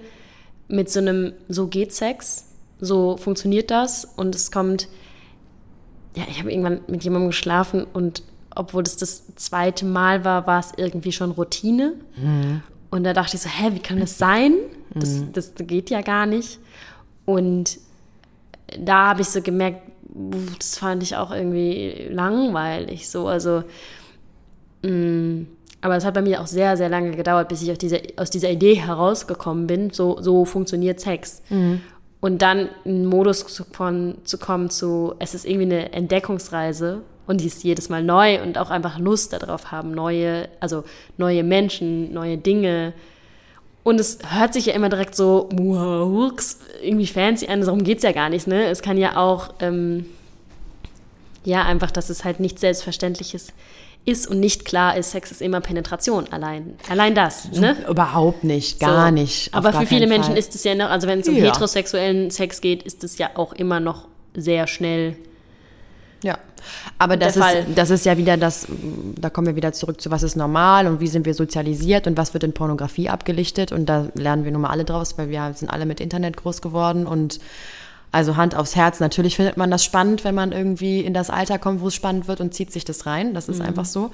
mit 0.68 0.92
so 0.92 1.00
einem 1.00 1.34
so 1.48 1.68
geht 1.68 1.94
Sex, 1.94 2.46
so 2.80 3.18
funktioniert 3.18 3.72
das 3.72 4.06
und 4.06 4.36
es 4.36 4.52
kommt, 4.52 4.88
ja, 6.16 6.24
ich 6.30 6.40
habe 6.40 6.52
irgendwann 6.52 6.82
mit 6.88 7.04
jemandem 7.04 7.30
geschlafen 7.30 7.86
und 7.94 8.24
obwohl 8.56 8.84
das 8.84 8.98
das 8.98 9.36
zweite 9.36 9.86
Mal 9.86 10.24
war, 10.24 10.48
war 10.48 10.60
es 10.60 10.72
irgendwie 10.78 11.12
schon 11.12 11.32
Routine. 11.32 11.94
Mhm. 12.16 12.62
Und 12.90 13.04
da 13.04 13.14
dachte 13.14 13.36
ich 13.36 13.42
so, 13.42 13.50
hä, 13.50 13.72
wie 13.74 13.80
kann 13.80 14.00
das 14.00 14.18
sein? 14.18 14.54
Das, 14.94 15.10
mhm. 15.10 15.34
das 15.34 15.54
geht 15.58 15.90
ja 15.90 16.02
gar 16.02 16.26
nicht. 16.26 16.60
Und 17.26 17.78
da 18.80 19.10
habe 19.10 19.22
ich 19.22 19.28
so 19.28 19.42
gemerkt, 19.42 19.82
das 20.58 20.78
fand 20.78 21.04
ich 21.04 21.18
auch 21.18 21.32
irgendwie 21.32 22.08
langweilig. 22.10 23.10
So, 23.10 23.28
also, 23.28 23.64
mh, 24.84 24.90
mm, 24.90 25.48
aber 25.82 25.98
es 25.98 26.06
hat 26.06 26.14
bei 26.16 26.22
mir 26.22 26.42
auch 26.42 26.48
sehr, 26.48 26.78
sehr 26.78 26.90
lange 26.90 27.12
gedauert, 27.12 27.50
bis 27.50 27.62
ich 27.62 27.72
aus 27.72 27.78
dieser, 27.78 28.00
aus 28.16 28.30
dieser 28.30 28.50
Idee 28.50 28.76
herausgekommen 28.76 29.68
bin. 29.68 29.92
So, 29.92 30.20
so 30.20 30.46
funktioniert 30.46 31.00
Sex. 31.00 31.44
Mhm. 31.50 31.82
Und 32.26 32.42
dann 32.42 32.70
in 32.86 32.96
einen 32.96 33.06
Modus 33.06 33.46
zu, 33.46 33.64
von, 33.66 34.16
zu 34.24 34.40
kommen 34.40 34.72
zu, 34.72 35.14
es 35.20 35.36
ist 35.36 35.46
irgendwie 35.46 35.72
eine 35.72 35.94
Entdeckungsreise 35.94 37.04
und 37.28 37.40
die 37.40 37.46
ist 37.46 37.64
jedes 37.64 37.88
Mal 37.90 38.02
neu 38.02 38.42
und 38.42 38.58
auch 38.58 38.72
einfach 38.72 38.98
Lust 38.98 39.34
darauf 39.34 39.72
haben, 39.72 39.92
neue, 39.92 40.50
also 40.60 40.86
neue 41.18 41.44
Menschen, 41.44 42.12
neue 42.12 42.40
Dinge. 42.40 42.94
Und 43.84 44.00
es 44.00 44.18
hört 44.28 44.56
sich 44.56 44.66
ja 44.66 44.74
immer 44.74 44.90
direkt 44.90 45.14
so 45.14 45.50
irgendwie 46.82 47.06
fancy 47.06 47.46
an, 47.46 47.62
darum 47.62 47.84
geht 47.84 47.98
es 47.98 48.04
ja 48.04 48.12
gar 48.12 48.30
nicht. 48.30 48.48
Ne? 48.48 48.70
Es 48.70 48.82
kann 48.82 48.98
ja 48.98 49.18
auch, 49.18 49.54
ähm, 49.60 50.08
ja, 51.44 51.62
einfach, 51.62 51.92
dass 51.92 52.10
es 52.10 52.24
halt 52.24 52.40
nichts 52.40 52.62
Selbstverständliches 52.62 53.54
ist 54.06 54.28
und 54.28 54.40
nicht 54.40 54.66
klar 54.66 54.96
ist, 54.98 55.12
Sex 55.12 55.32
ist 55.32 55.42
immer 55.42 55.62
Penetration 55.62 56.32
allein. 56.32 56.76
Allein 56.90 57.16
das. 57.16 57.52
Ne? 57.52 57.76
Überhaupt 57.90 58.44
nicht, 58.44 58.80
gar 58.80 59.08
so. 59.08 59.14
nicht. 59.14 59.54
Aber 59.54 59.74
für 59.74 59.86
viele 59.86 60.08
Menschen 60.08 60.32
Fall. 60.32 60.38
ist 60.38 60.54
es 60.54 60.64
ja 60.64 60.76
noch, 60.76 60.90
also 60.90 61.08
wenn 61.08 61.20
es 61.20 61.28
um 61.28 61.36
ja. 61.36 61.46
heterosexuellen 61.46 62.30
Sex 62.30 62.62
geht, 62.62 62.84
ist 62.84 63.04
es 63.04 63.18
ja 63.18 63.32
auch 63.36 63.54
immer 63.54 63.80
noch 63.80 64.08
sehr 64.36 64.68
schnell 64.68 65.16
ja, 66.26 66.40
aber 66.98 67.18
das 67.18 67.38
ist, 67.38 67.46
das 67.76 67.92
ist 67.92 68.04
ja 68.04 68.18
wieder 68.18 68.36
das, 68.36 68.66
da 69.20 69.30
kommen 69.30 69.46
wir 69.46 69.56
wieder 69.56 69.74
zurück 69.74 70.02
zu, 70.02 70.10
was 70.10 70.24
ist 70.24 70.36
normal 70.36 70.88
und 70.88 71.00
wie 71.00 71.08
sind 71.08 71.28
wir 71.28 71.36
sozialisiert 71.36 72.08
und 72.08 72.18
was 72.18 72.34
wird 72.34 72.44
in 72.44 72.52
Pornografie 72.52 73.10
abgelichtet 73.10 73.72
und 73.72 73.86
da 73.86 74.08
lernen 74.16 74.44
wir 74.44 74.52
nun 74.52 74.64
mal 74.64 74.72
alle 74.72 74.86
draus, 74.86 75.20
weil 75.20 75.30
wir 75.30 75.54
sind 75.54 75.70
alle 75.70 75.86
mit 75.86 76.00
Internet 76.00 76.38
groß 76.38 76.64
geworden 76.64 77.06
und 77.06 77.40
also 78.16 78.38
Hand 78.38 78.56
aufs 78.56 78.78
Herz, 78.78 79.02
natürlich 79.02 79.36
findet 79.36 79.58
man 79.58 79.70
das 79.70 79.84
spannend, 79.84 80.24
wenn 80.24 80.34
man 80.34 80.54
irgendwie 80.54 81.02
in 81.02 81.14
das 81.14 81.30
Alter 81.30 81.60
kommt, 81.60 81.82
wo 81.82 81.90
es 81.90 81.96
spannend 81.96 82.30
wird 82.30 82.40
und 82.40 82.54
zieht 82.54 82.72
sich 82.72 82.86
das 82.86 83.06
rein, 83.06 83.34
das 83.34 83.50
ist 83.50 83.60
mhm. 83.60 83.66
einfach 83.66 83.84
so. 83.84 84.12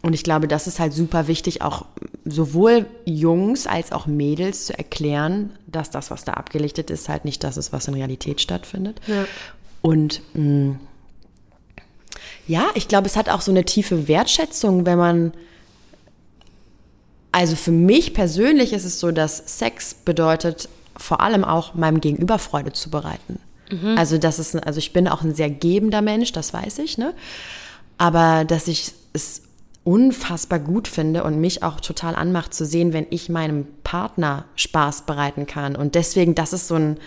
Und 0.00 0.14
ich 0.14 0.22
glaube, 0.22 0.48
das 0.48 0.66
ist 0.66 0.80
halt 0.80 0.94
super 0.94 1.28
wichtig, 1.28 1.60
auch 1.60 1.84
sowohl 2.24 2.86
Jungs 3.04 3.66
als 3.66 3.92
auch 3.92 4.06
Mädels 4.06 4.66
zu 4.66 4.78
erklären, 4.78 5.50
dass 5.66 5.90
das, 5.90 6.10
was 6.10 6.24
da 6.24 6.32
abgelichtet 6.32 6.90
ist, 6.90 7.10
halt 7.10 7.26
nicht 7.26 7.44
das 7.44 7.58
ist, 7.58 7.74
was 7.74 7.88
in 7.88 7.94
Realität 7.94 8.40
stattfindet. 8.40 9.02
Ja. 9.06 9.26
Und 9.82 10.22
mh, 10.32 10.42
mm, 10.42 10.80
ja, 12.46 12.70
ich 12.74 12.88
glaube, 12.88 13.06
es 13.06 13.16
hat 13.16 13.28
auch 13.28 13.42
so 13.42 13.50
eine 13.50 13.64
tiefe 13.64 14.08
Wertschätzung, 14.08 14.86
wenn 14.86 14.98
man. 14.98 15.32
Also 17.32 17.54
für 17.56 17.72
mich 17.72 18.14
persönlich 18.14 18.72
ist 18.72 18.84
es 18.84 18.98
so, 18.98 19.10
dass 19.10 19.58
Sex 19.58 19.92
bedeutet, 19.92 20.68
vor 20.96 21.20
allem 21.20 21.44
auch 21.44 21.74
meinem 21.74 22.00
Gegenüber 22.00 22.38
Freude 22.38 22.72
zu 22.72 22.90
bereiten. 22.90 23.40
Mhm. 23.70 23.96
Also 23.98 24.18
das 24.18 24.38
ist, 24.38 24.54
also 24.66 24.78
ich 24.78 24.92
bin 24.92 25.08
auch 25.08 25.22
ein 25.22 25.34
sehr 25.34 25.50
gebender 25.50 26.02
Mensch, 26.02 26.32
das 26.32 26.52
weiß 26.52 26.78
ich, 26.78 26.98
ne? 26.98 27.14
Aber 27.98 28.44
dass 28.44 28.68
ich 28.68 28.92
es 29.12 29.42
unfassbar 29.84 30.58
gut 30.58 30.88
finde 30.88 31.24
und 31.24 31.40
mich 31.40 31.62
auch 31.62 31.78
total 31.80 32.16
anmacht 32.16 32.54
zu 32.54 32.64
sehen, 32.64 32.92
wenn 32.92 33.06
ich 33.10 33.28
meinem 33.28 33.66
Partner 33.84 34.46
Spaß 34.56 35.02
bereiten 35.02 35.46
kann. 35.46 35.76
Und 35.76 35.94
deswegen, 35.94 36.34
das 36.34 36.54
ist 36.54 36.68
so 36.68 36.74
ein, 36.74 36.98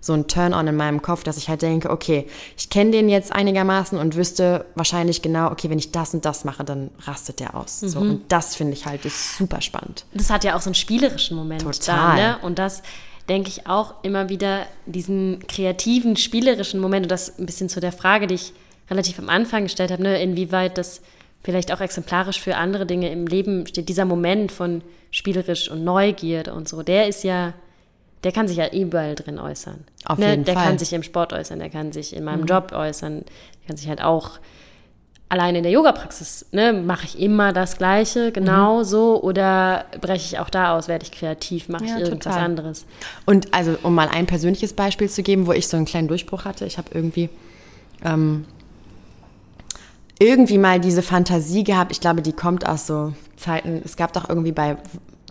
so 0.00 0.12
ein 0.12 0.26
Turn-on 0.26 0.66
in 0.66 0.76
meinem 0.76 1.00
Kopf, 1.00 1.22
dass 1.22 1.38
ich 1.38 1.48
halt 1.48 1.62
denke, 1.62 1.90
okay, 1.90 2.26
ich 2.58 2.68
kenne 2.68 2.90
den 2.90 3.08
jetzt 3.08 3.32
einigermaßen 3.32 3.98
und 3.98 4.16
wüsste 4.16 4.66
wahrscheinlich 4.74 5.22
genau, 5.22 5.50
okay, 5.50 5.70
wenn 5.70 5.78
ich 5.78 5.92
das 5.92 6.12
und 6.12 6.24
das 6.24 6.44
mache, 6.44 6.64
dann 6.64 6.90
rastet 7.06 7.40
der 7.40 7.54
aus. 7.54 7.80
Mhm. 7.80 7.88
So, 7.88 8.00
und 8.00 8.22
das 8.28 8.56
finde 8.56 8.74
ich 8.74 8.84
halt 8.84 9.04
ist 9.06 9.38
super 9.38 9.60
spannend. 9.62 10.04
Das 10.12 10.28
hat 10.28 10.44
ja 10.44 10.56
auch 10.56 10.60
so 10.60 10.68
einen 10.68 10.74
spielerischen 10.74 11.36
Moment 11.36 11.62
Total. 11.62 11.96
da, 11.96 12.14
ne? 12.14 12.38
Und 12.42 12.58
das 12.58 12.82
denke 13.28 13.48
ich 13.48 13.66
auch 13.66 13.94
immer 14.02 14.28
wieder 14.28 14.66
diesen 14.86 15.46
kreativen, 15.46 16.16
spielerischen 16.16 16.80
Moment 16.80 17.06
und 17.06 17.10
das 17.10 17.38
ein 17.38 17.46
bisschen 17.46 17.68
zu 17.68 17.80
der 17.80 17.92
Frage, 17.92 18.26
die 18.26 18.34
ich 18.34 18.52
relativ 18.90 19.18
am 19.18 19.28
Anfang 19.28 19.64
gestellt 19.64 19.90
habe, 19.90 20.02
ne, 20.02 20.22
inwieweit 20.22 20.76
das 20.76 21.00
vielleicht 21.42 21.72
auch 21.72 21.80
exemplarisch 21.80 22.40
für 22.40 22.56
andere 22.56 22.86
Dinge 22.86 23.10
im 23.10 23.26
Leben 23.26 23.66
steht, 23.66 23.88
dieser 23.88 24.04
Moment 24.04 24.52
von 24.52 24.82
spielerisch 25.10 25.70
und 25.70 25.84
Neugierde 25.84 26.54
und 26.54 26.68
so, 26.68 26.82
der 26.82 27.08
ist 27.08 27.24
ja 27.24 27.54
der 28.24 28.32
kann 28.32 28.48
sich 28.48 28.56
ja 28.56 28.72
überall 28.72 29.14
drin 29.14 29.38
äußern. 29.38 29.84
Auf 30.06 30.18
ne? 30.18 30.30
jeden 30.30 30.44
der 30.44 30.54
Fall. 30.54 30.64
kann 30.64 30.78
sich 30.78 30.92
im 30.92 31.02
Sport 31.02 31.32
äußern, 31.32 31.58
der 31.58 31.70
kann 31.70 31.92
sich 31.92 32.16
in 32.16 32.24
meinem 32.24 32.40
mhm. 32.40 32.46
Job 32.46 32.72
äußern, 32.72 33.18
der 33.20 33.66
kann 33.66 33.76
sich 33.76 33.88
halt 33.88 34.02
auch 34.02 34.38
allein 35.28 35.56
in 35.56 35.62
der 35.62 35.72
Yoga-Praxis, 35.72 36.46
ne, 36.52 36.72
mache 36.72 37.06
ich 37.06 37.18
immer 37.18 37.52
das 37.52 37.76
Gleiche, 37.78 38.30
genau 38.30 38.78
mhm. 38.78 38.84
so, 38.84 39.22
oder 39.22 39.86
breche 40.00 40.34
ich 40.34 40.38
auch 40.38 40.50
da 40.50 40.76
aus, 40.76 40.88
werde 40.88 41.04
ich 41.04 41.12
kreativ, 41.12 41.68
mache 41.68 41.84
ja, 41.84 41.96
ich 41.96 42.02
irgendwas 42.04 42.34
total. 42.34 42.44
anderes. 42.44 42.86
Und 43.24 43.52
also, 43.52 43.76
um 43.82 43.94
mal 43.94 44.08
ein 44.08 44.26
persönliches 44.26 44.72
Beispiel 44.74 45.08
zu 45.08 45.22
geben, 45.22 45.46
wo 45.46 45.52
ich 45.52 45.68
so 45.68 45.76
einen 45.76 45.86
kleinen 45.86 46.08
Durchbruch 46.08 46.44
hatte, 46.44 46.66
ich 46.66 46.78
habe 46.78 46.88
irgendwie 46.92 47.30
ähm, 48.04 48.44
irgendwie 50.18 50.58
mal 50.58 50.80
diese 50.80 51.02
Fantasie 51.02 51.64
gehabt, 51.64 51.90
ich 51.90 52.00
glaube, 52.00 52.22
die 52.22 52.32
kommt 52.32 52.66
aus 52.68 52.86
so 52.86 53.12
Zeiten, 53.36 53.82
es 53.84 53.96
gab 53.96 54.12
doch 54.12 54.28
irgendwie 54.28 54.52
bei 54.52 54.76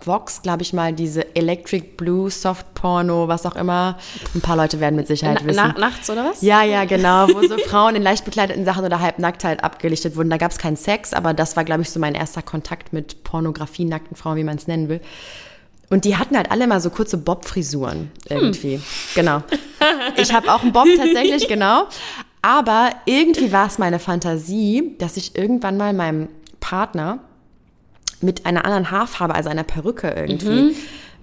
Vox, 0.05 0.41
glaube 0.41 0.61
ich 0.61 0.73
mal, 0.73 0.93
diese 0.93 1.35
Electric 1.35 1.95
Blue 1.97 2.29
Soft 2.29 2.73
Porno, 2.73 3.27
was 3.27 3.45
auch 3.45 3.55
immer. 3.55 3.97
Ein 4.35 4.41
paar 4.41 4.55
Leute 4.55 4.79
werden 4.79 4.95
mit 4.95 5.07
Sicherheit 5.07 5.39
Na, 5.41 5.47
wissen. 5.47 5.79
nachts 5.79 6.09
oder 6.09 6.25
was? 6.25 6.41
Ja, 6.41 6.63
ja, 6.63 6.85
genau, 6.85 7.27
wo 7.29 7.47
so 7.47 7.57
Frauen 7.57 7.95
in 7.95 8.03
leicht 8.03 8.25
bekleideten 8.25 8.65
Sachen 8.65 8.85
oder 8.85 8.99
halbnackt 8.99 9.43
halt 9.43 9.63
abgelichtet 9.63 10.15
wurden. 10.15 10.29
Da 10.29 10.37
gab 10.37 10.51
es 10.51 10.57
keinen 10.57 10.77
Sex, 10.77 11.13
aber 11.13 11.33
das 11.33 11.55
war, 11.55 11.63
glaube 11.63 11.81
ich, 11.81 11.89
so 11.89 11.99
mein 11.99 12.15
erster 12.15 12.41
Kontakt 12.41 12.93
mit 12.93 13.23
Pornografie, 13.23 13.85
nackten 13.85 14.15
Frauen, 14.15 14.37
wie 14.37 14.43
man 14.43 14.57
es 14.57 14.67
nennen 14.67 14.89
will. 14.89 15.01
Und 15.89 16.05
die 16.05 16.17
hatten 16.17 16.35
halt 16.35 16.49
alle 16.49 16.65
mal 16.65 16.81
so 16.81 16.89
kurze 16.89 17.17
Bob-Frisuren 17.17 18.11
irgendwie. 18.27 18.75
Hm. 18.75 18.83
Genau. 19.15 19.43
Ich 20.15 20.33
habe 20.33 20.51
auch 20.51 20.63
einen 20.63 20.71
Bob 20.71 20.87
tatsächlich, 20.97 21.47
genau. 21.47 21.87
Aber 22.41 22.89
irgendwie 23.05 23.51
war 23.51 23.67
es 23.67 23.77
meine 23.77 23.99
Fantasie, 23.99 24.95
dass 24.97 25.17
ich 25.17 25.35
irgendwann 25.37 25.77
mal 25.77 25.93
meinem 25.93 26.29
Partner 26.59 27.19
mit 28.23 28.45
einer 28.45 28.65
anderen 28.65 28.91
Haarfarbe, 28.91 29.36
also 29.36 29.49
einer 29.49 29.63
Perücke 29.63 30.09
irgendwie. 30.09 30.62
Mhm. 30.62 30.75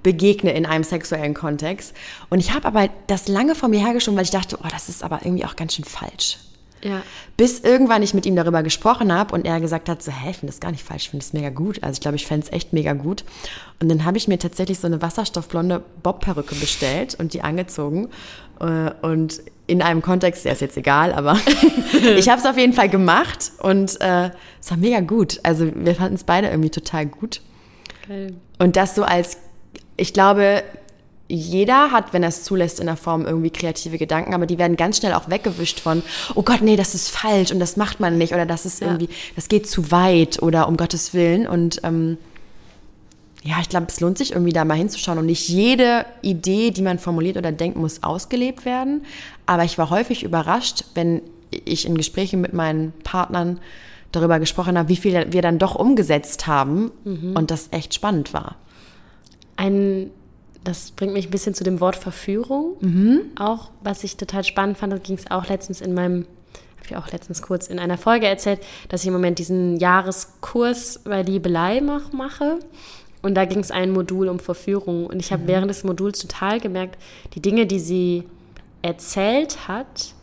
begegne 0.03 0.53
in 0.53 0.65
einem 0.65 0.83
sexuellen 0.83 1.35
Kontext. 1.35 1.95
Und 2.31 2.39
ich 2.39 2.55
habe 2.55 2.67
aber 2.67 2.89
das 3.07 3.29
lange 3.29 3.55
vor 3.55 3.69
mir 3.69 3.81
hergeschoben, 3.81 4.17
weil 4.17 4.25
ich 4.25 4.31
dachte, 4.31 4.59
oh, 4.59 4.69
das 4.71 4.89
ist 4.89 5.05
aber 5.05 5.21
irgendwie 5.25 5.45
auch 5.45 5.57
ganz 5.57 5.75
schön 5.75 5.85
falsch. 5.85 6.39
Ja. 6.83 7.03
Bis 7.37 7.61
irgendwann 7.61 8.03
ich 8.03 8.15
mit 8.15 8.27
ihm 8.27 8.37
darüber 8.37 8.63
gesprochen 8.63 9.13
habe 9.13 9.35
und 9.35 9.45
er 9.45 9.61
gesagt 9.61 9.89
hat, 9.89 10.03
so, 10.03 10.11
hä, 10.11 10.31
ich 10.31 10.39
finde 10.39 10.53
das 10.53 10.61
gar 10.61 10.71
nicht 10.71 10.85
falsch, 10.85 11.05
ich 11.05 11.11
finde 11.11 11.25
das 11.25 11.33
mega 11.33 11.51
gut. 11.51 11.83
Also 11.83 11.95
ich 11.95 12.01
glaube, 12.01 12.17
ich 12.17 12.27
fände 12.27 12.47
es 12.47 12.53
echt 12.53 12.73
mega 12.73 12.93
gut. 12.95 13.25
Und 13.81 13.89
dann 13.89 14.05
habe 14.05 14.17
ich 14.17 14.29
mir 14.29 14.39
tatsächlich 14.39 14.79
so 14.79 14.87
eine 14.87 15.03
wasserstoffblonde 15.03 15.83
Bob-Perücke 16.03 16.55
bestellt 16.55 17.17
und 17.19 17.35
die 17.35 17.43
angezogen. 17.43 18.09
Äh, 18.61 18.93
und 19.03 19.43
in 19.71 19.83
einem 19.83 20.03
Kontext, 20.03 20.45
der 20.45 20.53
ist 20.53 20.61
jetzt 20.61 20.77
egal, 20.77 21.13
aber 21.13 21.39
ich 22.17 22.29
habe 22.29 22.41
es 22.41 22.47
auf 22.47 22.59
jeden 22.59 22.73
Fall 22.73 22.89
gemacht 22.89 23.53
und 23.63 24.01
äh, 24.01 24.31
es 24.61 24.71
war 24.71 24.77
mega 24.77 25.01
gut. 25.01 25.39
Also 25.45 25.71
wir 25.75 25.95
fanden 25.95 26.17
es 26.17 26.25
beide 26.25 26.49
irgendwie 26.49 26.71
total 26.71 27.07
gut. 27.07 27.41
Geil. 28.09 28.35
Und 28.59 28.77
das 28.77 28.97
so 28.97 29.05
als, 29.05 29.39
ich 29.97 30.13
glaube, 30.13 30.65
jeder 31.29 31.93
hat, 31.93 32.13
wenn 32.13 32.25
er 32.25 32.31
es 32.31 32.43
zulässt, 32.43 32.81
in 32.81 32.87
der 32.87 32.97
Form 32.97 33.25
irgendwie 33.25 33.51
kreative 33.51 33.97
Gedanken, 33.97 34.35
aber 34.35 34.47
die 34.47 34.59
werden 34.59 34.77
ganz 34.77 34.97
schnell 34.97 35.15
auch 35.15 35.31
weggewischt 35.31 35.79
von, 35.79 36.03
oh 36.35 36.43
Gott, 36.43 36.61
nee, 36.61 36.75
das 36.75 36.97
ist 36.97 37.09
falsch 37.09 37.53
und 37.53 37.61
das 37.61 37.77
macht 37.77 38.01
man 38.01 38.19
nicht 38.19 38.33
oder 38.35 38.47
das 38.47 38.67
ist 38.67 38.83
irgendwie, 38.83 39.07
ja. 39.07 39.13
das 39.37 39.47
geht 39.49 39.69
zu 39.69 39.93
weit 39.93 40.43
oder 40.43 40.67
um 40.67 40.77
Gottes 40.77 41.15
Willen 41.15 41.47
und 41.47 41.81
ähm, 41.85 42.19
ja, 43.43 43.57
ich 43.61 43.69
glaube, 43.69 43.87
es 43.89 44.01
lohnt 44.01 44.19
sich 44.19 44.33
irgendwie 44.33 44.53
da 44.53 44.65
mal 44.65 44.77
hinzuschauen 44.77 45.19
und 45.19 45.27
nicht 45.27 45.49
jede 45.49 46.05
Idee, 46.21 46.71
die 46.71 46.83
man 46.83 46.99
formuliert 46.99 47.39
oder 47.39 47.53
denkt, 47.53 47.79
muss 47.79 48.03
ausgelebt 48.03 48.65
werden. 48.65 49.03
Aber 49.47 49.65
ich 49.65 49.79
war 49.79 49.89
häufig 49.89 50.23
überrascht, 50.23 50.85
wenn 50.95 51.23
ich 51.51 51.87
in 51.87 51.97
Gesprächen 51.97 52.41
mit 52.41 52.53
meinen 52.53 52.93
Partnern 53.03 53.61
darüber 54.13 54.39
gesprochen 54.41 54.77
habe, 54.77 54.89
wie 54.89 54.97
viel 54.97 55.33
wir 55.33 55.43
dann 55.43 55.59
doch 55.59 55.75
umgesetzt 55.75 56.47
haben 56.47 56.91
mhm. 57.05 57.35
und 57.35 57.51
das 57.51 57.69
echt 57.71 57.95
spannend 57.95 58.35
war. 58.35 58.57
Ein, 59.57 60.11
das 60.65 60.91
bringt 60.91 61.15
mich 61.15 61.29
ein 61.29 61.31
bisschen 61.31 61.55
zu 61.55 61.65
dem 61.65 61.81
Wort 61.81 61.97
Verführung. 61.97 62.77
Mhm. 62.81 63.21
Auch, 63.39 63.71
was 63.83 64.05
ich 64.05 64.17
total 64.17 64.45
spannend 64.45 64.79
fand, 64.79 64.93
da 64.93 64.99
ging 64.99 65.17
es 65.17 65.31
auch 65.31 65.49
letztens 65.49 65.81
in 65.81 65.95
meinem 65.95 66.27
habe 66.77 66.87
ich 66.87 66.97
auch 66.97 67.13
letztens 67.13 67.43
kurz 67.43 67.67
in 67.67 67.79
einer 67.79 67.99
Folge 67.99 68.27
erzählt, 68.27 68.61
dass 68.89 69.03
ich 69.03 69.09
im 69.09 69.13
Moment 69.13 69.39
diesen 69.39 69.77
Jahreskurs 69.77 71.01
bei 71.05 71.21
Liebelei 71.21 71.83
mache. 71.83 72.59
Und 73.23 73.35
da 73.35 73.45
ging 73.45 73.61
es 73.61 73.71
ein 73.71 73.91
Modul 73.91 74.29
um 74.29 74.39
Verführung. 74.39 75.07
Und 75.07 75.21
ich 75.21 75.33
habe 75.33 75.43
mhm. 75.43 75.49
während 75.49 75.71
des 75.71 75.85
Moduls 75.85 76.19
total 76.19 76.61
gemerkt, 76.61 76.99
die 77.35 77.41
Dinge, 77.41 77.67
die 77.67 77.81
sie 77.81 78.25
erzählt 78.83 79.69
hat, 79.69 80.15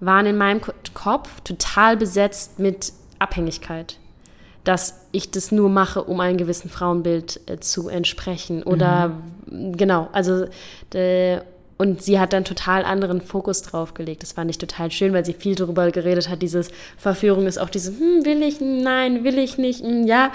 waren 0.00 0.26
in 0.26 0.36
meinem 0.36 0.60
Kopf 0.92 1.40
total 1.40 1.96
besetzt 1.96 2.58
mit 2.58 2.92
Abhängigkeit. 3.18 3.98
Dass 4.62 5.06
ich 5.12 5.30
das 5.30 5.52
nur 5.52 5.68
mache, 5.68 6.02
um 6.04 6.20
einem 6.20 6.38
gewissen 6.38 6.70
Frauenbild 6.70 7.40
äh, 7.46 7.60
zu 7.60 7.88
entsprechen. 7.88 8.62
Oder 8.62 9.12
mhm. 9.46 9.76
genau, 9.76 10.08
also 10.12 10.46
de, 10.92 11.40
und 11.76 12.02
sie 12.02 12.20
hat 12.20 12.32
dann 12.32 12.44
total 12.44 12.84
anderen 12.84 13.20
Fokus 13.20 13.62
drauf 13.62 13.94
gelegt. 13.94 14.22
Das 14.22 14.32
fand 14.32 14.50
ich 14.50 14.58
total 14.58 14.90
schön, 14.90 15.12
weil 15.12 15.24
sie 15.24 15.32
viel 15.32 15.54
darüber 15.54 15.90
geredet 15.90 16.28
hat. 16.28 16.40
Dieses 16.40 16.68
Verführung 16.96 17.46
ist 17.46 17.58
auch 17.58 17.68
dieses, 17.68 17.98
hm, 17.98 18.24
will 18.24 18.42
ich, 18.42 18.60
nein, 18.60 19.24
will 19.24 19.38
ich 19.38 19.58
nicht, 19.58 19.82
hm, 19.82 20.06
ja. 20.06 20.32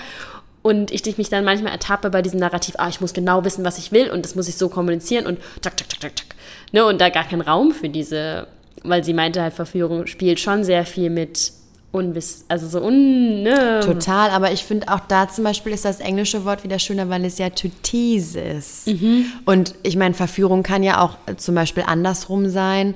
Und 0.61 0.91
ich 0.91 1.17
mich 1.17 1.29
dann 1.29 1.45
manchmal 1.45 1.71
ertappe 1.71 2.09
bei 2.09 2.21
diesem 2.21 2.39
Narrativ, 2.39 2.75
ah, 2.77 2.89
ich 2.89 2.99
muss 2.99 3.13
genau 3.13 3.45
wissen, 3.45 3.63
was 3.63 3.77
ich 3.77 3.91
will 3.91 4.09
und 4.11 4.25
das 4.25 4.35
muss 4.35 4.49
ich 4.49 4.57
so 4.57 4.67
kommunizieren 4.67 5.25
und 5.25 5.39
tak, 5.61 5.77
tak, 5.77 5.87
tak, 5.87 5.99
tak, 6.01 6.15
tak. 6.15 6.25
Ne, 6.73 6.85
und 6.85 6.99
da 6.99 7.09
gar 7.09 7.23
kein 7.23 7.41
Raum 7.41 7.71
für 7.71 7.87
diese, 7.87 8.47
weil 8.83 9.03
sie 9.03 9.13
meinte 9.13 9.41
halt, 9.41 9.53
Verführung 9.53 10.05
spielt 10.07 10.39
schon 10.39 10.63
sehr 10.63 10.85
viel 10.85 11.09
mit 11.09 11.53
Unwiss, 11.91 12.45
also 12.49 12.67
so 12.67 12.85
un, 12.85 13.41
ne? 13.41 13.79
Total, 13.83 14.29
aber 14.29 14.51
ich 14.51 14.63
finde 14.63 14.89
auch 14.89 14.99
da 14.99 15.27
zum 15.27 15.43
Beispiel 15.43 15.71
ist 15.71 15.85
das 15.85 15.99
englische 15.99 16.45
Wort 16.45 16.63
wieder 16.63 16.77
schöner, 16.77 17.09
weil 17.09 17.25
es 17.25 17.39
ja 17.39 17.49
to 17.49 17.69
tease 17.81 18.39
ist. 18.39 18.87
Mhm. 18.87 19.25
Und 19.45 19.73
ich 19.81 19.95
meine, 19.95 20.13
Verführung 20.13 20.61
kann 20.61 20.83
ja 20.83 21.01
auch 21.01 21.17
zum 21.37 21.55
Beispiel 21.55 21.83
andersrum 21.87 22.47
sein. 22.47 22.93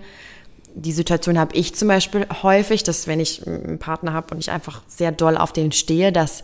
Die 0.75 0.91
Situation 0.91 1.39
habe 1.39 1.55
ich 1.55 1.73
zum 1.73 1.87
Beispiel 1.87 2.27
häufig, 2.43 2.83
dass 2.83 3.07
wenn 3.07 3.19
ich 3.19 3.47
einen 3.47 3.79
Partner 3.79 4.13
habe 4.13 4.35
und 4.35 4.39
ich 4.39 4.51
einfach 4.51 4.81
sehr 4.87 5.11
doll 5.11 5.37
auf 5.37 5.53
den 5.53 5.71
stehe, 5.71 6.11
dass 6.11 6.43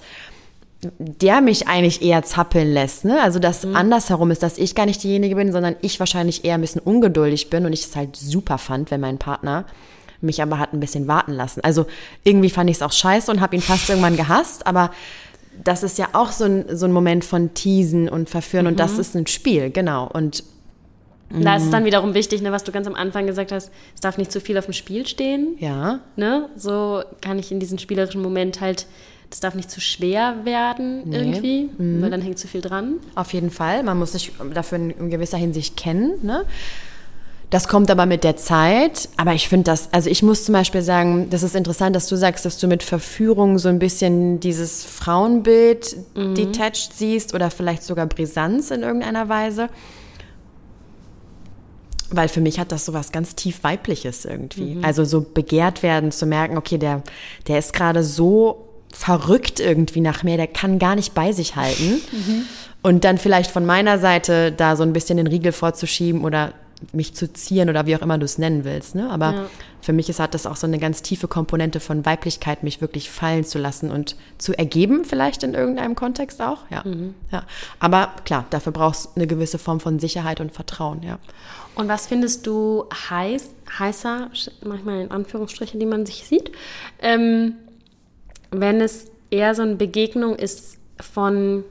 der 0.97 1.41
mich 1.41 1.67
eigentlich 1.67 2.01
eher 2.01 2.23
zappeln 2.23 2.73
lässt. 2.73 3.03
Ne? 3.03 3.21
Also 3.21 3.39
dass 3.39 3.65
mhm. 3.65 3.75
andersherum 3.75 4.31
ist, 4.31 4.43
dass 4.43 4.57
ich 4.57 4.75
gar 4.75 4.85
nicht 4.85 5.03
diejenige 5.03 5.35
bin, 5.35 5.51
sondern 5.51 5.75
ich 5.81 5.99
wahrscheinlich 5.99 6.45
eher 6.45 6.55
ein 6.55 6.61
bisschen 6.61 6.81
ungeduldig 6.81 7.49
bin 7.49 7.65
und 7.65 7.73
ich 7.73 7.85
es 7.85 7.95
halt 7.95 8.15
super 8.15 8.57
fand, 8.57 8.89
wenn 8.91 9.01
mein 9.01 9.17
Partner 9.17 9.65
mich 10.21 10.41
aber 10.41 10.59
hat 10.59 10.73
ein 10.73 10.79
bisschen 10.79 11.07
warten 11.07 11.33
lassen. 11.33 11.61
Also 11.63 11.85
irgendwie 12.23 12.49
fand 12.49 12.69
ich 12.69 12.77
es 12.77 12.81
auch 12.81 12.91
scheiße 12.91 13.31
und 13.31 13.41
habe 13.41 13.55
ihn 13.55 13.61
fast 13.61 13.89
irgendwann 13.89 14.17
gehasst, 14.17 14.67
aber 14.67 14.91
das 15.63 15.83
ist 15.83 15.97
ja 15.97 16.09
auch 16.13 16.31
so 16.31 16.45
ein, 16.45 16.65
so 16.75 16.85
ein 16.85 16.91
Moment 16.91 17.25
von 17.25 17.53
Teasen 17.53 18.07
und 18.09 18.29
Verführen 18.29 18.65
mhm. 18.65 18.71
und 18.71 18.79
das 18.79 18.93
mhm. 18.93 18.99
ist 18.99 19.15
ein 19.15 19.27
Spiel, 19.27 19.69
genau. 19.69 20.07
Und 20.07 20.43
da 21.31 21.57
ist 21.57 21.65
es 21.65 21.69
dann 21.69 21.85
wiederum 21.85 22.15
wichtig, 22.15 22.41
ne, 22.41 22.51
was 22.51 22.63
du 22.63 22.71
ganz 22.71 22.87
am 22.87 22.95
Anfang 22.95 23.27
gesagt 23.27 23.51
hast, 23.51 23.71
es 23.93 24.01
darf 24.01 24.17
nicht 24.17 24.31
zu 24.31 24.41
viel 24.41 24.57
auf 24.57 24.65
dem 24.65 24.73
Spiel 24.73 25.05
stehen. 25.05 25.55
Ja. 25.59 25.99
Ne? 26.15 26.49
So 26.55 27.03
kann 27.21 27.37
ich 27.37 27.51
in 27.51 27.59
diesem 27.59 27.77
spielerischen 27.77 28.21
Moment 28.21 28.61
halt 28.61 28.87
das 29.29 29.39
darf 29.39 29.55
nicht 29.55 29.69
zu 29.69 29.79
schwer 29.79 30.37
werden 30.43 31.03
nee. 31.05 31.17
irgendwie, 31.17 31.69
mhm. 31.77 32.01
weil 32.01 32.09
dann 32.09 32.21
hängt 32.21 32.39
zu 32.39 32.47
viel 32.47 32.61
dran. 32.61 32.95
Auf 33.15 33.33
jeden 33.33 33.51
Fall. 33.51 33.83
Man 33.83 33.99
muss 33.99 34.13
sich 34.13 34.31
dafür 34.53 34.79
in 34.79 35.09
gewisser 35.09 35.37
Hinsicht 35.37 35.77
kennen. 35.77 36.13
Ne? 36.23 36.45
Das 37.51 37.67
kommt 37.67 37.91
aber 37.91 38.05
mit 38.05 38.23
der 38.23 38.37
Zeit. 38.37 39.09
Aber 39.17 39.33
ich 39.33 39.47
finde 39.47 39.65
das, 39.65 39.93
also 39.93 40.09
ich 40.09 40.23
muss 40.23 40.45
zum 40.45 40.53
Beispiel 40.53 40.81
sagen, 40.81 41.29
das 41.29 41.43
ist 41.43 41.55
interessant, 41.55 41.95
dass 41.95 42.07
du 42.07 42.15
sagst, 42.15 42.45
dass 42.45 42.57
du 42.57 42.67
mit 42.67 42.81
Verführung 42.81 43.59
so 43.59 43.69
ein 43.69 43.79
bisschen 43.79 44.39
dieses 44.39 44.83
Frauenbild 44.83 45.95
mhm. 46.15 46.33
detached 46.35 46.93
siehst 46.93 47.33
oder 47.35 47.51
vielleicht 47.51 47.83
sogar 47.83 48.07
Brisanz 48.07 48.71
in 48.71 48.81
irgendeiner 48.81 49.29
Weise. 49.29 49.69
Weil 52.11 52.29
für 52.29 52.41
mich 52.41 52.59
hat 52.59 52.71
das 52.71 52.85
so 52.85 52.93
was 52.93 53.11
ganz 53.11 53.35
tief 53.35 53.63
weibliches 53.63 54.25
irgendwie. 54.25 54.75
Mhm. 54.75 54.85
Also 54.85 55.05
so 55.05 55.21
begehrt 55.21 55.83
werden, 55.83 56.11
zu 56.11 56.25
merken, 56.25 56.57
okay, 56.57 56.79
der, 56.79 57.03
der 57.47 57.59
ist 57.59 57.73
gerade 57.73 58.03
so 58.03 58.68
verrückt 58.93 59.59
irgendwie 59.59 60.01
nach 60.01 60.23
mir, 60.23 60.37
der 60.37 60.47
kann 60.47 60.79
gar 60.79 60.95
nicht 60.95 61.13
bei 61.13 61.31
sich 61.31 61.55
halten. 61.55 62.01
Mhm. 62.11 62.45
Und 62.81 63.03
dann 63.03 63.17
vielleicht 63.17 63.51
von 63.51 63.65
meiner 63.65 63.99
Seite 63.99 64.51
da 64.51 64.75
so 64.75 64.83
ein 64.83 64.93
bisschen 64.93 65.17
den 65.17 65.27
Riegel 65.27 65.51
vorzuschieben 65.51 66.23
oder 66.23 66.53
mich 66.93 67.13
zu 67.13 67.31
zieren 67.31 67.69
oder 67.69 67.85
wie 67.85 67.95
auch 67.95 68.01
immer 68.01 68.17
du 68.17 68.25
es 68.25 68.37
nennen 68.37 68.63
willst. 68.63 68.95
Ne? 68.95 69.09
Aber 69.09 69.33
ja. 69.33 69.45
für 69.81 69.91
mich 69.91 70.09
ist, 70.09 70.19
hat 70.19 70.33
das 70.33 70.45
auch 70.45 70.55
so 70.55 70.65
eine 70.65 70.79
ganz 70.79 71.01
tiefe 71.01 71.27
Komponente 71.27 71.79
von 71.79 72.05
Weiblichkeit, 72.05 72.63
mich 72.63 72.79
wirklich 72.79 73.09
fallen 73.09 73.43
zu 73.43 73.59
lassen 73.59 73.91
und 73.91 74.15
zu 74.37 74.57
ergeben, 74.57 75.03
vielleicht 75.03 75.43
in 75.43 75.53
irgendeinem 75.53 75.95
Kontext 75.95 76.41
auch. 76.41 76.59
Ja. 76.69 76.83
Mhm. 76.85 77.15
ja. 77.31 77.43
Aber 77.79 78.13
klar, 78.23 78.45
dafür 78.49 78.71
brauchst 78.71 79.05
du 79.05 79.09
eine 79.15 79.27
gewisse 79.27 79.59
Form 79.59 79.79
von 79.79 79.99
Sicherheit 79.99 80.39
und 80.39 80.53
Vertrauen, 80.53 81.03
ja. 81.03 81.19
Und 81.75 81.87
was 81.87 82.07
findest 82.07 82.47
du 82.47 82.85
heiß, 83.09 83.51
heißer, 83.77 84.31
manchmal 84.65 85.01
in 85.01 85.11
Anführungsstrichen, 85.11 85.79
die 85.79 85.85
man 85.85 86.05
sich 86.05 86.25
sieht, 86.25 86.51
ähm, 87.01 87.55
wenn 88.51 88.81
es 88.81 89.07
eher 89.31 89.55
so 89.55 89.61
eine 89.61 89.75
Begegnung 89.75 90.35
ist 90.35 90.77
von, 90.99 91.63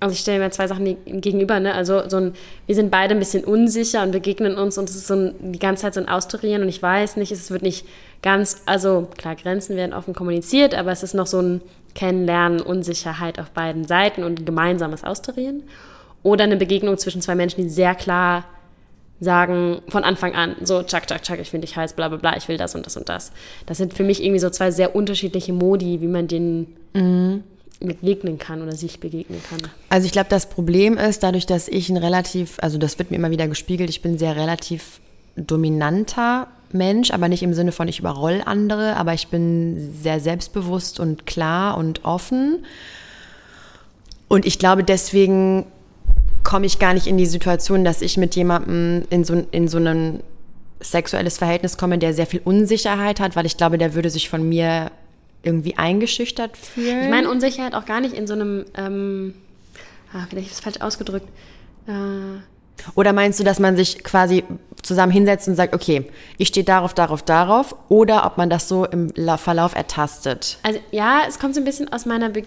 also 0.00 0.12
ich 0.12 0.20
stelle 0.20 0.38
mir 0.38 0.50
zwei 0.50 0.66
Sachen 0.66 0.96
gegenüber, 1.04 1.60
ne? 1.60 1.74
Also 1.74 2.08
so 2.08 2.18
ein, 2.18 2.34
wir 2.66 2.74
sind 2.74 2.90
beide 2.90 3.14
ein 3.14 3.18
bisschen 3.18 3.44
unsicher 3.44 4.02
und 4.02 4.12
begegnen 4.12 4.56
uns 4.56 4.78
und 4.78 4.88
es 4.88 4.96
ist 4.96 5.06
so 5.06 5.14
ein, 5.14 5.52
die 5.52 5.58
ganze 5.58 5.82
Zeit 5.82 5.94
so 5.94 6.00
ein 6.00 6.08
Austarieren 6.08 6.62
und 6.62 6.68
ich 6.68 6.82
weiß 6.82 7.16
nicht, 7.16 7.32
es 7.32 7.50
wird 7.50 7.62
nicht 7.62 7.86
ganz, 8.22 8.62
also 8.66 9.08
klar, 9.16 9.36
Grenzen 9.36 9.76
werden 9.76 9.92
offen 9.92 10.14
kommuniziert, 10.14 10.74
aber 10.74 10.92
es 10.92 11.02
ist 11.02 11.14
noch 11.14 11.26
so 11.26 11.40
ein 11.40 11.60
Kennenlernen, 11.94 12.60
Unsicherheit 12.60 13.38
auf 13.38 13.50
beiden 13.50 13.84
Seiten 13.84 14.24
und 14.24 14.46
gemeinsames 14.46 15.04
Austarieren. 15.04 15.62
Oder 16.22 16.44
eine 16.44 16.56
Begegnung 16.56 16.96
zwischen 16.98 17.20
zwei 17.20 17.34
Menschen, 17.34 17.62
die 17.62 17.68
sehr 17.68 17.94
klar 17.94 18.44
sagen 19.20 19.82
von 19.88 20.04
Anfang 20.04 20.34
an, 20.34 20.56
so, 20.62 20.82
tschak, 20.82 21.06
tschak, 21.06 21.22
tschak, 21.22 21.40
ich 21.40 21.50
finde 21.50 21.66
dich 21.66 21.76
heiß, 21.76 21.94
bla, 21.94 22.08
bla, 22.08 22.18
bla, 22.18 22.36
ich 22.36 22.48
will 22.48 22.56
das 22.56 22.74
und 22.74 22.86
das 22.86 22.96
und 22.96 23.08
das. 23.08 23.32
Das 23.66 23.78
sind 23.78 23.94
für 23.94 24.04
mich 24.04 24.22
irgendwie 24.22 24.40
so 24.40 24.50
zwei 24.50 24.70
sehr 24.70 24.94
unterschiedliche 24.94 25.52
Modi, 25.52 26.00
wie 26.00 26.06
man 26.06 26.26
den 26.26 26.66
mhm. 26.92 27.44
begegnen 27.80 28.38
kann 28.38 28.62
oder 28.62 28.72
sich 28.72 29.00
begegnen 29.00 29.40
kann. 29.48 29.60
Also 29.88 30.06
ich 30.06 30.12
glaube, 30.12 30.28
das 30.30 30.46
Problem 30.48 30.98
ist, 30.98 31.22
dadurch, 31.22 31.46
dass 31.46 31.68
ich 31.68 31.88
ein 31.88 31.96
relativ, 31.96 32.58
also 32.60 32.78
das 32.78 32.98
wird 32.98 33.10
mir 33.10 33.16
immer 33.16 33.30
wieder 33.30 33.48
gespiegelt, 33.48 33.88
ich 33.88 34.02
bin 34.02 34.18
sehr 34.18 34.36
relativ 34.36 35.00
dominanter 35.36 36.48
Mensch, 36.72 37.12
aber 37.12 37.28
nicht 37.28 37.42
im 37.42 37.54
Sinne 37.54 37.72
von 37.72 37.86
ich 37.86 38.00
überroll 38.00 38.42
andere, 38.44 38.96
aber 38.96 39.14
ich 39.14 39.28
bin 39.28 39.94
sehr 40.02 40.18
selbstbewusst 40.18 40.98
und 40.98 41.24
klar 41.24 41.76
und 41.76 42.04
offen. 42.04 42.64
Und 44.26 44.44
ich 44.44 44.58
glaube, 44.58 44.82
deswegen 44.82 45.66
komme 46.44 46.66
ich 46.66 46.78
gar 46.78 46.94
nicht 46.94 47.06
in 47.06 47.16
die 47.16 47.26
Situation, 47.26 47.84
dass 47.84 48.02
ich 48.02 48.16
mit 48.16 48.36
jemandem 48.36 49.04
in 49.10 49.24
so, 49.24 49.44
in 49.50 49.66
so 49.66 49.78
ein 49.78 50.22
sexuelles 50.80 51.38
Verhältnis 51.38 51.76
komme, 51.76 51.98
der 51.98 52.14
sehr 52.14 52.26
viel 52.26 52.42
Unsicherheit 52.44 53.18
hat, 53.18 53.34
weil 53.34 53.46
ich 53.46 53.56
glaube, 53.56 53.78
der 53.78 53.94
würde 53.94 54.10
sich 54.10 54.28
von 54.28 54.46
mir 54.48 54.90
irgendwie 55.42 55.76
eingeschüchtert 55.76 56.56
fühlen. 56.56 57.04
Ich 57.04 57.10
meine 57.10 57.30
Unsicherheit 57.30 57.74
auch 57.74 57.86
gar 57.86 58.00
nicht 58.00 58.14
in 58.14 58.26
so 58.26 58.34
einem, 58.34 58.64
ähm, 58.76 59.34
ah, 60.12 60.26
vielleicht 60.28 60.48
ist 60.48 60.54
es 60.54 60.60
falsch 60.60 60.80
ausgedrückt. 60.80 61.26
Äh, 61.86 61.92
oder 62.94 63.12
meinst 63.12 63.40
du, 63.40 63.44
dass 63.44 63.58
man 63.58 63.76
sich 63.76 64.02
quasi 64.04 64.44
zusammen 64.82 65.12
hinsetzt 65.12 65.48
und 65.48 65.54
sagt, 65.54 65.74
okay, 65.74 66.10
ich 66.38 66.48
stehe 66.48 66.64
darauf, 66.64 66.92
darauf, 66.92 67.22
darauf, 67.22 67.74
oder 67.88 68.26
ob 68.26 68.36
man 68.36 68.50
das 68.50 68.68
so 68.68 68.84
im 68.84 69.12
Verlauf 69.38 69.74
ertastet? 69.74 70.58
Also 70.62 70.80
ja, 70.90 71.22
es 71.26 71.38
kommt 71.38 71.54
so 71.54 71.60
ein 71.60 71.64
bisschen 71.64 71.92
aus 71.92 72.04
meiner 72.04 72.30
Be 72.30 72.42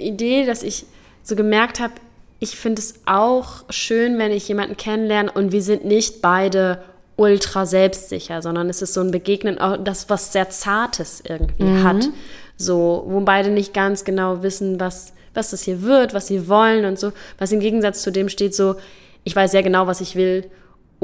Idee, 0.00 0.46
dass 0.46 0.62
ich 0.62 0.86
so 1.22 1.36
gemerkt 1.36 1.78
habe, 1.78 1.92
ich 2.40 2.56
finde 2.56 2.80
es 2.80 2.94
auch 3.06 3.64
schön, 3.70 4.18
wenn 4.18 4.32
ich 4.32 4.48
jemanden 4.48 4.76
kennenlerne 4.76 5.32
und 5.32 5.52
wir 5.52 5.62
sind 5.62 5.84
nicht 5.84 6.20
beide 6.20 6.82
ultra 7.16 7.64
selbstsicher, 7.64 8.42
sondern 8.42 8.68
es 8.68 8.82
ist 8.82 8.94
so 8.94 9.00
ein 9.00 9.10
Begegnen, 9.10 9.58
auch 9.58 9.76
das 9.76 10.10
was 10.10 10.32
sehr 10.32 10.50
Zartes 10.50 11.22
irgendwie 11.26 11.64
mhm. 11.64 11.84
hat. 11.84 12.08
So, 12.56 13.04
wo 13.06 13.20
beide 13.20 13.50
nicht 13.50 13.74
ganz 13.74 14.04
genau 14.04 14.42
wissen, 14.42 14.78
was, 14.78 15.12
was 15.32 15.50
das 15.50 15.62
hier 15.62 15.82
wird, 15.82 16.14
was 16.14 16.26
sie 16.28 16.48
wollen 16.48 16.84
und 16.84 16.98
so. 16.98 17.12
Was 17.38 17.52
im 17.52 17.60
Gegensatz 17.60 18.02
zu 18.02 18.12
dem 18.12 18.28
steht 18.28 18.54
so, 18.54 18.76
ich 19.24 19.34
weiß 19.34 19.52
sehr 19.52 19.62
genau, 19.62 19.86
was 19.86 20.00
ich 20.00 20.16
will 20.16 20.50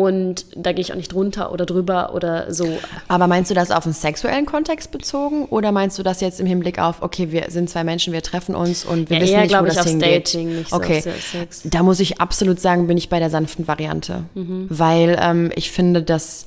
und 0.01 0.47
da 0.57 0.73
gehe 0.73 0.81
ich 0.81 0.93
auch 0.93 0.97
nicht 0.97 1.13
drunter 1.13 1.53
oder 1.53 1.67
drüber 1.67 2.15
oder 2.15 2.55
so. 2.55 2.67
Aber 3.07 3.27
meinst 3.27 3.51
du 3.51 3.55
das 3.55 3.71
auf 3.71 3.85
einen 3.85 3.93
sexuellen 3.93 4.47
Kontext 4.47 4.91
bezogen 4.91 5.45
oder 5.45 5.73
meinst 5.73 5.99
du 5.99 6.03
das 6.03 6.23
jetzt 6.23 6.41
im 6.41 6.47
Hinblick 6.47 6.79
auf, 6.79 7.03
okay, 7.03 7.31
wir 7.33 7.51
sind 7.51 7.69
zwei 7.69 7.85
Menschen, 7.85 8.15
wir 8.15 8.23
treffen 8.23 8.55
uns 8.55 8.87
und 8.87 9.11
wir 9.11 9.19
ja, 9.19 9.23
wissen 9.23 9.35
eher, 9.35 9.43
nicht, 9.43 9.61
wo 9.61 9.65
das 9.67 9.87
hingeht? 9.87 10.29
Dating, 10.29 10.57
nicht 10.57 10.73
okay, 10.73 11.03
so 11.03 11.11
Sex. 11.11 11.63
da 11.65 11.83
muss 11.83 12.01
ich 12.01 12.19
absolut 12.19 12.61
sagen, 12.61 12.87
bin 12.87 12.97
ich 12.97 13.11
bei 13.11 13.19
der 13.19 13.29
sanften 13.29 13.69
Variante, 13.69 14.25
mhm. 14.35 14.67
weil 14.71 15.19
ähm, 15.21 15.53
ich 15.55 15.71
finde, 15.71 16.03
dass 16.03 16.47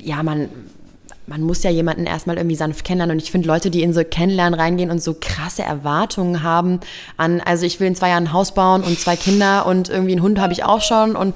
ja 0.00 0.22
man 0.22 0.48
man 1.26 1.42
muss 1.42 1.62
ja 1.62 1.70
jemanden 1.70 2.06
erstmal 2.06 2.36
irgendwie 2.36 2.56
sanft 2.56 2.84
kennenlernen. 2.84 3.16
Und 3.16 3.22
ich 3.22 3.30
finde 3.30 3.48
Leute, 3.48 3.70
die 3.70 3.82
in 3.82 3.92
so 3.92 4.02
Kennenlernen 4.04 4.58
reingehen 4.58 4.90
und 4.90 5.02
so 5.02 5.16
krasse 5.20 5.62
Erwartungen 5.62 6.42
haben 6.42 6.80
an, 7.16 7.40
also 7.40 7.66
ich 7.66 7.80
will 7.80 7.88
in 7.88 7.96
zwei 7.96 8.10
Jahren 8.10 8.24
ein 8.24 8.32
Haus 8.32 8.54
bauen 8.54 8.82
und 8.82 8.98
zwei 8.98 9.16
Kinder 9.16 9.66
und 9.66 9.88
irgendwie 9.88 10.12
einen 10.12 10.22
Hund 10.22 10.40
habe 10.40 10.52
ich 10.52 10.64
auch 10.64 10.80
schon. 10.80 11.16
Und 11.16 11.34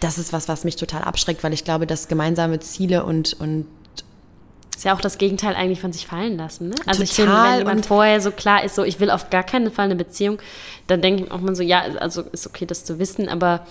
das 0.00 0.18
ist 0.18 0.32
was, 0.32 0.48
was 0.48 0.64
mich 0.64 0.76
total 0.76 1.02
abschreckt, 1.02 1.42
weil 1.42 1.52
ich 1.52 1.64
glaube, 1.64 1.86
dass 1.86 2.08
gemeinsame 2.08 2.60
Ziele 2.60 3.04
und, 3.04 3.34
und 3.40 3.66
ist 4.76 4.84
ja 4.84 4.94
auch 4.94 5.00
das 5.00 5.18
Gegenteil 5.18 5.54
eigentlich 5.54 5.80
von 5.80 5.92
sich 5.92 6.06
fallen 6.06 6.38
lassen. 6.38 6.70
Ne? 6.70 6.74
Also 6.86 7.02
Total. 7.02 7.04
ich 7.04 7.12
finde, 7.12 7.32
wenn 7.32 7.58
jemand 7.58 7.86
vorher 7.86 8.20
so 8.20 8.30
klar 8.30 8.64
ist, 8.64 8.74
so 8.74 8.82
ich 8.82 8.98
will 8.98 9.10
auf 9.10 9.28
gar 9.28 9.42
keinen 9.42 9.70
Fall 9.70 9.86
eine 9.86 9.96
Beziehung, 9.96 10.38
dann 10.86 11.02
denke 11.02 11.24
ich 11.24 11.30
auch 11.30 11.40
mal 11.40 11.54
so, 11.54 11.62
ja, 11.62 11.82
also 11.98 12.22
ist 12.32 12.46
okay, 12.46 12.64
das 12.64 12.84
zu 12.84 12.98
wissen, 12.98 13.28
aber 13.28 13.66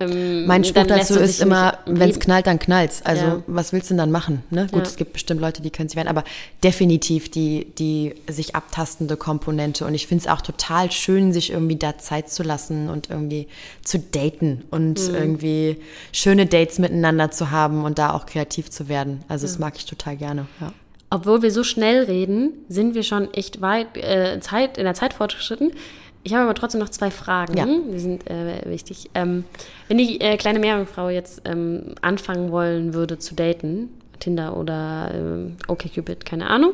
ähm, 0.00 0.46
Mein 0.46 0.64
Spruch 0.64 0.86
dazu 0.86 1.18
ist 1.20 1.40
immer, 1.40 1.78
im 1.86 1.98
wenn 2.00 2.10
es 2.10 2.18
knallt, 2.18 2.46
dann 2.46 2.58
knallt's. 2.58 3.00
Also 3.04 3.22
Ja. 3.24 3.42
was 3.46 3.72
willst 3.72 3.90
du 3.90 3.94
denn 3.94 3.98
dann 3.98 4.10
machen? 4.10 4.42
Ne? 4.50 4.66
Gut, 4.72 4.82
Ja. 4.82 4.88
es 4.90 4.96
gibt 4.96 5.12
bestimmt 5.12 5.40
Leute, 5.40 5.62
die 5.62 5.70
können 5.70 5.88
sich 5.88 5.96
werden, 5.96 6.08
aber 6.08 6.24
definitiv 6.64 7.30
die, 7.30 7.66
die 7.78 8.14
sich 8.28 8.54
abtastende 8.56 9.16
Komponente. 9.16 9.84
Und 9.86 9.94
ich 9.94 10.06
finde 10.06 10.22
es 10.24 10.28
auch 10.30 10.40
total 10.40 10.90
schön, 10.90 11.32
sich 11.32 11.50
irgendwie 11.52 11.76
da 11.76 11.96
Zeit 11.98 12.28
zu 12.30 12.42
lassen 12.42 12.88
und 12.88 13.08
irgendwie 13.10 13.46
zu 13.84 13.98
daten 13.98 14.64
und 14.70 15.08
Mhm. 15.08 15.14
irgendwie 15.14 15.76
schöne 16.12 16.46
Dates 16.46 16.78
miteinander 16.78 17.30
zu 17.30 17.50
haben 17.50 17.84
und 17.84 17.98
da 17.98 18.12
auch 18.14 18.26
kreativ 18.26 18.70
zu 18.70 18.88
werden. 18.88 19.22
Also 19.28 19.46
das 19.46 19.58
mag 19.58 19.74
ich 19.76 19.86
total 19.86 20.16
gerne. 20.16 20.46
Ja. 20.60 20.72
Obwohl 21.10 21.42
wir 21.42 21.52
so 21.52 21.62
schnell 21.62 22.02
reden, 22.04 22.50
sind 22.68 22.96
wir 22.96 23.04
schon 23.04 23.32
echt 23.34 23.60
weit 23.60 23.96
äh, 23.96 24.40
Zeit, 24.40 24.78
in 24.78 24.84
der 24.84 24.94
Zeit 24.94 25.14
fortgeschritten. 25.14 25.70
Ich 26.26 26.32
habe 26.32 26.44
aber 26.44 26.54
trotzdem 26.54 26.80
noch 26.80 26.88
zwei 26.88 27.10
Fragen, 27.10 27.56
Ja. 27.56 27.66
die 27.66 27.98
sind 27.98 28.28
äh, 28.30 28.62
wichtig. 28.64 29.10
Ähm, 29.14 29.44
wenn 29.88 29.98
die 29.98 30.20
äh, 30.20 30.36
kleine 30.38 30.58
Meerjungfrau 30.58 31.10
jetzt 31.10 31.42
ähm, 31.44 31.94
anfangen 32.00 32.50
wollen 32.50 32.94
würde 32.94 33.18
zu 33.18 33.34
daten, 33.34 33.90
Tinder 34.20 34.56
oder 34.56 35.10
ähm, 35.14 35.56
OkCupid, 35.68 36.24
keine 36.24 36.48
Ahnung, 36.48 36.72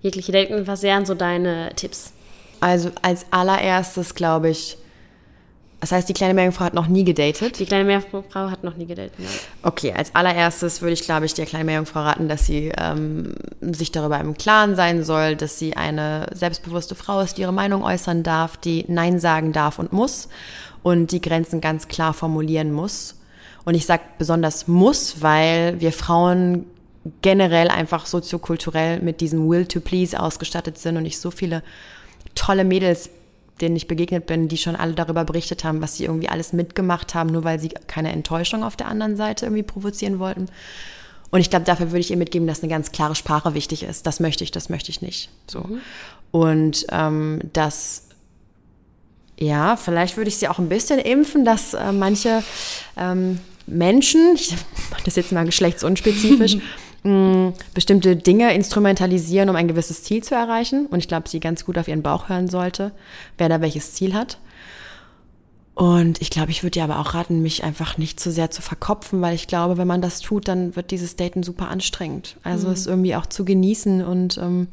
jegliche 0.00 0.32
Daten, 0.32 0.66
was 0.66 0.82
wären 0.82 1.04
so 1.04 1.14
deine 1.14 1.70
Tipps? 1.76 2.12
Also 2.60 2.90
als 3.02 3.26
allererstes 3.30 4.14
glaube 4.14 4.48
ich, 4.48 4.78
das 5.86 5.92
heißt, 5.92 6.08
die 6.08 6.14
kleine 6.14 6.34
Meerjungfrau 6.34 6.64
hat 6.64 6.74
noch 6.74 6.88
nie 6.88 7.04
gedatet. 7.04 7.60
Die 7.60 7.64
kleine 7.64 7.84
Meerjungfrau 7.84 8.50
hat 8.50 8.64
noch 8.64 8.76
nie 8.76 8.86
gedatet. 8.86 9.12
Ja. 9.18 9.28
Okay, 9.62 9.92
als 9.92 10.12
allererstes 10.16 10.82
würde 10.82 10.94
ich, 10.94 11.02
glaube 11.02 11.26
ich, 11.26 11.34
der 11.34 11.46
kleinen 11.46 11.66
Meerjungfrau 11.66 12.00
raten, 12.00 12.28
dass 12.28 12.44
sie 12.44 12.72
ähm, 12.76 13.36
sich 13.60 13.92
darüber 13.92 14.18
im 14.18 14.34
Klaren 14.34 14.74
sein 14.74 15.04
soll, 15.04 15.36
dass 15.36 15.60
sie 15.60 15.76
eine 15.76 16.26
selbstbewusste 16.34 16.96
Frau 16.96 17.20
ist, 17.20 17.36
die 17.36 17.42
ihre 17.42 17.52
Meinung 17.52 17.84
äußern 17.84 18.24
darf, 18.24 18.56
die 18.56 18.84
Nein 18.88 19.20
sagen 19.20 19.52
darf 19.52 19.78
und 19.78 19.92
muss 19.92 20.28
und 20.82 21.12
die 21.12 21.20
Grenzen 21.20 21.60
ganz 21.60 21.86
klar 21.86 22.14
formulieren 22.14 22.72
muss. 22.72 23.20
Und 23.64 23.76
ich 23.76 23.86
sage 23.86 24.02
besonders 24.18 24.66
muss, 24.66 25.22
weil 25.22 25.80
wir 25.80 25.92
Frauen 25.92 26.66
generell 27.22 27.68
einfach 27.68 28.06
soziokulturell 28.06 28.98
mit 29.02 29.20
diesem 29.20 29.48
Will 29.48 29.66
to 29.66 29.78
Please 29.78 30.18
ausgestattet 30.18 30.78
sind 30.78 30.96
und 30.96 31.06
ich 31.06 31.20
so 31.20 31.30
viele 31.30 31.62
tolle 32.34 32.64
Mädels, 32.64 33.10
denen 33.60 33.76
ich 33.76 33.88
begegnet 33.88 34.26
bin, 34.26 34.48
die 34.48 34.56
schon 34.56 34.76
alle 34.76 34.94
darüber 34.94 35.24
berichtet 35.24 35.64
haben, 35.64 35.80
was 35.80 35.96
sie 35.96 36.04
irgendwie 36.04 36.28
alles 36.28 36.52
mitgemacht 36.52 37.14
haben, 37.14 37.30
nur 37.30 37.44
weil 37.44 37.58
sie 37.58 37.70
keine 37.86 38.12
Enttäuschung 38.12 38.62
auf 38.62 38.76
der 38.76 38.88
anderen 38.88 39.16
Seite 39.16 39.46
irgendwie 39.46 39.62
provozieren 39.62 40.18
wollten. 40.18 40.46
Und 41.30 41.40
ich 41.40 41.50
glaube, 41.50 41.64
dafür 41.64 41.88
würde 41.88 42.00
ich 42.00 42.10
ihr 42.10 42.16
mitgeben, 42.16 42.46
dass 42.46 42.62
eine 42.62 42.70
ganz 42.70 42.92
klare 42.92 43.14
Sprache 43.14 43.54
wichtig 43.54 43.82
ist. 43.82 44.06
Das 44.06 44.20
möchte 44.20 44.44
ich, 44.44 44.50
das 44.50 44.68
möchte 44.68 44.90
ich 44.90 45.02
nicht. 45.02 45.30
So. 45.46 45.68
Und 46.30 46.86
ähm, 46.90 47.40
dass 47.52 48.06
ja, 49.38 49.76
vielleicht 49.76 50.16
würde 50.16 50.28
ich 50.28 50.36
sie 50.36 50.48
auch 50.48 50.58
ein 50.58 50.68
bisschen 50.68 50.98
impfen, 50.98 51.44
dass 51.44 51.74
äh, 51.74 51.92
manche 51.92 52.42
ähm, 52.96 53.38
Menschen, 53.66 54.34
ich 54.34 54.54
mache 54.90 55.04
das 55.04 55.16
jetzt 55.16 55.32
mal 55.32 55.44
geschlechtsunspezifisch, 55.44 56.58
mh, 57.06 57.52
bestimmte 57.74 58.16
Dinge 58.16 58.52
instrumentalisieren, 58.54 59.48
um 59.48 59.56
ein 59.56 59.68
gewisses 59.68 60.02
Ziel 60.02 60.22
zu 60.22 60.34
erreichen. 60.34 60.86
Und 60.86 60.98
ich 60.98 61.08
glaube, 61.08 61.28
sie 61.28 61.40
ganz 61.40 61.64
gut 61.64 61.78
auf 61.78 61.88
ihren 61.88 62.02
Bauch 62.02 62.28
hören 62.28 62.48
sollte, 62.48 62.92
wer 63.38 63.48
da 63.48 63.60
welches 63.60 63.94
Ziel 63.94 64.14
hat. 64.14 64.38
Und 65.74 66.22
ich 66.22 66.30
glaube, 66.30 66.50
ich 66.50 66.62
würde 66.62 66.78
ihr 66.78 66.84
aber 66.84 66.98
auch 66.98 67.12
raten, 67.12 67.42
mich 67.42 67.62
einfach 67.62 67.98
nicht 67.98 68.18
zu 68.18 68.32
sehr 68.32 68.50
zu 68.50 68.62
verkopfen, 68.62 69.20
weil 69.20 69.34
ich 69.34 69.46
glaube, 69.46 69.76
wenn 69.76 69.86
man 69.86 70.00
das 70.00 70.20
tut, 70.20 70.48
dann 70.48 70.74
wird 70.74 70.90
dieses 70.90 71.16
Daten 71.16 71.42
super 71.42 71.68
anstrengend. 71.68 72.38
Also 72.42 72.70
es 72.70 72.86
irgendwie 72.86 73.14
auch 73.14 73.26
zu 73.26 73.44
genießen 73.44 74.02
und 74.02 74.38
ähm, 74.38 74.68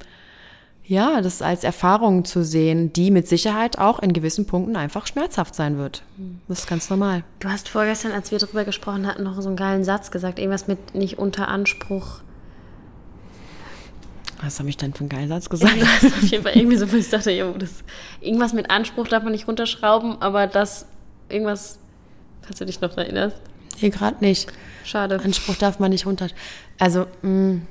ja, 0.86 1.22
das 1.22 1.42
als 1.42 1.64
Erfahrung 1.64 2.26
zu 2.26 2.44
sehen, 2.44 2.92
die 2.92 3.10
mit 3.10 3.28
Sicherheit 3.28 3.78
auch 3.78 4.00
in 4.00 4.12
gewissen 4.12 4.46
Punkten 4.46 4.76
einfach 4.76 5.08
schmerzhaft 5.08 5.56
sein 5.56 5.78
wird. 5.78 6.04
Das 6.50 6.60
ist 6.60 6.68
ganz 6.68 6.90
normal. 6.90 7.24
Du 7.40 7.48
hast 7.50 7.70
vorgestern, 7.70 8.12
als 8.12 8.32
wir 8.32 8.40
darüber 8.40 8.66
gesprochen 8.66 9.08
hatten, 9.08 9.24
noch 9.24 9.40
so 9.42 9.48
einen 9.48 9.56
geilen 9.56 9.86
Satz 9.86 10.12
gesagt. 10.12 10.40
Irgendwas 10.40 10.68
mit 10.68 10.94
nicht 10.94 11.18
unter 11.18 11.48
Anspruch. 11.48 12.20
Was 14.42 14.60
habe 14.60 14.68
ich 14.68 14.76
denn 14.76 14.94
für 14.94 15.02
einen 15.02 15.10
geilen 15.10 15.30
Satz 15.30 15.50
gesagt? 15.50 15.74
Du 15.80 15.88
hast 15.88 16.06
auf 16.06 16.24
jeden 16.24 16.44
Fall 16.44 16.58
irgendwie 16.58 16.76
so, 16.76 16.92
wo 16.92 16.98
ich 16.98 17.10
dachte, 17.10 17.32
jo, 17.32 17.54
das, 17.54 17.72
irgendwas 18.20 18.52
mit 18.52 18.70
Anspruch 18.70 19.08
darf 19.08 19.24
man 19.24 19.32
nicht 19.32 19.48
runterschrauben, 19.48 20.22
aber 20.22 20.48
das, 20.48 20.86
irgendwas, 21.30 21.80
falls 22.42 22.60
du 22.60 22.66
dich 22.66 22.82
noch 22.82 22.98
erinnerst. 22.98 23.38
Hier 23.78 23.90
gerade 23.90 24.18
nicht. 24.20 24.52
Schade. 24.84 25.22
Anspruch 25.24 25.56
darf 25.56 25.80
man 25.80 25.92
nicht 25.92 26.06
runter. 26.06 26.28
Also, 26.78 27.08
mh. 27.22 27.62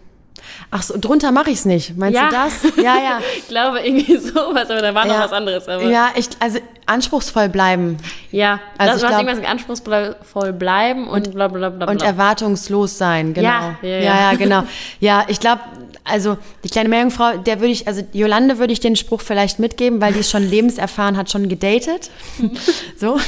Ach 0.70 0.82
so, 0.82 0.94
drunter 0.98 1.30
mache 1.32 1.50
ich 1.50 1.58
es 1.58 1.64
nicht. 1.64 1.96
Meinst 1.96 2.18
Ja. 2.18 2.28
du 2.28 2.32
das? 2.34 2.76
Ja, 2.76 2.96
ja. 2.96 3.20
ich 3.38 3.48
glaube 3.48 3.80
irgendwie 3.80 4.16
sowas, 4.18 4.70
aber 4.70 4.80
da 4.82 4.94
war 4.94 5.04
noch 5.06 5.14
ja. 5.14 5.24
was 5.24 5.32
anderes. 5.32 5.68
Aber 5.68 5.82
Ja, 5.84 6.10
ich, 6.16 6.28
also 6.40 6.58
anspruchsvoll 6.86 7.48
bleiben 7.48 7.96
ja 8.32 8.58
Also 8.78 8.94
das, 8.94 9.02
ich 9.02 9.08
glaub- 9.08 9.22
irgendwas 9.26 9.50
anspruchsvoll 9.50 10.52
bleiben 10.52 11.08
und, 11.08 11.32
bla 11.32 11.48
bla 11.48 11.68
bla 11.68 11.86
bla. 11.86 11.90
und 11.92 12.02
erwartungslos 12.02 12.98
sein, 12.98 13.34
genau. 13.34 13.48
Ja, 13.48 13.76
ja. 13.82 13.88
ja, 13.98 14.20
ja, 14.30 14.34
genau. 14.36 14.64
Ja, 15.00 15.24
ich 15.28 15.38
glaube, 15.40 15.60
also 16.04 16.36
die 16.64 16.68
kleine 16.68 16.88
Meerjungfrau, 16.88 17.38
der 17.38 17.60
würde 17.60 17.72
ich, 17.72 17.86
also 17.86 18.02
Jolande 18.12 18.58
würde 18.58 18.72
ich 18.72 18.80
den 18.80 18.96
Spruch 18.96 19.20
vielleicht 19.20 19.58
mitgeben, 19.58 20.00
weil 20.00 20.12
die 20.12 20.20
ist 20.20 20.30
schon 20.30 20.48
lebenserfahren, 20.48 21.16
hat 21.16 21.30
schon 21.30 21.48
gedatet. 21.48 22.10
so. 22.96 23.18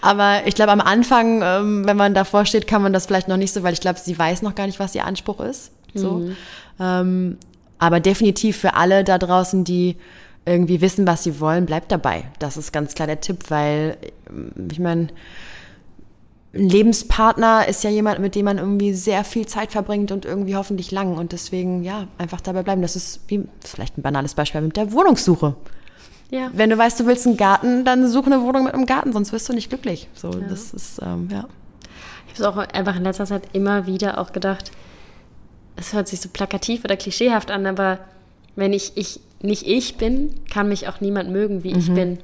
Aber 0.00 0.40
ich 0.46 0.54
glaube, 0.54 0.72
am 0.72 0.80
Anfang, 0.80 1.42
ähm, 1.42 1.86
wenn 1.86 1.96
man 1.96 2.14
davor 2.14 2.44
steht, 2.44 2.66
kann 2.66 2.82
man 2.82 2.92
das 2.92 3.06
vielleicht 3.06 3.28
noch 3.28 3.36
nicht 3.36 3.52
so, 3.52 3.62
weil 3.62 3.72
ich 3.72 3.80
glaube, 3.80 4.00
sie 4.00 4.18
weiß 4.18 4.42
noch 4.42 4.54
gar 4.54 4.66
nicht, 4.66 4.80
was 4.80 4.94
ihr 4.94 5.04
Anspruch 5.04 5.40
ist. 5.40 5.70
So. 5.94 6.28
Ähm, 6.80 7.38
aber 7.78 8.00
definitiv 8.00 8.56
für 8.56 8.74
alle 8.74 9.04
da 9.04 9.18
draußen, 9.18 9.64
die 9.64 9.96
irgendwie 10.44 10.80
wissen, 10.80 11.06
was 11.06 11.24
sie 11.24 11.40
wollen, 11.40 11.66
bleibt 11.66 11.90
dabei. 11.90 12.24
Das 12.38 12.56
ist 12.56 12.72
ganz 12.72 12.94
klar 12.94 13.06
der 13.06 13.20
Tipp, 13.20 13.44
weil 13.48 13.96
ähm, 14.28 14.52
ich 14.70 14.78
meine, 14.78 15.08
ein 16.56 16.68
Lebenspartner 16.68 17.68
ist 17.68 17.84
ja 17.84 17.90
jemand, 17.90 18.18
mit 18.20 18.34
dem 18.34 18.44
man 18.46 18.58
irgendwie 18.58 18.92
sehr 18.94 19.24
viel 19.24 19.46
Zeit 19.46 19.72
verbringt 19.72 20.10
und 20.12 20.24
irgendwie 20.24 20.56
hoffentlich 20.56 20.90
lang. 20.90 21.16
Und 21.16 21.32
deswegen, 21.32 21.82
ja, 21.82 22.06
einfach 22.18 22.40
dabei 22.40 22.62
bleiben. 22.62 22.82
Das 22.82 22.96
ist 22.96 23.20
wie, 23.28 23.44
vielleicht 23.60 23.98
ein 23.98 24.02
banales 24.02 24.34
Beispiel 24.34 24.60
mit 24.60 24.76
der 24.76 24.92
Wohnungssuche. 24.92 25.54
ja. 26.30 26.50
Wenn 26.52 26.70
du 26.70 26.78
weißt, 26.78 26.98
du 27.00 27.06
willst 27.06 27.26
einen 27.26 27.36
Garten, 27.36 27.84
dann 27.84 28.08
suche 28.08 28.26
eine 28.26 28.42
Wohnung 28.42 28.64
mit 28.64 28.74
einem 28.74 28.86
Garten, 28.86 29.12
sonst 29.12 29.32
wirst 29.32 29.48
du 29.48 29.52
nicht 29.52 29.68
glücklich. 29.68 30.08
So, 30.14 30.30
das 30.30 30.72
ist, 30.72 31.00
ähm, 31.02 31.28
ja. 31.30 31.46
Ich 32.34 32.40
habe 32.42 32.58
es 32.62 32.70
auch 32.70 32.74
einfach 32.74 32.96
in 32.96 33.04
letzter 33.04 33.26
Zeit 33.26 33.42
immer 33.52 33.86
wieder 33.86 34.18
auch 34.18 34.32
gedacht, 34.32 34.70
es 35.76 35.92
hört 35.92 36.08
sich 36.08 36.20
so 36.20 36.28
plakativ 36.30 36.84
oder 36.84 36.96
klischeehaft 36.96 37.50
an, 37.50 37.66
aber 37.66 37.98
wenn 38.56 38.72
ich, 38.72 38.92
ich 38.96 39.20
nicht 39.42 39.66
ich 39.66 39.96
bin, 39.98 40.32
kann 40.50 40.68
mich 40.68 40.88
auch 40.88 41.00
niemand 41.00 41.30
mögen, 41.30 41.62
wie 41.62 41.72
Mhm. 41.74 41.78
ich 41.78 41.94
bin. 41.94 42.18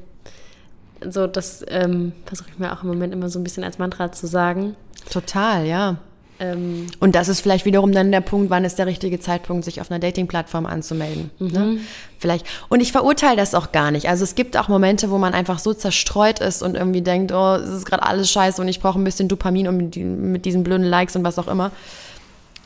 So, 1.11 1.27
das 1.27 1.65
ähm, 1.69 2.13
versuche 2.27 2.49
ich 2.51 2.59
mir 2.59 2.73
auch 2.73 2.83
im 2.83 2.89
Moment 2.89 3.13
immer 3.13 3.29
so 3.29 3.39
ein 3.39 3.45
bisschen 3.45 3.65
als 3.65 3.79
Mantra 3.79 4.13
zu 4.13 4.27
sagen. 4.27 4.77
Total, 5.11 5.67
ja. 5.67 5.97
Ähm, 6.43 6.89
Und 6.99 7.15
das 7.15 7.29
ist 7.29 7.41
vielleicht 7.41 7.65
wiederum 7.65 7.93
dann 7.93 8.11
der 8.11 8.21
Punkt, 8.21 8.51
wann 8.51 8.65
ist 8.65 8.79
der 8.79 8.87
richtige 8.87 9.21
Zeitpunkt, 9.21 9.65
sich 9.65 9.81
auf 9.81 9.91
einer 9.91 10.01
Dating-Plattform 10.01 10.67
anzumelden. 10.67 11.31
Ne? 11.39 11.79
Vielleicht. 12.19 12.47
Und 12.69 12.81
ich 12.81 12.91
verurteile 12.91 13.37
das 13.37 13.55
auch 13.55 13.71
gar 13.71 13.91
nicht. 13.91 14.09
Also 14.09 14.25
es 14.25 14.35
gibt 14.35 14.57
auch 14.57 14.69
Momente, 14.69 15.11
wo 15.11 15.19
man 15.19 15.35
einfach 15.35 15.61
so 15.61 15.73
zerstreut 15.73 16.41
ist 16.41 16.63
und 16.63 16.75
irgendwie 16.75 17.03
denkt, 17.03 17.33
oh, 17.33 17.55
es 17.55 17.71
ist 17.71 17.87
gerade 17.87 18.03
alles 18.03 18.31
scheiße 18.31 18.61
und 18.61 18.69
ich 18.69 18.81
brauche 18.81 18.99
ein 18.99 19.05
bisschen 19.05 19.29
Dopamin 19.29 19.69
um 19.69 19.91
die, 19.91 20.03
mit 20.03 20.45
diesen 20.45 20.65
blöden 20.65 20.87
Likes 20.87 21.15
und 21.15 21.25
was 21.25 21.39
auch 21.39 21.49
immer. 21.49 21.71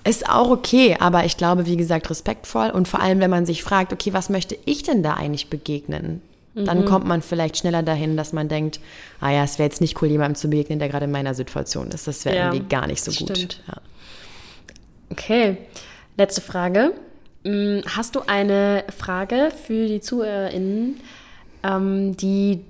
Ist 0.05 0.29
auch 0.29 0.51
okay, 0.51 0.97
aber 1.01 1.25
ich 1.25 1.37
glaube, 1.37 1.67
wie 1.67 1.77
gesagt, 1.77 2.09
respektvoll 2.09 2.71
und 2.71 2.87
vor 2.87 3.01
allem, 3.01 3.19
wenn 3.21 3.31
man 3.31 3.45
sich 3.45 3.63
fragt, 3.63 3.93
okay, 3.93 4.13
was 4.13 4.31
möchte 4.31 4.57
ich 4.65 4.85
denn 4.85 5.03
da 5.03 5.15
eigentlich 5.15 5.51
begegnen? 5.51 6.23
Dann 6.65 6.87
kommt 6.87 7.07
man 7.07 7.21
vielleicht 7.21 7.59
schneller 7.59 7.83
dahin, 7.83 8.17
dass 8.17 8.33
man 8.33 8.49
denkt, 8.49 8.81
ah 9.21 9.31
ja, 9.31 9.45
es 9.45 9.59
wäre 9.59 9.69
jetzt 9.69 9.83
nicht 9.83 10.01
cool, 10.01 10.09
jemandem 10.09 10.37
zu 10.37 10.49
begegnen, 10.49 10.79
der 10.79 10.89
gerade 10.89 11.05
in 11.05 11.11
meiner 11.11 11.35
Situation 11.35 11.89
ist. 11.89 12.07
Das 12.07 12.25
wäre 12.25 12.35
Ja, 12.35 12.47
irgendwie 12.47 12.67
gar 12.69 12.87
nicht 12.87 13.05
so 13.05 13.13
gut. 13.13 13.61
Ja. 13.69 13.75
okay, 15.11 15.59
letzte 16.17 16.41
Frage. 16.41 16.93
Mm, 17.45 17.81
Hast 17.87 18.15
du 18.17 18.21
eine 18.27 18.85
Frage 18.97 19.53
für 19.67 19.87
die 19.87 20.01
ZuhörerInnen, 20.01 20.99
ähm, 21.63 22.17
die 22.17 22.61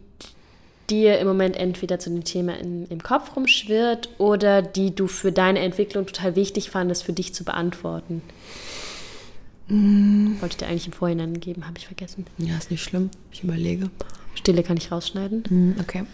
dir 0.90 1.18
im 1.18 1.26
Moment 1.26 1.56
entweder 1.56 1.98
zu 1.98 2.10
dem 2.10 2.24
Thema 2.24 2.58
in, 2.58 2.86
im 2.88 3.02
Kopf 3.02 3.36
rumschwirrt 3.36 4.08
oder 4.18 4.62
die 4.62 4.94
du 4.94 5.06
für 5.06 5.32
deine 5.32 5.60
Entwicklung 5.60 6.06
total 6.06 6.36
wichtig 6.36 6.70
fandest, 6.70 7.04
für 7.04 7.12
dich 7.12 7.34
zu 7.34 7.44
beantworten? 7.44 8.22
Wollte 9.68 10.46
ich 10.52 10.56
dir 10.58 10.66
eigentlich 10.68 10.86
im 10.86 10.92
Vorhinein 10.92 11.40
geben, 11.40 11.66
habe 11.66 11.78
ich 11.78 11.86
vergessen. 11.86 12.24
Ja, 12.38 12.56
ist 12.56 12.70
nicht 12.70 12.84
schlimm. 12.84 13.10
Ich 13.32 13.42
überlege. 13.42 13.90
Stille 14.34 14.62
kann 14.62 14.76
ich 14.76 14.92
rausschneiden. 14.92 15.44
Hm, 15.48 15.76
okay. 15.80 16.04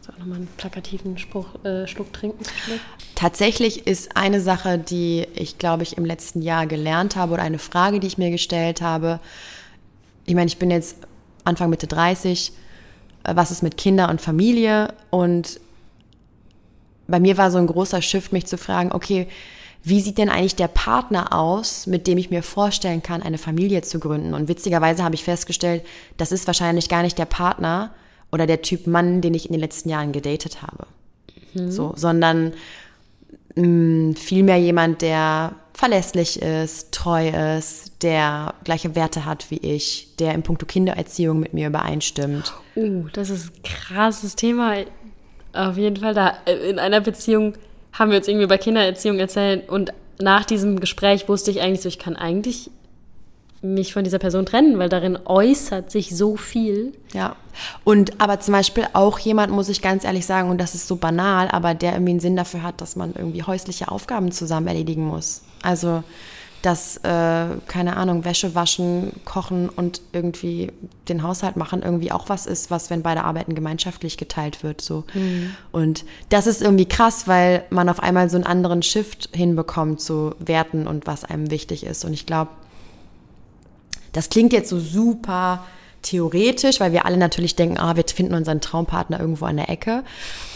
So, 0.00 0.12
auch 0.12 0.18
nochmal 0.18 0.38
einen 0.38 0.48
plakativen 0.56 1.18
Spruch, 1.18 1.62
äh, 1.64 1.86
Schluck 1.86 2.12
trinken. 2.14 2.42
Tatsächlich 3.14 3.86
ist 3.86 4.16
eine 4.16 4.40
Sache, 4.40 4.78
die 4.78 5.26
ich, 5.34 5.58
glaube 5.58 5.82
ich, 5.82 5.98
im 5.98 6.06
letzten 6.06 6.40
Jahr 6.40 6.66
gelernt 6.66 7.14
habe 7.14 7.34
oder 7.34 7.42
eine 7.42 7.58
Frage, 7.58 8.00
die 8.00 8.06
ich 8.06 8.16
mir 8.16 8.30
gestellt 8.30 8.80
habe. 8.80 9.20
Ich 10.24 10.34
meine, 10.34 10.46
ich 10.46 10.58
bin 10.58 10.70
jetzt 10.70 10.96
Anfang 11.44 11.68
Mitte 11.68 11.86
30. 11.86 12.52
Äh, 13.24 13.36
Was 13.36 13.50
ist 13.50 13.62
mit 13.62 13.76
Kinder 13.76 14.08
und 14.08 14.22
Familie? 14.22 14.94
Und 15.10 15.60
bei 17.06 17.20
mir 17.20 17.36
war 17.36 17.50
so 17.50 17.58
ein 17.58 17.66
großer 17.66 18.00
Shift, 18.00 18.32
mich 18.32 18.46
zu 18.46 18.56
fragen, 18.56 18.92
okay, 18.92 19.28
wie 19.88 20.00
sieht 20.00 20.18
denn 20.18 20.30
eigentlich 20.30 20.56
der 20.56 20.66
Partner 20.66 21.32
aus, 21.32 21.86
mit 21.86 22.08
dem 22.08 22.18
ich 22.18 22.28
mir 22.28 22.42
vorstellen 22.42 23.04
kann, 23.04 23.22
eine 23.22 23.38
Familie 23.38 23.82
zu 23.82 24.00
gründen? 24.00 24.34
Und 24.34 24.48
witzigerweise 24.48 25.04
habe 25.04 25.14
ich 25.14 25.22
festgestellt, 25.22 25.84
das 26.16 26.32
ist 26.32 26.48
wahrscheinlich 26.48 26.88
gar 26.88 27.02
nicht 27.02 27.16
der 27.18 27.24
Partner 27.24 27.94
oder 28.32 28.48
der 28.48 28.62
Typ 28.62 28.88
Mann, 28.88 29.20
den 29.20 29.32
ich 29.32 29.46
in 29.46 29.52
den 29.52 29.60
letzten 29.60 29.88
Jahren 29.88 30.10
gedatet 30.10 30.60
habe. 30.60 30.88
So, 31.54 31.92
sondern 31.94 32.52
mh, 33.54 34.16
vielmehr 34.16 34.58
jemand, 34.58 35.02
der 35.02 35.54
verlässlich 35.72 36.42
ist, 36.42 36.90
treu 36.90 37.28
ist, 37.56 38.02
der 38.02 38.54
gleiche 38.64 38.96
Werte 38.96 39.24
hat 39.24 39.52
wie 39.52 39.58
ich, 39.58 40.16
der 40.18 40.34
in 40.34 40.42
puncto 40.42 40.66
Kindererziehung 40.66 41.38
mit 41.38 41.54
mir 41.54 41.68
übereinstimmt. 41.68 42.52
Uh, 42.74 43.06
das 43.12 43.30
ist 43.30 43.50
ein 43.50 43.62
krasses 43.62 44.34
Thema. 44.34 44.78
Auf 45.52 45.76
jeden 45.76 45.98
Fall, 45.98 46.12
da 46.12 46.34
äh, 46.44 46.70
in 46.70 46.80
einer 46.80 47.00
Beziehung 47.00 47.54
haben 47.98 48.10
wir 48.10 48.18
uns 48.18 48.28
irgendwie 48.28 48.44
über 48.44 48.58
Kindererziehung 48.58 49.18
erzählt 49.18 49.68
und 49.68 49.92
nach 50.18 50.44
diesem 50.44 50.80
Gespräch 50.80 51.28
wusste 51.28 51.50
ich 51.50 51.60
eigentlich 51.60 51.82
so, 51.82 51.88
ich 51.88 51.98
kann 51.98 52.16
eigentlich 52.16 52.70
mich 53.62 53.92
von 53.92 54.04
dieser 54.04 54.18
Person 54.18 54.46
trennen, 54.46 54.78
weil 54.78 54.88
darin 54.88 55.18
äußert 55.24 55.90
sich 55.90 56.14
so 56.14 56.36
viel. 56.36 56.92
Ja. 57.12 57.36
Und 57.84 58.20
aber 58.20 58.38
zum 58.40 58.52
Beispiel 58.52 58.86
auch 58.92 59.18
jemand, 59.18 59.52
muss 59.52 59.68
ich 59.68 59.82
ganz 59.82 60.04
ehrlich 60.04 60.26
sagen, 60.26 60.50
und 60.50 60.58
das 60.58 60.74
ist 60.74 60.86
so 60.86 60.96
banal, 60.96 61.48
aber 61.48 61.74
der 61.74 61.92
irgendwie 61.92 62.10
einen 62.10 62.20
Sinn 62.20 62.36
dafür 62.36 62.62
hat, 62.62 62.80
dass 62.80 62.96
man 62.96 63.14
irgendwie 63.14 63.42
häusliche 63.42 63.90
Aufgaben 63.90 64.30
zusammen 64.30 64.68
erledigen 64.68 65.06
muss. 65.06 65.42
Also 65.62 66.04
dass, 66.62 66.96
äh, 66.98 67.46
keine 67.66 67.96
Ahnung, 67.96 68.24
Wäsche 68.24 68.54
waschen, 68.54 69.12
kochen 69.24 69.68
und 69.68 70.00
irgendwie 70.12 70.72
den 71.08 71.22
Haushalt 71.22 71.56
machen 71.56 71.82
irgendwie 71.82 72.10
auch 72.10 72.28
was 72.28 72.46
ist, 72.46 72.70
was, 72.70 72.90
wenn 72.90 73.02
beide 73.02 73.24
arbeiten, 73.24 73.54
gemeinschaftlich 73.54 74.16
geteilt 74.16 74.62
wird. 74.62 74.80
So. 74.80 75.04
Und 75.72 76.04
das 76.28 76.46
ist 76.46 76.62
irgendwie 76.62 76.86
krass, 76.86 77.28
weil 77.28 77.64
man 77.70 77.88
auf 77.88 78.00
einmal 78.00 78.28
so 78.30 78.36
einen 78.36 78.46
anderen 78.46 78.82
Shift 78.82 79.30
hinbekommt 79.32 80.00
zu 80.00 80.34
Werten 80.38 80.86
und 80.86 81.06
was 81.06 81.24
einem 81.24 81.50
wichtig 81.50 81.84
ist. 81.84 82.04
Und 82.04 82.12
ich 82.12 82.26
glaube, 82.26 82.50
das 84.12 84.30
klingt 84.30 84.52
jetzt 84.52 84.70
so 84.70 84.80
super 84.80 85.64
theoretisch, 86.02 86.80
weil 86.80 86.92
wir 86.92 87.04
alle 87.04 87.16
natürlich 87.16 87.56
denken, 87.56 87.78
ah, 87.78 87.96
wir 87.96 88.04
finden 88.06 88.34
unseren 88.34 88.60
Traumpartner 88.60 89.20
irgendwo 89.20 89.44
an 89.44 89.56
der 89.56 89.68
Ecke. 89.68 90.04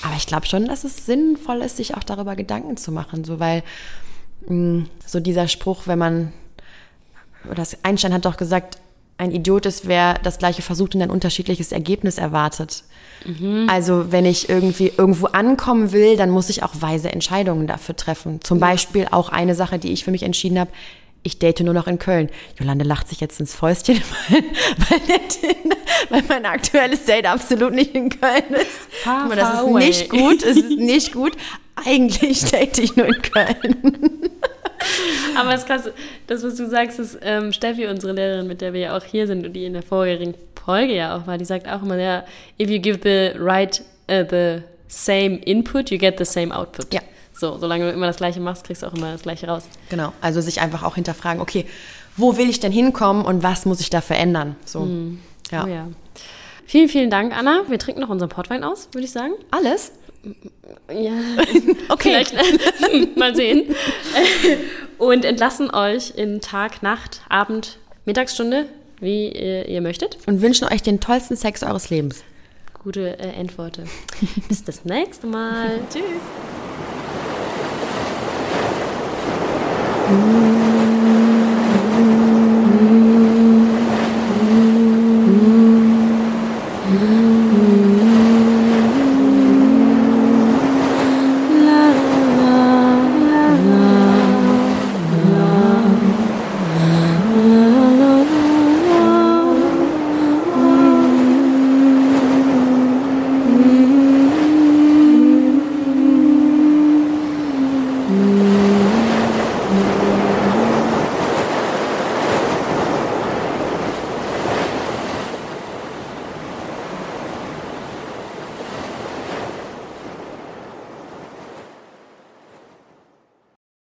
Aber 0.02 0.16
ich 0.16 0.26
glaube 0.26 0.46
schon, 0.46 0.66
dass 0.66 0.84
es 0.84 1.06
sinnvoll 1.06 1.58
ist, 1.58 1.76
sich 1.76 1.94
auch 1.96 2.04
darüber 2.04 2.36
Gedanken 2.36 2.76
zu 2.76 2.92
machen, 2.92 3.24
so 3.24 3.38
weil 3.40 3.62
so 4.46 5.20
dieser 5.20 5.48
Spruch, 5.48 5.86
wenn 5.86 5.98
man, 5.98 6.32
oder 7.50 7.64
Einstein 7.82 8.12
hat 8.12 8.24
doch 8.24 8.36
gesagt, 8.36 8.78
ein 9.18 9.32
Idiot 9.32 9.66
ist, 9.66 9.86
wer 9.86 10.14
das 10.14 10.38
gleiche 10.38 10.62
versucht 10.62 10.94
und 10.94 11.02
ein 11.02 11.10
unterschiedliches 11.10 11.72
Ergebnis 11.72 12.16
erwartet. 12.16 12.84
Also 13.68 14.10
wenn 14.12 14.24
ich 14.24 14.48
irgendwie 14.48 14.92
irgendwo 14.96 15.26
ankommen 15.26 15.92
will, 15.92 16.16
dann 16.16 16.30
muss 16.30 16.48
ich 16.48 16.62
auch 16.62 16.72
weise 16.80 17.12
Entscheidungen 17.12 17.66
dafür 17.66 17.94
treffen. 17.94 18.40
Zum 18.42 18.60
Beispiel 18.60 19.08
auch 19.10 19.28
eine 19.28 19.54
Sache, 19.54 19.78
die 19.78 19.92
ich 19.92 20.04
für 20.04 20.10
mich 20.10 20.22
entschieden 20.22 20.58
habe, 20.58 20.70
ich 21.22 21.38
date 21.38 21.60
nur 21.60 21.74
noch 21.74 21.86
in 21.86 21.98
Köln. 21.98 22.30
Jolande 22.58 22.84
lacht 22.84 23.08
sich 23.08 23.20
jetzt 23.20 23.38
ins 23.40 23.54
Fäustchen, 23.54 24.00
weil, 24.30 24.42
weil, 24.88 25.00
der 25.00 25.28
Tinder, 25.28 25.76
weil 26.08 26.22
mein 26.28 26.46
aktuelles 26.46 27.04
Date 27.04 27.26
absolut 27.26 27.74
nicht 27.74 27.94
in 27.94 28.08
Köln 28.08 28.54
ist. 28.54 29.02
Far, 29.02 29.28
das 29.36 29.54
ist 29.54 29.60
away. 29.60 29.86
nicht 29.86 30.08
gut, 30.08 30.42
es 30.42 30.56
ist 30.56 30.70
nicht 30.78 31.12
gut. 31.12 31.36
Eigentlich 31.86 32.44
date 32.44 32.78
ich 32.78 32.96
nur 32.96 33.06
in 33.06 33.22
Köln. 33.22 34.30
Aber 35.36 35.52
das 35.52 35.66
Krasse, 35.66 35.92
das, 36.26 36.42
was 36.42 36.56
du 36.56 36.68
sagst, 36.68 36.98
ist 36.98 37.18
ähm, 37.22 37.52
Steffi, 37.52 37.86
unsere 37.86 38.12
Lehrerin, 38.12 38.46
mit 38.46 38.60
der 38.60 38.72
wir 38.72 38.80
ja 38.80 38.96
auch 38.96 39.04
hier 39.04 39.26
sind 39.26 39.46
und 39.46 39.52
die 39.52 39.64
in 39.64 39.74
der 39.74 39.82
vorherigen 39.82 40.34
Folge 40.64 40.94
ja 40.94 41.16
auch 41.16 41.26
war, 41.26 41.38
die 41.38 41.44
sagt 41.44 41.68
auch 41.68 41.82
immer, 41.82 41.96
ja, 41.96 42.24
if 42.58 42.70
you 42.70 42.80
give 42.80 43.00
the 43.02 43.38
right, 43.38 43.82
uh, 44.10 44.24
the 44.28 44.62
same 44.88 45.36
input, 45.44 45.90
you 45.90 45.98
get 45.98 46.18
the 46.18 46.24
same 46.24 46.54
output. 46.54 46.92
Ja. 46.92 47.00
So, 47.32 47.56
solange 47.58 47.86
du 47.86 47.92
immer 47.92 48.06
das 48.06 48.16
Gleiche 48.16 48.40
machst, 48.40 48.64
kriegst 48.64 48.82
du 48.82 48.86
auch 48.86 48.94
immer 48.94 49.12
das 49.12 49.22
Gleiche 49.22 49.46
raus. 49.46 49.64
Genau, 49.88 50.12
also 50.20 50.40
sich 50.40 50.60
einfach 50.60 50.82
auch 50.82 50.96
hinterfragen, 50.96 51.40
okay, 51.40 51.66
wo 52.16 52.36
will 52.36 52.50
ich 52.50 52.60
denn 52.60 52.72
hinkommen 52.72 53.24
und 53.24 53.42
was 53.42 53.64
muss 53.64 53.80
ich 53.80 53.88
da 53.88 54.00
verändern? 54.00 54.56
So, 54.64 54.86
ja. 55.50 55.64
Oh 55.64 55.68
ja. 55.68 55.88
Vielen, 56.66 56.88
vielen 56.88 57.10
Dank, 57.10 57.36
Anna. 57.36 57.62
Wir 57.66 57.80
trinken 57.80 58.00
noch 58.00 58.10
unseren 58.10 58.28
Portwein 58.28 58.62
aus, 58.62 58.88
würde 58.92 59.04
ich 59.04 59.10
sagen. 59.10 59.32
Alles? 59.50 59.90
Ja, 60.92 61.12
Okay. 61.88 62.24
vielleicht 62.24 63.16
mal 63.16 63.34
sehen. 63.36 63.74
Und 64.98 65.24
entlassen 65.24 65.70
euch 65.72 66.12
in 66.16 66.40
Tag, 66.40 66.82
Nacht, 66.82 67.22
Abend, 67.28 67.78
Mittagsstunde, 68.04 68.66
wie 69.00 69.28
ihr, 69.30 69.66
ihr 69.66 69.80
möchtet. 69.80 70.18
Und 70.26 70.42
wünschen 70.42 70.68
euch 70.68 70.82
den 70.82 71.00
tollsten 71.00 71.36
Sex 71.36 71.62
eures 71.62 71.88
Lebens. 71.88 72.22
Gute 72.82 73.18
äh, 73.18 73.28
Endworte. 73.32 73.84
Bis 74.48 74.64
das 74.64 74.84
nächste 74.84 75.26
Mal. 75.26 75.80
Tschüss. 75.90 76.04